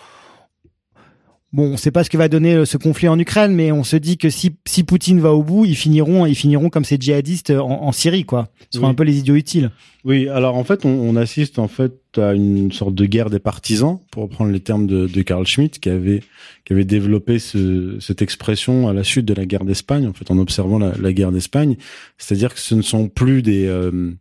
Bon, 1.52 1.64
on 1.74 1.78
sait 1.78 1.90
pas 1.90 2.04
ce 2.04 2.12
que 2.12 2.18
va 2.18 2.28
donner 2.30 2.54
euh, 2.54 2.66
ce 2.66 2.78
conflit 2.78 3.08
en 3.08 3.18
Ukraine, 3.18 3.56
mais 3.56 3.72
on 3.72 3.84
se 3.84 3.96
dit 3.96 4.20
que 4.20 4.30
si, 4.30 4.56
si 4.68 4.84
Poutine 4.84 5.20
va 5.20 5.34
au 5.34 5.42
bout, 5.42 5.66
ils 5.66 5.76
finiront, 5.76 6.28
ils 6.28 6.36
finiront 6.36 6.70
comme 6.70 6.86
ces 6.86 6.98
djihadistes 7.00 7.50
en, 7.50 7.84
en 7.86 7.92
Syrie, 7.92 8.24
quoi. 8.24 8.50
Ce 8.70 8.78
seront 8.78 8.86
Oui. 8.88 8.92
un 8.92 8.94
peu 8.94 9.02
les 9.04 9.18
idiots 9.18 9.34
utiles. 9.34 9.72
Oui, 10.06 10.30
alors 10.30 10.56
en 10.58 10.64
fait, 10.64 10.86
on, 10.86 10.90
on 10.90 11.16
assiste 11.16 11.58
en 11.58 11.68
fait 11.68 11.94
à 12.18 12.34
une 12.34 12.72
sorte 12.72 12.94
de 12.94 13.06
guerre 13.08 13.32
des 13.32 13.40
partisans, 13.40 13.98
pour 14.12 14.24
reprendre 14.24 14.52
les 14.52 14.60
termes 14.60 14.86
de, 14.86 15.08
de 15.08 15.22
Carl 15.24 15.46
Schmitt, 15.48 15.80
qui 15.80 15.90
avait 15.90 16.22
qui 16.66 16.74
avait 16.74 16.86
développé 16.86 17.40
ce, 17.40 17.98
cette 18.00 18.22
expression 18.22 18.88
à 18.88 18.94
la 18.94 19.04
suite 19.04 19.26
de 19.26 19.34
la 19.34 19.46
guerre 19.48 19.66
d'Espagne, 19.66 20.06
en 20.06 20.14
fait, 20.14 20.30
en 20.30 20.38
observant 20.38 20.78
la, 20.78 20.94
la 21.02 21.14
guerre 21.14 21.32
d'Espagne. 21.32 21.78
C'est-à-dire 22.20 22.54
que 22.54 22.60
ce 22.60 22.76
ne 22.76 22.84
sont 22.84 23.10
plus 23.10 23.42
des 23.42 23.66
euh, 23.66 24.12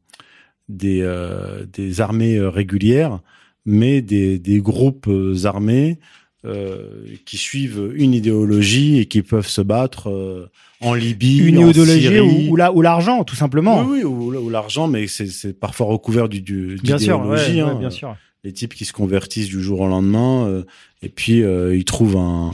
des 0.71 1.01
euh, 1.03 1.67
des 1.71 2.01
armées 2.01 2.41
régulières, 2.41 3.21
mais 3.67 4.01
des 4.01 4.39
des 4.39 4.61
groupes 4.61 5.11
armés 5.45 5.99
euh, 6.45 7.03
qui 7.27 7.37
suivent 7.37 7.91
une 7.95 8.15
idéologie 8.15 8.99
et 8.99 9.07
qui 9.07 9.23
peuvent 9.23 9.49
se 9.49 9.61
battre 9.61 10.09
euh, 10.09 10.49
en 10.81 10.95
Libye, 10.95 11.39
Une 11.39 11.59
en 11.59 11.69
idéologie 11.71 12.01
Syrie, 12.03 12.21
ou, 12.21 12.53
ou 12.53 12.57
la- 12.57 12.73
ou 12.73 12.81
l'argent, 12.81 13.25
tout 13.25 13.35
simplement. 13.35 13.83
oui, 13.83 14.03
oui, 14.03 14.05
ou, 14.05 14.35
ou 14.37 14.49
l'argent, 14.51 14.87
mais 14.87 15.07
c'est, 15.09 15.59
parfois 15.59 15.87
recouvert 15.87 16.29
du, 16.29 16.41
du, 16.41 16.79
bien 16.83 16.99
sûr, 16.99 17.21
ouais, 17.27 17.61
hein. 17.61 17.75
bien 17.75 17.91
sûr. 17.91 18.17
Les 18.45 18.53
types 18.53 18.75
qui 18.75 18.85
se 18.85 18.93
convertissent 18.93 19.49
du 19.49 19.61
jour 19.61 19.81
au 19.81 19.89
lendemain, 19.89 20.47
euh, 20.47 20.63
et 21.03 21.09
puis 21.09 21.39
ils 21.41 21.85
trouvent 21.85 22.17
un, 22.17 22.53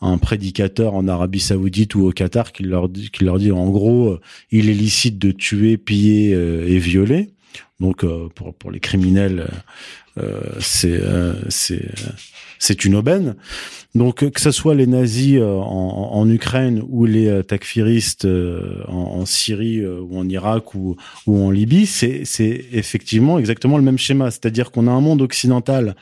un 0.00 0.16
prédicateur 0.16 0.94
en 0.94 1.06
Arabie 1.06 1.40
Saoudite 1.40 1.94
ou 1.94 2.06
au 2.06 2.12
Qatar 2.12 2.52
qui 2.52 2.62
leur 2.62 2.88
dit, 2.88 3.10
qui 3.10 3.24
leur 3.24 3.38
dit 3.38 3.52
en 3.52 3.68
gros, 3.68 4.18
il 4.50 4.70
est 4.70 4.74
licite 4.74 5.18
de 5.18 5.30
tuer, 5.30 5.76
piller 5.76 6.30
et 6.30 6.78
violer. 6.78 7.28
Donc 7.80 8.04
euh, 8.04 8.28
pour 8.34 8.54
pour 8.54 8.70
les 8.70 8.80
criminels, 8.80 9.48
euh, 10.18 10.40
c'est 10.60 10.98
euh, 11.00 11.34
c'est 11.48 11.88
c'est 12.58 12.84
une 12.84 12.94
aubaine. 12.94 13.34
Donc 13.94 14.28
que 14.30 14.40
ce 14.40 14.50
soit 14.50 14.74
les 14.74 14.86
nazis 14.86 15.38
euh, 15.38 15.54
en, 15.56 16.10
en 16.12 16.28
Ukraine 16.28 16.82
ou 16.88 17.06
les 17.06 17.42
takfiristes 17.44 18.26
euh, 18.26 18.82
en, 18.88 19.20
en 19.20 19.26
Syrie 19.26 19.80
euh, 19.80 20.00
ou 20.00 20.18
en 20.18 20.28
Irak 20.28 20.74
ou, 20.74 20.96
ou 21.26 21.46
en 21.46 21.50
Libye, 21.50 21.86
c'est 21.86 22.22
c'est 22.24 22.66
effectivement 22.72 23.38
exactement 23.38 23.78
le 23.78 23.82
même 23.82 23.98
schéma. 23.98 24.30
C'est-à-dire 24.30 24.70
qu'on 24.70 24.86
a 24.86 24.90
un 24.90 25.00
monde 25.00 25.22
occidental 25.22 25.96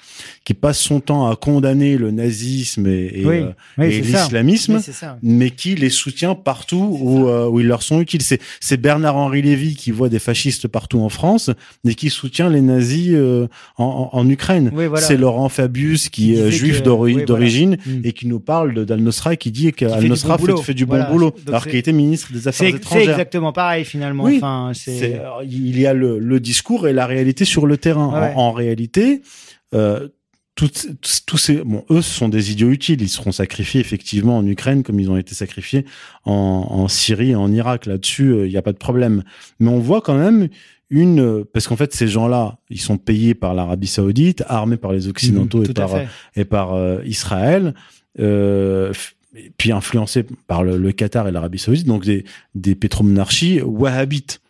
qui 0.45 0.55
passe 0.55 0.79
son 0.81 1.01
temps 1.01 1.29
à 1.31 1.37
condamner 1.37 1.97
le 1.97 2.11
nazisme 2.11 2.87
et, 2.87 3.11
et, 3.15 3.25
Oui, 3.27 3.37
euh, 3.37 3.51
Oui, 3.79 3.87
et 3.87 4.01
l'islamisme 4.01 4.81
mais 5.23 5.51
qui 5.51 5.75
les 5.77 5.91
soutient 5.91 6.35
partout 6.35 6.99
où, 7.01 7.29
euh, 7.29 7.49
où 7.49 7.61
ils 7.61 7.67
leur 7.67 7.83
sont 7.83 8.01
utiles. 8.01 8.23
C'est, 8.23 8.41
c'est 8.61 8.77
Bernard-Henri 8.77 9.43
Lévy 9.43 9.77
qui 9.77 9.91
voit 9.93 10.09
des 10.09 10.19
fascistes 10.19 10.67
partout 10.69 11.01
en 11.01 11.09
France, 11.09 11.51
mais 11.85 11.95
qui 11.95 12.11
soutient 12.11 12.49
les 12.49 12.61
nazis 12.61 13.13
euh, 13.15 13.47
en, 13.77 14.29
Ukraine. 14.29 14.71
Oui, 14.75 14.87
voilà. 14.87 15.05
C'est 15.07 15.17
Laurent 15.17 15.49
Fabius 15.49 16.09
qui 16.09 16.35
est 16.35 16.39
euh, 16.41 16.51
juif 16.51 16.81
que- 16.81 16.85
d'ori- 16.85 17.03
oui, 17.05 17.13
voilà. 17.13 17.27
d'origine 17.27 17.77
Mm. 17.87 18.01
et 18.05 18.13
qui 18.13 18.27
nous 18.27 18.41
parle 18.41 18.85
d'Al-Nosra 18.87 19.37
qui 19.37 19.51
dit 19.51 19.73
qu'Al-Nosra 19.73 20.39
fait, 20.39 20.75
du 20.75 20.87
bon 20.87 21.03
boulot. 21.11 21.35
alors 21.49 21.67
qu'il 21.67 21.77
était 21.77 21.93
ministre 21.93 22.33
des 22.33 22.49
Affaires 22.49 22.67
C'est 22.67 22.71
c'est 22.73 22.77
étrangères. 22.79 23.11
exactement 23.11 23.53
pareil 23.53 23.85
finalement. 23.85 24.25
Oui. 24.25 24.37
Enfin, 24.37 24.73
C'est- 24.75 25.21
il 25.45 25.79
y 25.79 25.87
a 25.87 25.93
le, 25.95 26.19
le 26.19 26.41
discours 26.41 26.89
et 26.89 26.93
la 26.93 27.07
réalité 27.07 27.45
sur 27.45 27.67
le 27.67 27.77
terrain. 27.77 28.09
Ouais. 28.13 28.33
En, 28.35 28.41
en 28.49 28.53
réalité, 28.53 29.23
euh, 29.75 30.09
toutes- 30.57 30.87
tous 31.27 31.37
ces, 31.39 31.57
bon, 31.65 31.85
eux, 31.91 32.01
ce 32.01 32.11
sont 32.11 32.29
des 32.29 32.53
idiots 32.53 32.71
utiles. 32.71 33.03
Ils 33.03 33.09
seront 33.09 33.33
sacrifiés 33.33 33.81
effectivement 33.81 34.39
en 34.39 34.47
Ukraine 34.47 34.83
comme 34.85 35.01
ils 35.01 35.11
ont 35.11 35.17
été 35.17 35.35
sacrifiés 35.35 35.85
en, 36.25 36.33
en 36.71 36.87
Syrie 36.89 37.31
et 37.31 37.35
en 37.35 37.51
Irak. 37.53 37.87
Là-dessus, 37.87 38.29
euh, 38.31 38.47
il 38.47 38.51
n'y 38.51 38.57
a 38.57 38.63
pas 38.63 38.73
de 38.73 38.79
problème. 38.79 39.25
Mais 39.59 39.69
on 39.69 39.81
voit 39.81 40.01
quand 40.01 40.15
même 40.17 40.49
une, 40.95 41.21
euh, 41.21 41.45
parce 41.53 41.67
qu'en 41.67 41.75
fait, 41.75 41.93
ces 41.93 42.07
gens-là, 42.07 42.59
ils 42.71 42.81
sont 42.81 42.99
payés 42.99 43.35
par 43.35 43.53
l'Arabie 43.53 43.89
Saoudite, 43.89 44.45
armés 44.47 44.77
par 44.77 44.93
les 44.93 45.09
Occidentaux 45.09 45.65
et 45.65 45.73
par 45.73 45.91
fait. 45.91 46.07
et 46.37 46.45
par 46.45 46.73
euh, 46.75 47.03
Israël, 47.05 47.75
euh, 48.21 48.93
et 49.35 49.51
puis 49.59 49.73
influencés 49.73 50.25
par 50.47 50.63
le, 50.63 50.79
le 50.79 50.93
Qatar 50.93 51.27
et 51.27 51.33
l'Arabie 51.33 51.59
Saoudite, 51.59 51.89
donc 51.89 52.05
des, 52.05 52.25
des 52.55 52.77
pétromonarchies 52.77 53.61
wahhabites. 53.61 54.41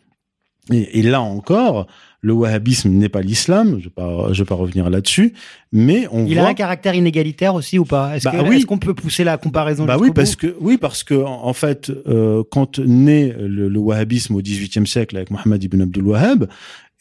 Et, 0.70 0.98
et 0.98 1.02
là 1.02 1.22
encore, 1.22 1.86
le 2.24 2.32
wahhabisme 2.32 2.88
n'est 2.88 3.10
pas 3.10 3.20
l'islam, 3.20 3.76
je 3.78 3.84
vais 3.84 3.90
pas, 3.90 4.32
je 4.32 4.42
vais 4.42 4.46
pas 4.46 4.54
revenir 4.54 4.88
là-dessus, 4.88 5.34
mais 5.72 6.06
on 6.10 6.24
Il 6.26 6.34
voit. 6.38 6.46
a 6.46 6.50
un 6.50 6.54
caractère 6.54 6.94
inégalitaire 6.94 7.54
aussi 7.54 7.78
ou 7.78 7.84
pas? 7.84 8.16
Est-ce 8.16 8.24
Bah 8.24 8.32
que- 8.32 8.48
oui. 8.48 8.64
qu'on 8.64 8.78
peut 8.78 8.94
pousser 8.94 9.24
la 9.24 9.36
comparaison 9.36 9.84
Bah 9.84 9.98
oui, 10.00 10.10
parce 10.14 10.34
que 10.34 10.56
oui, 10.60 10.78
parce 10.78 11.04
que 11.04 11.14
en 11.14 11.44
en 11.44 11.52
fait, 11.52 11.90
euh, 12.06 12.42
quand 12.50 12.78
naît 12.78 13.36
le, 13.38 13.68
le 13.68 13.78
wahhabisme 13.78 14.34
au 14.36 14.40
XVIIIe 14.40 14.86
siècle 14.86 15.16
avec 15.18 15.30
Mohammed 15.30 15.62
ibn 15.62 15.82
Abdul 15.82 16.06
Wahhab 16.06 16.48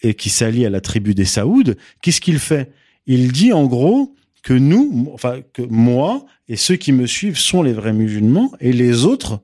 et 0.01 0.13
qui 0.13 0.29
s'allie 0.29 0.65
à 0.65 0.69
la 0.69 0.81
tribu 0.81 1.13
des 1.15 1.23
Saouds, 1.25 1.73
qu'est-ce 2.01 2.19
qu'il 2.19 2.39
fait? 2.39 2.71
Il 3.07 3.31
dit 3.31 3.53
en 3.53 3.65
gros 3.65 4.13
que 4.43 4.53
nous, 4.53 5.09
enfin 5.13 5.37
que 5.53 5.61
moi 5.61 6.25
et 6.49 6.57
ceux 6.57 6.75
qui 6.75 6.91
me 6.91 7.05
suivent 7.05 7.37
sont 7.39 7.63
les 7.63 7.71
vrais 7.71 7.93
musulmans 7.93 8.51
et 8.59 8.73
les 8.73 9.05
autres 9.05 9.39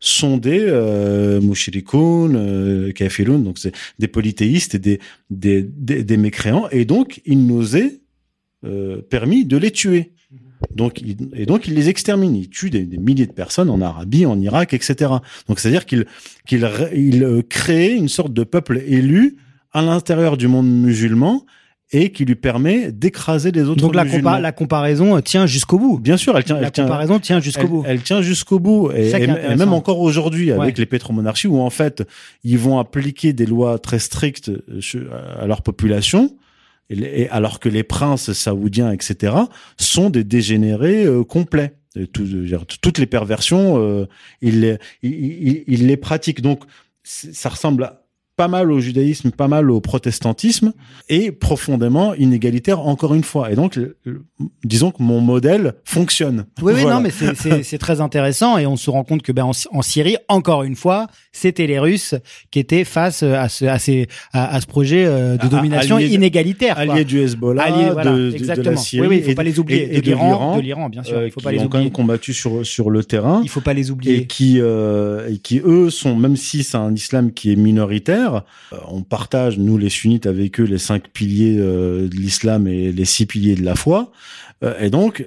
sont 0.00 0.36
des 0.36 0.60
euh, 0.60 1.40
mushrikoun, 1.40 2.36
euh, 2.36 2.92
kafiroun, 2.92 3.42
donc 3.42 3.58
c'est 3.58 3.74
des 3.98 4.08
polythéistes 4.08 4.74
et 4.76 4.78
des, 4.78 5.00
des, 5.30 5.62
des, 5.62 6.04
des 6.04 6.16
mécréants, 6.16 6.68
et 6.70 6.84
donc 6.84 7.20
il 7.24 7.46
nous 7.46 7.76
est 7.76 8.00
euh, 8.64 9.02
permis 9.02 9.44
de 9.44 9.56
les 9.56 9.70
tuer. 9.70 10.12
Donc, 10.74 11.00
il, 11.00 11.16
et 11.34 11.46
donc, 11.46 11.68
il 11.68 11.74
les 11.74 11.88
extermine. 11.88 12.34
Il 12.34 12.48
tue 12.48 12.70
des, 12.70 12.84
des 12.84 12.98
milliers 12.98 13.26
de 13.26 13.32
personnes 13.32 13.70
en 13.70 13.80
Arabie, 13.80 14.26
en 14.26 14.40
Irak, 14.40 14.74
etc. 14.74 15.12
Donc, 15.46 15.60
c'est-à-dire 15.60 15.86
qu'il 15.86 16.06
qu'il 16.46 16.68
il, 16.94 17.22
euh, 17.22 17.42
crée 17.42 17.94
une 17.94 18.08
sorte 18.08 18.32
de 18.32 18.42
peuple 18.44 18.82
élu 18.86 19.36
à 19.72 19.82
l'intérieur 19.82 20.36
du 20.36 20.48
monde 20.48 20.68
musulman 20.68 21.46
et 21.90 22.12
qui 22.12 22.24
lui 22.26 22.34
permet 22.34 22.92
d'écraser 22.92 23.50
les 23.50 23.62
autres 23.62 23.80
Donc 23.80 23.94
la, 23.94 24.04
musulmans. 24.04 24.32
compa- 24.32 24.40
la 24.42 24.52
comparaison 24.52 25.20
tient 25.22 25.46
jusqu'au 25.46 25.78
bout. 25.78 25.98
Bien 25.98 26.16
sûr, 26.18 26.36
elle 26.36 26.44
tient, 26.44 26.60
La 26.60 26.66
elle 26.66 26.72
comparaison 26.72 27.18
tient 27.18 27.40
jusqu'au 27.40 27.66
bout. 27.66 27.84
elle 27.86 28.02
tient 28.02 28.20
jusqu'au 28.20 28.58
bout. 28.58 28.90
Et, 28.94 29.10
même 29.56 29.72
encore 29.72 30.00
aujourd'hui, 30.00 30.50
avec 30.52 30.60
Ouais. 30.60 30.74
les 30.76 30.86
pétromonarchies, 30.86 31.46
où 31.46 31.58
en 31.60 31.70
fait, 31.70 32.02
ils 32.44 32.58
vont 32.58 32.78
appliquer 32.78 33.32
des 33.32 33.46
lois 33.46 33.78
très 33.78 33.98
strictes 33.98 34.50
euh, 34.50 35.08
à 35.40 35.46
leur 35.46 35.62
population, 35.62 36.36
et 36.90 37.28
alors 37.30 37.58
que 37.60 37.68
les 37.68 37.82
princes 37.82 38.32
saoudiens, 38.32 38.92
etc., 38.92 39.34
sont 39.78 40.10
des 40.10 40.24
dégénérés 40.24 41.04
euh, 41.04 41.24
complets. 41.24 41.74
Tout- 42.12 42.22
dire, 42.24 42.64
toutes 42.80 42.98
les 42.98 43.06
perversions, 43.06 43.76
euh, 43.82 44.06
ils, 44.42 44.60
les, 44.60 44.78
ils, 45.02 45.12
ils- 45.12 45.64
ils 45.66 45.86
les 45.86 45.96
pratiquent. 45.96 46.42
Donc, 46.42 46.60
ça 47.02 47.48
ressemble 47.48 47.84
à- 47.84 48.02
pas 48.38 48.48
mal 48.48 48.70
au 48.70 48.78
judaïsme, 48.78 49.32
pas 49.32 49.48
mal 49.48 49.68
au 49.70 49.80
protestantisme, 49.80 50.72
et 51.08 51.32
profondément 51.32 52.14
inégalitaire 52.14 52.80
encore 52.86 53.14
une 53.14 53.24
fois. 53.24 53.50
Et 53.50 53.56
donc, 53.56 53.74
le- 53.76 53.96
disons 54.64 54.92
que 54.92 55.02
mon 55.02 55.20
modèle 55.20 55.74
fonctionne. 55.84 56.46
Oui, 56.62 56.72
oui, 56.76 56.84
non, 56.84 57.00
mais 57.00 57.10
c'est- 57.62 57.78
très 57.78 58.00
intéressant 58.00 58.56
et 58.56 58.66
on 58.66 58.76
se 58.76 58.90
rend 58.90 59.02
compte 59.04 59.22
que 59.22 59.32
ben 59.32 59.44
en, 59.44 59.50
en 59.72 59.82
Syrie, 59.82 60.16
encore 60.28 60.62
une 60.62 60.76
fois, 60.76 61.08
c'était 61.32 61.66
les 61.66 61.78
Russes 61.80 62.14
qui 62.52 62.60
étaient 62.60 62.84
face 62.84 63.22
à 63.22 63.48
ce 63.48 63.64
à 63.64 63.78
ces 63.80 64.06
à, 64.32 64.54
à 64.54 64.60
ce 64.60 64.66
projet 64.66 65.04
euh, 65.06 65.36
de 65.36 65.48
domination 65.48 65.98
inégalitaire. 65.98 66.78
alliés 66.78 67.04
du 67.04 67.20
Hezbollah, 67.20 67.62
Alliés, 67.64 67.90
voilà, 67.92 68.12
de, 68.12 68.16
de- 68.18 68.30
de 68.30 68.36
exactement. 68.36 68.70
la 68.70 68.76
Syrie 68.76 69.02
oui, 69.02 69.08
oui, 69.08 69.16
il 69.18 69.24
faut 69.24 69.30
et- 69.30 69.34
pas 69.34 69.42
les 69.42 69.58
oublier. 69.58 69.82
et- 69.82 69.96
et 69.98 70.00
de 70.00 70.06
l'Iran, 70.06 70.56
de 70.56 70.62
l'Iran, 70.62 70.88
bien 70.88 71.02
sûr. 71.02 71.16
euh, 71.18 71.26
il 71.26 71.32
faut 71.32 71.40
qui 71.40 71.44
pas 71.44 71.52
les 71.52 71.58
ont 71.58 71.62
quand 71.68 71.78
même 71.78 71.86
oublier. 71.88 71.90
combattu 71.92 72.32
sur 72.32 72.64
sur 72.64 72.90
le 72.90 73.02
terrain 73.02 73.40
Il 73.42 73.48
faut 73.48 73.60
pas 73.60 73.74
les 73.74 73.88
et 73.88 73.90
oublier. 73.90 74.26
qui 74.26 74.60
euh, 74.60 75.28
et 75.28 75.38
qui 75.38 75.60
eux 75.64 75.90
sont 75.90 76.14
même 76.14 76.36
si 76.36 76.62
c'est 76.62 76.76
un 76.76 76.94
islam 76.94 77.32
qui 77.32 77.52
est 77.52 77.56
minoritaire, 77.56 78.27
Euh, 78.36 78.76
on 78.88 79.02
partage, 79.02 79.58
nous 79.58 79.78
les 79.78 79.88
sunnites, 79.88 80.26
avec 80.26 80.60
eux 80.60 80.64
les 80.64 80.78
cinq 80.78 81.08
piliers 81.08 81.56
euh, 81.58 82.08
de 82.08 82.14
l'islam 82.14 82.66
et 82.66 82.92
les 82.92 83.04
six 83.04 83.26
piliers 83.26 83.54
de 83.54 83.64
la 83.64 83.74
foi. 83.74 84.12
Euh, 84.62 84.78
et 84.80 84.90
donc, 84.90 85.26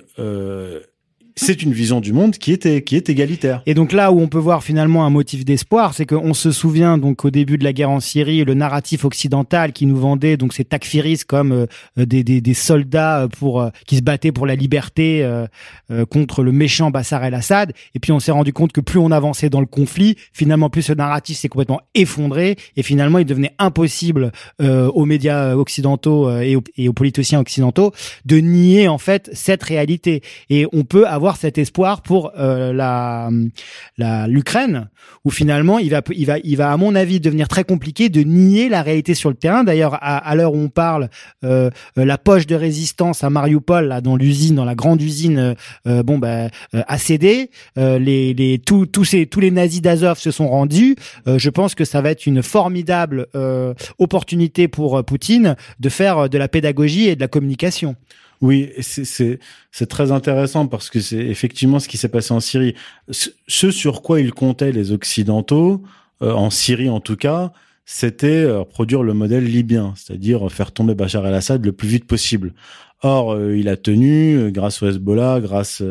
c'est 1.35 1.63
une 1.63 1.73
vision 1.73 2.01
du 2.01 2.13
monde 2.13 2.35
qui 2.35 2.53
est, 2.53 2.83
qui 2.83 2.95
est 2.95 3.09
égalitaire. 3.09 3.61
Et 3.65 3.73
donc 3.73 3.91
là 3.91 4.11
où 4.11 4.19
on 4.19 4.27
peut 4.27 4.37
voir 4.37 4.63
finalement 4.63 5.05
un 5.05 5.09
motif 5.09 5.45
d'espoir, 5.45 5.93
c'est 5.93 6.05
qu'on 6.05 6.33
se 6.33 6.51
souvient 6.51 6.97
donc 6.97 7.25
au 7.25 7.29
début 7.29 7.57
de 7.57 7.63
la 7.63 7.73
guerre 7.73 7.89
en 7.89 7.99
Syrie, 7.99 8.43
le 8.43 8.53
narratif 8.53 9.05
occidental 9.05 9.73
qui 9.73 9.85
nous 9.85 9.97
vendait 9.97 10.37
donc 10.37 10.53
ces 10.53 10.65
takfiris 10.65 11.23
comme 11.25 11.51
euh, 11.51 11.65
des, 11.97 12.23
des, 12.23 12.41
des, 12.41 12.53
soldats 12.53 13.27
pour 13.39 13.61
euh, 13.61 13.69
qui 13.87 13.97
se 13.97 14.01
battaient 14.01 14.31
pour 14.31 14.45
la 14.45 14.55
liberté 14.55 15.23
euh, 15.23 15.47
contre 16.09 16.43
le 16.43 16.51
méchant 16.51 16.91
Bachar 16.91 17.23
el-Assad. 17.23 17.73
Et 17.95 17.99
puis 17.99 18.11
on 18.11 18.19
s'est 18.19 18.31
rendu 18.31 18.53
compte 18.53 18.71
que 18.71 18.81
plus 18.81 18.99
on 18.99 19.11
avançait 19.11 19.49
dans 19.49 19.61
le 19.61 19.65
conflit, 19.65 20.17
finalement 20.33 20.69
plus 20.69 20.81
ce 20.81 20.93
narratif 20.93 21.37
s'est 21.37 21.49
complètement 21.49 21.81
effondré 21.95 22.57
et 22.75 22.83
finalement 22.83 23.19
il 23.19 23.25
devenait 23.25 23.53
impossible 23.59 24.31
aux 24.59 25.05
médias 25.05 25.55
occidentaux 25.55 26.29
et 26.39 26.55
aux, 26.55 26.63
et 26.77 26.87
aux 26.87 26.93
politiciens 26.93 27.39
occidentaux 27.39 27.91
de 28.25 28.37
nier 28.37 28.87
en 28.87 28.97
fait 28.97 29.29
cette 29.33 29.63
réalité. 29.63 30.21
Et 30.49 30.65
on 30.73 30.83
peut 30.83 31.07
avoir 31.07 31.20
cet 31.37 31.57
espoir 31.57 32.01
pour 32.01 32.31
euh, 32.37 32.73
la 32.73 33.29
l'Ukraine 34.27 34.89
où 35.23 35.29
finalement 35.29 35.79
il 35.79 35.91
va 35.91 36.01
il 36.13 36.25
va 36.25 36.37
il 36.43 36.57
va 36.57 36.71
à 36.71 36.77
mon 36.77 36.95
avis 36.95 37.19
devenir 37.19 37.47
très 37.47 37.63
compliqué 37.63 38.09
de 38.09 38.21
nier 38.21 38.69
la 38.69 38.81
réalité 38.81 39.13
sur 39.13 39.29
le 39.29 39.35
terrain. 39.35 39.63
D'ailleurs 39.63 39.95
à, 39.95 40.17
à 40.17 40.35
l'heure 40.35 40.53
où 40.53 40.57
on 40.57 40.69
parle, 40.69 41.09
euh, 41.43 41.69
euh, 41.97 42.05
la 42.05 42.17
poche 42.17 42.47
de 42.47 42.55
résistance 42.55 43.23
à 43.23 43.29
Mariupol 43.29 43.87
là 43.87 44.01
dans 44.01 44.15
l'usine, 44.15 44.55
dans 44.55 44.65
la 44.65 44.75
grande 44.75 45.01
usine, 45.01 45.55
bon 45.85 46.17
ben 46.17 46.49
a 46.73 46.97
cédé. 46.97 47.51
les 47.75 48.33
les 48.33 48.59
tous 48.59 48.85
tous 48.85 49.05
ces 49.05 49.27
tous 49.27 49.39
les 49.39 49.51
nazis 49.51 49.81
d'Azov 49.81 50.17
se 50.17 50.31
sont 50.31 50.47
rendus. 50.49 50.95
je 51.25 51.49
pense 51.49 51.75
que 51.75 51.85
ça 51.85 52.01
va 52.01 52.11
être 52.11 52.25
une 52.25 52.41
formidable 52.43 53.27
opportunité 53.99 54.67
pour 54.67 55.03
Poutine 55.05 55.55
de 55.79 55.89
faire 55.89 56.29
de 56.29 56.37
la 56.37 56.47
pédagogie 56.47 57.07
et 57.07 57.15
de 57.15 57.21
la 57.21 57.27
communication. 57.27 57.95
Oui, 58.41 58.71
c'est 58.79 59.39
très 59.87 60.11
intéressant 60.11 60.65
parce 60.65 60.89
que 60.89 60.99
c'est 60.99 61.17
effectivement 61.17 61.79
ce 61.79 61.87
qui 61.87 61.97
s'est 61.97 62.09
passé 62.09 62.33
en 62.33 62.39
Syrie. 62.39 62.73
Ce 63.11 63.71
sur 63.71 64.01
quoi 64.01 64.19
ils 64.19 64.33
comptaient 64.33 64.71
les 64.71 64.91
Occidentaux, 64.91 65.83
euh, 66.23 66.33
en 66.33 66.49
Syrie 66.49 66.89
en 66.89 66.99
tout 66.99 67.15
cas, 67.15 67.51
c'était 67.85 68.27
euh, 68.27 68.63
produire 68.63 69.03
le 69.03 69.13
modèle 69.13 69.45
libyen, 69.45 69.93
c'est-à-dire 69.95 70.51
faire 70.51 70.71
tomber 70.71 70.95
Bachar 70.95 71.25
el-Assad 71.27 71.63
le 71.63 71.71
plus 71.71 71.87
vite 71.87 72.05
possible. 72.05 72.53
Or, 73.03 73.33
euh, 73.33 73.55
il 73.55 73.69
a 73.69 73.77
tenu 73.77 74.51
grâce 74.51 74.81
au 74.81 74.87
Hezbollah, 74.87 75.39
grâce 75.39 75.83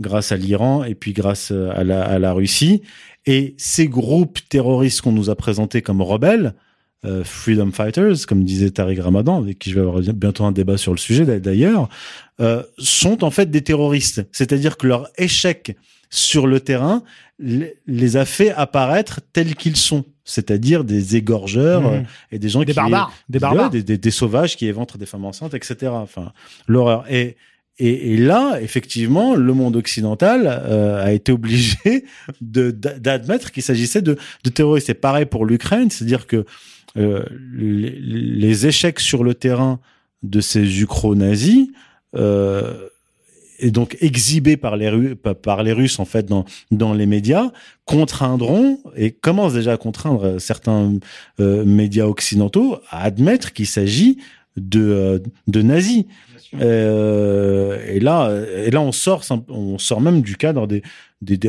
grâce 0.00 0.32
à 0.32 0.36
l'Iran 0.36 0.82
et 0.82 0.96
puis 0.96 1.12
grâce 1.12 1.52
à 1.52 1.84
la, 1.84 2.02
à 2.02 2.18
la 2.18 2.32
Russie. 2.32 2.82
Et 3.26 3.54
ces 3.58 3.86
groupes 3.86 4.40
terroristes 4.48 5.02
qu'on 5.02 5.12
nous 5.12 5.30
a 5.30 5.36
présentés 5.36 5.82
comme 5.82 6.02
rebelles, 6.02 6.54
euh, 7.04 7.24
freedom 7.24 7.72
fighters, 7.72 8.26
comme 8.26 8.44
disait 8.44 8.70
Tariq 8.70 9.00
Ramadan, 9.00 9.38
avec 9.38 9.58
qui 9.58 9.70
je 9.70 9.74
vais 9.74 9.80
avoir 9.80 10.00
bientôt 10.00 10.44
un 10.44 10.52
débat 10.52 10.76
sur 10.76 10.92
le 10.92 10.98
sujet 10.98 11.24
d'ailleurs, 11.40 11.88
euh, 12.40 12.62
sont 12.78 13.24
en 13.24 13.30
fait 13.30 13.50
des 13.50 13.62
terroristes. 13.62 14.24
C'est-à-dire 14.32 14.76
que 14.76 14.86
leur 14.86 15.08
échec 15.18 15.76
sur 16.10 16.46
le 16.46 16.60
terrain 16.60 17.02
les 17.40 18.16
a 18.16 18.24
fait 18.24 18.50
apparaître 18.50 19.20
tels 19.32 19.56
qu'ils 19.56 19.76
sont, 19.76 20.04
c'est-à-dire 20.24 20.84
des 20.84 21.16
égorgeurs 21.16 21.82
mmh. 21.82 21.94
euh, 21.94 22.00
et 22.30 22.38
des 22.38 22.48
gens 22.48 22.60
des 22.60 22.66
qui 22.66 22.74
barbares, 22.74 23.12
des 23.28 23.38
barbares, 23.40 23.70
des, 23.70 23.82
des, 23.82 23.98
des, 23.98 24.10
sauvages 24.10 24.56
qui 24.56 24.66
éventrent 24.66 24.98
des 24.98 25.06
femmes 25.06 25.24
enceintes, 25.24 25.54
etc. 25.54 25.90
Enfin, 25.92 26.32
l'horreur. 26.68 27.04
Et 27.10 27.36
et, 27.78 28.12
et, 28.12 28.16
là, 28.18 28.58
effectivement, 28.60 29.34
le 29.34 29.54
monde 29.54 29.76
occidental 29.76 30.46
euh, 30.46 31.02
a 31.02 31.12
été 31.12 31.32
obligé 31.32 32.04
d'admettre 32.40 33.50
qu'il 33.50 33.62
s'agissait 33.62 34.02
de, 34.02 34.18
de 34.44 34.50
terroristes. 34.50 34.88
C'est 34.88 34.94
pareil 34.94 35.24
pour 35.24 35.46
l'Ukraine, 35.46 35.90
c'est-à-dire 35.90 36.26
que 36.26 36.44
euh, 36.96 37.24
les, 37.54 38.66
échecs 38.66 39.00
sur 39.00 39.24
le 39.24 39.34
terrain 39.34 39.80
de 40.22 40.40
ces 40.40 40.80
ukro-nazis 40.82 41.68
euh, 42.14 42.88
et 43.58 43.70
donc 43.70 43.96
exhibés 44.00 44.56
par 44.56 44.76
les, 44.76 45.14
par 45.14 45.62
les 45.62 45.72
Russes 45.72 45.98
en 45.98 46.04
fait 46.04 46.26
dans, 46.26 46.44
dans 46.70 46.92
les 46.92 47.06
médias 47.06 47.50
contraindront 47.86 48.78
et 48.96 49.12
commencent 49.12 49.54
déjà 49.54 49.72
à 49.72 49.76
contraindre 49.76 50.40
certains 50.40 50.94
euh, 51.40 51.64
médias 51.64 52.06
occidentaux 52.06 52.78
à 52.90 53.04
admettre 53.04 53.52
qu'il 53.52 53.66
s'agit 53.66 54.18
de, 54.56 54.80
euh, 54.80 55.18
de 55.46 55.62
nazis. 55.62 56.04
Euh, 56.60 57.78
et 57.86 57.98
là, 57.98 58.30
et 58.66 58.70
là, 58.70 58.82
on 58.82 58.92
sort, 58.92 59.24
on 59.48 59.78
sort 59.78 60.02
même 60.02 60.20
du 60.20 60.36
cadre 60.36 60.66
des, 60.66 60.82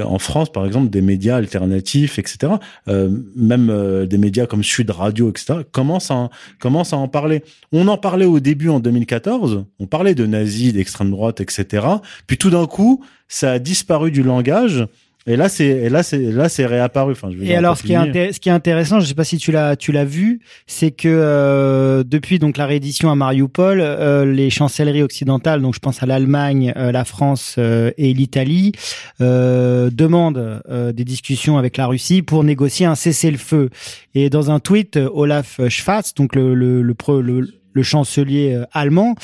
en 0.04 0.20
France, 0.20 0.52
par 0.52 0.66
exemple, 0.66 0.90
des 0.90 1.02
médias 1.02 1.38
alternatifs, 1.38 2.20
etc. 2.20 2.54
Euh, 2.88 3.10
même 3.36 3.70
euh, 3.70 4.06
des 4.06 4.18
médias 4.18 4.46
comme 4.46 4.64
Sud 4.64 4.90
Radio, 4.90 5.30
etc. 5.30 5.60
commencent 5.72 6.12
à, 6.12 6.30
commencent 6.60 6.94
à 6.94 6.98
en 6.98 7.08
parler. 7.08 7.44
On 7.72 7.88
en 7.88 7.98
parlait 7.98 8.26
au 8.26 8.40
début 8.40 8.70
en 8.70 8.80
2014. 8.80 9.66
On 9.80 9.88
parlait 9.88 10.16
de 10.16 10.26
nazis, 10.26 10.74
d'extrême 10.74 11.12
droite, 11.12 11.42
etc. 11.42 11.86
Puis 12.28 12.38
tout 12.38 12.50
d'un 12.50 12.68
coup, 12.68 13.04
ça 13.28 13.54
a 13.54 13.60
disparu 13.60 14.12
du 14.12 14.24
langage. 14.24 14.88
Et 15.26 15.38
là, 15.38 15.48
c'est 15.48 15.88
là, 15.90 16.04
c'est 16.04 16.20
là, 16.20 16.50
c'est 16.50 16.66
réapparu. 16.66 17.14
Enfin, 17.14 17.30
je 17.32 17.42
et 17.42 17.56
alors, 17.56 17.78
ce 17.78 17.84
qui, 17.84 17.94
est 17.94 18.34
ce 18.34 18.40
qui 18.42 18.50
est 18.50 18.52
intéressant, 18.52 19.00
je 19.00 19.06
sais 19.06 19.14
pas 19.14 19.24
si 19.24 19.38
tu 19.38 19.54
l'as, 19.54 19.78
tu 19.78 19.94
l'as 19.94 20.04
vu, 20.04 20.42
c'est 20.68 20.92
que 20.92 21.08
euh, 21.08 22.04
depuis 22.06 22.40
donc 22.40 22.58
la 22.58 22.66
réédition 22.66 23.10
à 23.10 23.16
Mariupol, 23.16 23.80
euh, 23.80 24.26
les 24.26 24.50
chancelleries 24.50 25.02
occidentales, 25.02 25.62
donc 25.62 25.76
je 25.76 25.80
pense 25.80 26.04
à 26.04 26.06
l'Allemagne, 26.06 26.74
euh, 26.76 26.92
la 26.92 27.06
France 27.06 27.58
et 27.58 28.14
l'Italie, 28.14 28.74
demandent 29.20 30.62
des 30.94 31.06
discussions 31.06 31.58
avec 31.58 31.78
la 31.78 31.88
Russie 31.88 32.22
pour 32.22 32.44
négocier 32.44 32.86
un 32.86 32.96
cessez-le-feu. 32.96 33.70
Et 34.16 34.30
dans 34.30 34.52
un 34.52 34.60
tweet, 34.60 35.00
Olaf 35.14 35.62
Schwarz, 35.70 36.14
donc 36.16 36.36
le 36.36 36.54
le, 36.54 36.82
le, 36.82 36.96
le, 37.22 37.54
le 37.72 37.84
chancelier 37.84 38.62
allemand, 38.74 39.16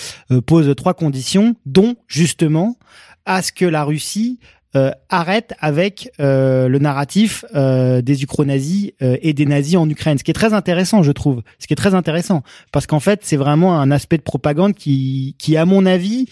pose 0.46 0.74
trois 0.76 0.94
conditions, 0.94 1.56
dont 1.66 1.96
justement 2.08 2.78
à 3.26 3.42
ce 3.42 3.52
que 3.52 3.66
la 3.66 3.84
Russie 3.84 4.40
euh, 4.76 4.92
arrête 5.10 5.56
avec 5.60 6.12
euh, 6.20 6.68
le 6.68 6.78
narratif 6.78 7.44
euh, 7.56 8.04
des 8.04 8.22
ukro-nazis 8.22 8.92
et 9.02 9.34
des 9.34 9.48
nazis 9.48 9.78
en 9.78 9.90
Ukraine. 9.90 10.20
Ce 10.20 10.24
qui 10.24 10.30
est 10.30 10.36
très 10.36 10.54
intéressant, 10.54 11.02
je 11.02 11.12
trouve. 11.12 11.42
Ce 11.58 11.66
qui 11.66 11.74
est 11.74 11.76
très 11.76 11.96
intéressant, 11.96 12.44
parce 12.72 12.86
qu'en 12.86 13.00
fait, 13.00 13.22
c'est 13.24 13.36
vraiment 13.36 13.80
un 13.80 13.90
aspect 13.90 14.18
de 14.18 14.22
propagande 14.22 14.76
qui, 14.76 15.36
qui 15.40 15.58
à 15.58 15.66
mon 15.66 15.88
avis, 15.88 16.28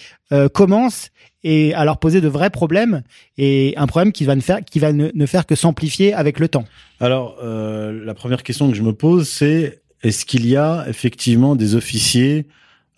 commence 0.53 1.09
et 1.43 1.73
à 1.73 1.83
leur 1.83 1.97
poser 1.97 2.21
de 2.21 2.27
vrais 2.27 2.51
problèmes 2.51 3.01
et 3.39 3.73
un 3.77 3.87
problème 3.87 4.11
qui 4.11 4.25
va 4.25 4.35
ne 4.35 4.41
faire, 4.41 4.63
qui 4.63 4.77
va 4.77 4.91
ne, 4.93 5.09
ne 5.13 5.25
faire 5.25 5.47
que 5.47 5.55
s'amplifier 5.55 6.13
avec 6.13 6.39
le 6.39 6.47
temps. 6.47 6.65
Alors, 6.99 7.37
la 7.41 8.13
première 8.13 8.43
question 8.43 8.69
que 8.69 8.75
je 8.75 8.83
me 8.83 8.93
pose, 8.93 9.27
c'est 9.27 9.81
est-ce 10.03 10.25
qu'il 10.25 10.45
y 10.45 10.55
a 10.55 10.85
effectivement 10.87 11.55
des 11.55 11.73
officiers 11.73 12.45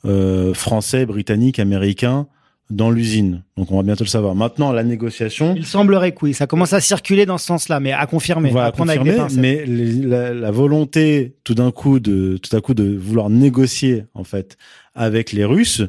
français, 0.04 1.06
britanniques, 1.06 1.60
américains 1.60 2.28
dans 2.70 2.92
l'usine. 2.92 3.44
Donc 3.58 3.72
on 3.72 3.78
va 3.78 3.84
bientôt 3.84 4.04
le 4.04 4.10
savoir. 4.10 4.36
Maintenant, 4.36 4.72
la 4.72 4.84
négociation. 4.84 5.56
Il 5.58 5.66
semblerait 5.66 6.12
que 6.12 6.20
oui, 6.22 6.34
ça 6.34 6.48
commence 6.48 6.74
à 6.74 6.82
circuler 6.82 7.26
dans 7.26 7.38
ce 7.38 7.46
sens-là, 7.46 7.80
mais 7.80 7.92
à 7.92 8.06
confirmer. 8.06 8.56
à, 8.56 8.72
confirmer, 8.72 9.18
mais 9.36 9.66
la, 9.66 10.52
volonté 10.52 11.36
tout 11.44 11.56
d'un 11.56 11.72
coup 11.72 12.00
de 12.00 12.38
tout 12.38 12.56
à 12.56 12.62
coup 12.62 12.74
de 12.74 12.96
vouloir 12.96 13.30
négocier 13.30 14.06
en 14.14 14.24
fait 14.24 14.58
avec 14.94 15.32
les 15.32 15.46
Russes 15.46 15.82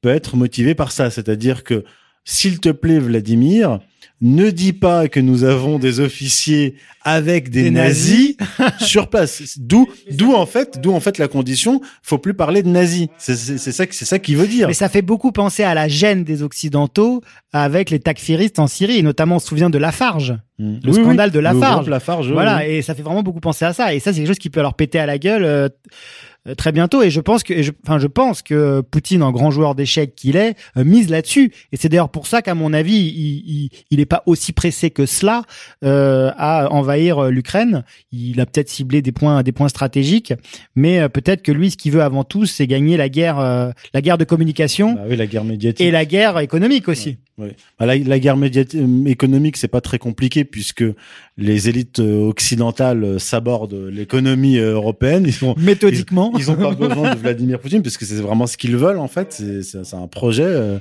peut 0.00 0.10
être 0.10 0.36
motivée 0.36 0.74
par 0.74 0.92
ça, 0.92 1.10
c'est-à-dire 1.10 1.64
que 1.64 1.84
s'il 2.24 2.60
te 2.60 2.68
plaît 2.68 2.98
Vladimir, 2.98 3.80
ne 4.20 4.50
dis 4.50 4.72
pas 4.72 5.08
que 5.08 5.20
nous 5.20 5.44
avons 5.44 5.78
des 5.78 6.00
officiers 6.00 6.74
avec 7.02 7.50
des, 7.50 7.70
nazis, 7.70 8.36
sur 8.80 9.08
place. 9.08 9.58
D'où, 9.58 9.88
d'où 10.10 10.34
en 10.34 10.44
fait, 10.44 10.80
d'où 10.80 10.92
en 10.92 11.00
fait 11.00 11.18
la 11.18 11.28
condition, 11.28 11.80
faut 12.02 12.18
plus 12.18 12.34
parler 12.34 12.62
de 12.62 12.68
nazis. 12.68 13.06
C'est, 13.16 13.36
ça, 13.36 13.84
c'est 13.90 14.04
ça 14.04 14.18
qui 14.18 14.34
veut 14.34 14.46
dire. 14.46 14.68
Mais 14.68 14.74
ça 14.74 14.88
fait 14.88 15.02
beaucoup 15.02 15.32
penser 15.32 15.62
à 15.62 15.74
la 15.74 15.88
gêne 15.88 16.24
des 16.24 16.42
occidentaux 16.42 17.22
avec 17.52 17.90
les 17.90 18.00
takfiristes 18.00 18.58
en 18.58 18.66
Syrie, 18.66 18.98
et 18.98 19.02
notamment 19.02 19.36
on 19.36 19.38
se 19.38 19.46
souvient 19.46 19.70
de 19.70 19.78
Lafarge. 19.78 20.36
Hmm. 20.58 20.78
Le 20.82 20.92
scandale 20.92 21.30
de 21.30 21.38
Lafarge. 21.38 21.88
Lafarge 21.88 22.32
voilà, 22.32 22.66
et 22.66 22.82
ça 22.82 22.94
fait 22.94 23.02
vraiment 23.02 23.22
beaucoup 23.22 23.40
penser 23.40 23.64
à 23.64 23.72
ça. 23.72 23.94
Et 23.94 24.00
ça, 24.00 24.12
c'est 24.12 24.18
quelque 24.18 24.28
chose 24.28 24.38
qui 24.38 24.50
peut 24.50 24.60
leur 24.60 24.74
péter 24.74 24.98
à 24.98 25.06
la 25.06 25.18
gueule. 25.18 25.44
Euh, 25.44 25.68
très 26.56 26.72
bientôt. 26.72 27.02
Et 27.02 27.10
je 27.10 27.20
pense 27.20 27.42
que, 27.42 27.54
enfin, 27.84 27.98
je 27.98 28.06
pense 28.06 28.42
que 28.42 28.80
Poutine, 28.80 29.22
en 29.22 29.32
grand 29.32 29.50
joueur 29.50 29.74
d'échecs 29.74 30.14
qu'il 30.14 30.36
est, 30.36 30.56
euh, 30.76 30.84
mise 30.84 31.10
là-dessus. 31.10 31.52
Et 31.72 31.76
c'est 31.76 31.88
d'ailleurs 31.88 32.10
pour 32.10 32.26
ça 32.26 32.42
qu'à 32.42 32.54
mon 32.54 32.72
avis, 32.72 32.96
il, 32.96 33.70
il, 33.90 34.00
est 34.00 34.06
pas 34.06 34.22
aussi 34.26 34.52
pressé 34.52 34.90
que 34.90 35.06
cela 35.06 35.42
euh, 35.84 36.30
à 36.36 36.72
envahir 36.72 37.18
euh, 37.18 37.30
l'Ukraine. 37.30 37.84
Il 38.12 38.40
a 38.40 38.46
peut-être 38.46 38.68
ciblé 38.68 39.02
des 39.02 39.12
points, 39.12 39.42
des 39.42 39.52
points 39.52 39.68
stratégiques, 39.68 40.32
mais 40.74 41.08
peut-être 41.08 41.42
que 41.42 41.52
lui, 41.52 41.70
ce 41.70 41.76
qu'il 41.76 41.92
veut 41.92 42.02
avant 42.02 42.24
tout, 42.24 42.46
c'est 42.46 42.66
gagner 42.66 42.96
la 42.96 43.08
guerre, 43.08 43.38
la 43.92 44.00
guerre 44.00 44.18
de 44.18 44.24
communication. 44.24 44.94
Bah 44.94 45.02
oui, 45.08 45.16
la 45.16 45.26
guerre 45.26 45.44
médiatique. 45.44 45.86
Et 45.86 45.90
la 45.90 46.04
guerre 46.04 46.38
économique 46.38 46.88
aussi. 46.88 47.18
Bah, 47.38 47.86
la, 47.86 47.96
la, 47.96 48.18
guerre 48.18 48.36
médiatique 48.36 48.80
économique, 49.06 49.56
c'est 49.56 49.68
pas 49.68 49.80
très 49.80 49.98
compliqué 49.98 50.44
puisque 50.44 50.84
les 51.36 51.68
élites 51.68 52.00
occidentales 52.00 53.20
sabordent 53.20 53.88
l'économie 53.90 54.56
européenne. 54.56 55.24
Ils 55.26 55.32
sont 55.32 55.54
méthodiquement 55.56 56.32
ils 56.36 56.50
ont 56.50 56.56
pas 56.56 56.74
besoin 56.74 57.14
de 57.14 57.18
Vladimir 57.20 57.60
Poutine 57.60 57.82
parce 57.82 57.96
que 57.96 58.04
c'est 58.04 58.16
vraiment 58.16 58.46
ce 58.46 58.56
qu'ils 58.56 58.76
veulent 58.76 58.98
en 58.98 59.08
fait. 59.08 59.32
C'est 59.62 59.94
un 59.94 60.08
projet 60.08 60.42
euh, 60.44 60.78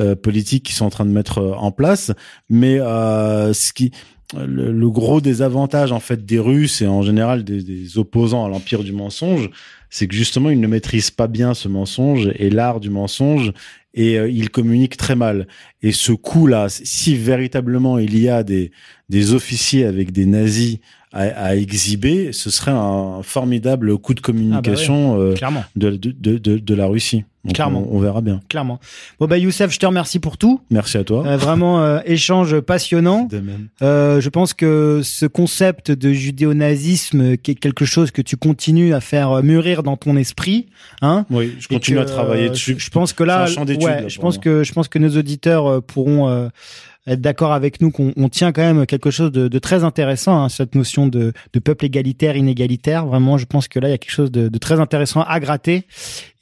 euh, 0.00 0.14
politique 0.14 0.62
qu'ils 0.62 0.76
sont 0.76 0.84
en 0.84 0.90
train 0.90 1.04
de 1.04 1.10
mettre 1.10 1.38
euh, 1.38 1.54
en 1.54 1.72
place. 1.72 2.12
Mais 2.48 2.78
euh, 2.78 3.52
ce 3.52 3.72
qui 3.72 3.90
le, 4.36 4.70
le 4.70 4.90
gros 4.90 5.20
désavantage 5.20 5.90
en 5.90 5.98
fait 5.98 6.24
des 6.24 6.38
Russes 6.38 6.82
et 6.82 6.86
en 6.86 7.02
général 7.02 7.42
des, 7.42 7.64
des 7.64 7.98
opposants 7.98 8.44
à 8.44 8.48
l'empire 8.48 8.84
du 8.84 8.92
mensonge, 8.92 9.50
c'est 9.90 10.06
que 10.06 10.14
justement 10.14 10.50
ils 10.50 10.60
ne 10.60 10.66
maîtrisent 10.66 11.10
pas 11.10 11.26
bien 11.26 11.54
ce 11.54 11.68
mensonge 11.68 12.30
et 12.36 12.50
l'art 12.50 12.80
du 12.80 12.90
mensonge 12.90 13.52
et 13.94 14.18
euh, 14.18 14.28
ils 14.28 14.50
communiquent 14.50 14.96
très 14.96 15.16
mal. 15.16 15.46
Et 15.82 15.92
ce 15.92 16.12
coup-là, 16.12 16.66
si 16.68 17.16
véritablement 17.16 17.98
il 17.98 18.18
y 18.18 18.28
a 18.28 18.42
des, 18.42 18.70
des 19.08 19.32
officiers 19.34 19.84
avec 19.84 20.12
des 20.12 20.26
nazis 20.26 20.78
à, 21.12 21.22
à 21.22 21.56
exhiber, 21.56 22.32
ce 22.32 22.50
serait 22.50 22.70
un 22.70 23.22
formidable 23.22 23.96
coup 23.98 24.14
de 24.14 24.20
communication 24.20 25.18
euh, 25.20 25.34
Clairement. 25.34 25.64
de, 25.74 25.90
de, 25.90 26.12
de, 26.12 26.38
de, 26.38 26.58
de 26.58 26.74
la 26.74 26.86
Russie. 26.86 27.24
Donc, 27.48 27.54
Clairement. 27.54 27.86
On, 27.90 27.96
on 27.96 28.00
verra 28.00 28.20
bien. 28.20 28.40
Clairement. 28.48 28.78
Bon 29.18 29.26
bah 29.26 29.38
Youssef, 29.38 29.72
je 29.72 29.78
te 29.78 29.86
remercie 29.86 30.18
pour 30.18 30.36
tout. 30.36 30.60
Merci 30.70 30.98
à 30.98 31.04
toi. 31.04 31.26
Euh, 31.26 31.36
vraiment 31.36 31.82
euh, 31.82 32.00
échange 32.04 32.60
passionnant. 32.60 33.24
De 33.24 33.38
même. 33.40 33.68
Euh, 33.82 34.20
je 34.20 34.28
pense 34.28 34.52
que 34.54 35.00
ce 35.02 35.26
concept 35.26 35.90
de 35.90 36.12
judéo-nazisme, 36.12 37.36
qui 37.38 37.52
est 37.52 37.54
quelque 37.54 37.84
chose 37.84 38.10
que 38.10 38.22
tu 38.22 38.36
continues 38.36 38.92
à 38.94 39.00
faire 39.00 39.42
mûrir 39.42 39.82
dans 39.82 39.96
ton 39.96 40.16
esprit, 40.16 40.66
hein. 41.02 41.24
Oui, 41.30 41.54
je 41.58 41.68
continue 41.68 41.96
que, 41.96 42.02
à 42.02 42.04
travailler 42.04 42.50
dessus. 42.50 42.74
Je, 42.78 42.84
je 42.84 42.90
pense 42.90 43.12
que 43.12 43.24
là, 43.24 43.44
un 43.44 43.46
champ 43.46 43.64
ouais, 43.64 43.76
là, 43.76 44.08
je 44.08 44.18
pense 44.18 44.36
moi. 44.36 44.42
que 44.42 44.62
je 44.64 44.72
pense 44.72 44.88
que 44.88 44.98
nos 44.98 45.16
auditeurs 45.16 45.82
pourront 45.82 46.28
euh, 46.28 46.48
être 47.06 47.20
d'accord 47.22 47.52
avec 47.52 47.80
nous 47.80 47.90
qu'on 47.90 48.12
on 48.16 48.28
tient 48.28 48.52
quand 48.52 48.62
même 48.62 48.84
quelque 48.84 49.10
chose 49.10 49.32
de, 49.32 49.48
de 49.48 49.58
très 49.58 49.82
intéressant, 49.82 50.42
hein, 50.42 50.48
cette 50.50 50.74
notion 50.74 51.06
de, 51.06 51.32
de 51.52 51.58
peuple 51.58 51.86
égalitaire, 51.86 52.36
inégalitaire. 52.36 53.06
Vraiment, 53.06 53.38
je 53.38 53.46
pense 53.46 53.66
que 53.66 53.78
là, 53.78 53.88
il 53.88 53.92
y 53.92 53.94
a 53.94 53.98
quelque 53.98 54.12
chose 54.12 54.30
de, 54.30 54.48
de 54.48 54.58
très 54.58 54.78
intéressant 54.78 55.22
à 55.22 55.40
gratter 55.40 55.86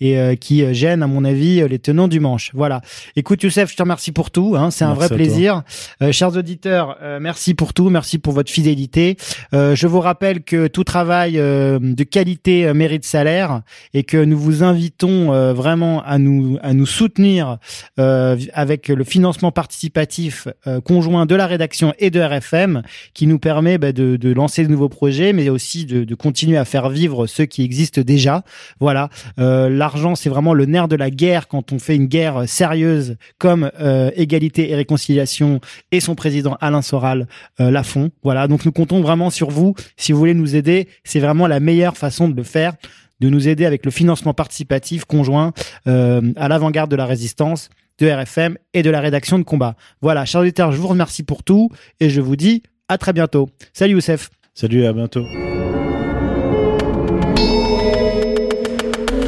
et 0.00 0.18
euh, 0.18 0.34
qui 0.34 0.62
euh, 0.62 0.72
à 1.02 1.06
mon 1.06 1.24
avis, 1.24 1.60
euh, 1.60 1.68
les 1.68 1.78
tenants 1.78 2.08
du 2.08 2.20
manche. 2.20 2.50
Voilà. 2.54 2.80
Écoute, 3.16 3.42
Youssef, 3.42 3.70
je 3.70 3.76
te 3.76 3.82
remercie 3.82 4.12
pour 4.12 4.30
tout. 4.30 4.54
Hein, 4.56 4.70
c'est 4.70 4.84
un 4.84 4.94
vrai 4.94 5.08
plaisir. 5.08 5.62
Euh, 6.02 6.12
chers 6.12 6.36
auditeurs, 6.36 6.96
euh, 7.02 7.18
merci 7.20 7.54
pour 7.54 7.74
tout. 7.74 7.90
Merci 7.90 8.18
pour 8.18 8.32
votre 8.32 8.50
fidélité. 8.50 9.16
Euh, 9.54 9.74
je 9.74 9.86
vous 9.86 10.00
rappelle 10.00 10.42
que 10.42 10.66
tout 10.66 10.84
travail 10.84 11.34
de 11.34 12.02
qualité 12.04 12.72
mérite 12.72 13.04
salaire 13.04 13.62
et 13.94 14.04
que 14.04 14.16
nous 14.16 14.38
vous 14.38 14.62
invitons 14.62 15.52
vraiment 15.52 16.02
à 16.02 16.18
nous 16.18 16.58
à 16.62 16.72
nous 16.72 16.86
soutenir 16.86 17.58
avec 17.96 18.88
le 18.88 19.04
financement 19.04 19.52
participatif 19.52 20.48
conjoint 20.84 21.26
de 21.26 21.34
la 21.34 21.46
rédaction 21.46 21.92
et 21.98 22.10
de 22.10 22.20
RFM 22.20 22.82
qui 23.14 23.26
nous 23.26 23.38
permet 23.38 23.78
bah, 23.78 23.92
de, 23.92 24.16
de 24.16 24.32
lancer 24.32 24.64
de 24.64 24.68
nouveaux 24.68 24.88
projets 24.88 25.32
mais 25.32 25.48
aussi 25.48 25.86
de, 25.86 26.04
de 26.04 26.14
continuer 26.14 26.56
à 26.56 26.64
faire 26.64 26.88
vivre 26.88 27.26
ceux 27.26 27.46
qui 27.46 27.62
existent 27.62 28.02
déjà. 28.02 28.42
Voilà, 28.80 29.08
l'argent 29.36 30.14
c'est 30.14 30.30
vraiment 30.30 30.54
le 30.54 30.66
nerf 30.66 30.85
de 30.88 30.96
la 30.96 31.10
guerre 31.10 31.48
quand 31.48 31.72
on 31.72 31.78
fait 31.78 31.96
une 31.96 32.06
guerre 32.06 32.48
sérieuse 32.48 33.16
comme 33.38 33.70
euh, 33.80 34.10
égalité 34.14 34.70
et 34.70 34.76
réconciliation 34.76 35.60
et 35.92 36.00
son 36.00 36.14
président 36.14 36.56
Alain 36.60 36.82
Soral 36.82 37.26
euh, 37.60 37.70
la 37.70 37.82
font. 37.82 38.10
Voilà, 38.22 38.48
donc 38.48 38.64
nous 38.64 38.72
comptons 38.72 39.00
vraiment 39.00 39.30
sur 39.30 39.50
vous 39.50 39.74
si 39.96 40.12
vous 40.12 40.18
voulez 40.18 40.34
nous 40.34 40.56
aider. 40.56 40.88
C'est 41.04 41.20
vraiment 41.20 41.46
la 41.46 41.60
meilleure 41.60 41.96
façon 41.96 42.28
de 42.28 42.36
le 42.36 42.42
faire 42.42 42.74
de 43.20 43.28
nous 43.28 43.48
aider 43.48 43.64
avec 43.64 43.84
le 43.84 43.90
financement 43.90 44.34
participatif 44.34 45.04
conjoint 45.04 45.52
euh, 45.86 46.32
à 46.36 46.48
l'avant-garde 46.48 46.90
de 46.90 46.96
la 46.96 47.06
résistance 47.06 47.70
de 47.98 48.10
RFM 48.10 48.58
et 48.74 48.82
de 48.82 48.90
la 48.90 49.00
rédaction 49.00 49.38
de 49.38 49.44
combat. 49.44 49.74
Voilà, 50.02 50.24
chers 50.26 50.42
auditeurs, 50.42 50.72
je 50.72 50.76
vous 50.76 50.88
remercie 50.88 51.22
pour 51.22 51.42
tout 51.42 51.70
et 51.98 52.10
je 52.10 52.20
vous 52.20 52.36
dis 52.36 52.62
à 52.88 52.98
très 52.98 53.12
bientôt. 53.12 53.48
Salut 53.72 53.94
Youssef. 53.94 54.30
Salut, 54.54 54.86
à 54.86 54.92
bientôt. 54.94 55.24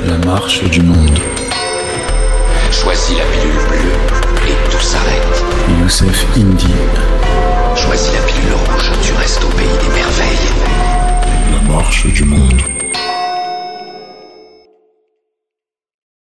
La 0.06 0.16
marche 0.24 0.64
du 0.70 0.80
monde. 0.80 1.37
Choisis 2.70 3.16
la 3.16 3.24
pilule 3.24 3.54
bleue 3.68 4.48
et 4.48 4.70
tout 4.70 4.80
s'arrête. 4.80 5.44
Youssef 5.80 6.26
Indy. 6.36 6.74
Choisis 7.74 8.12
la 8.12 8.20
pilule 8.20 8.52
rouge, 8.52 8.92
tu 9.02 9.12
restes 9.14 9.44
au 9.44 9.48
pays 9.48 9.66
des 9.66 9.94
merveilles. 9.94 10.48
La 11.52 11.72
marche 11.72 12.06
du 12.06 12.24
monde. 12.24 12.77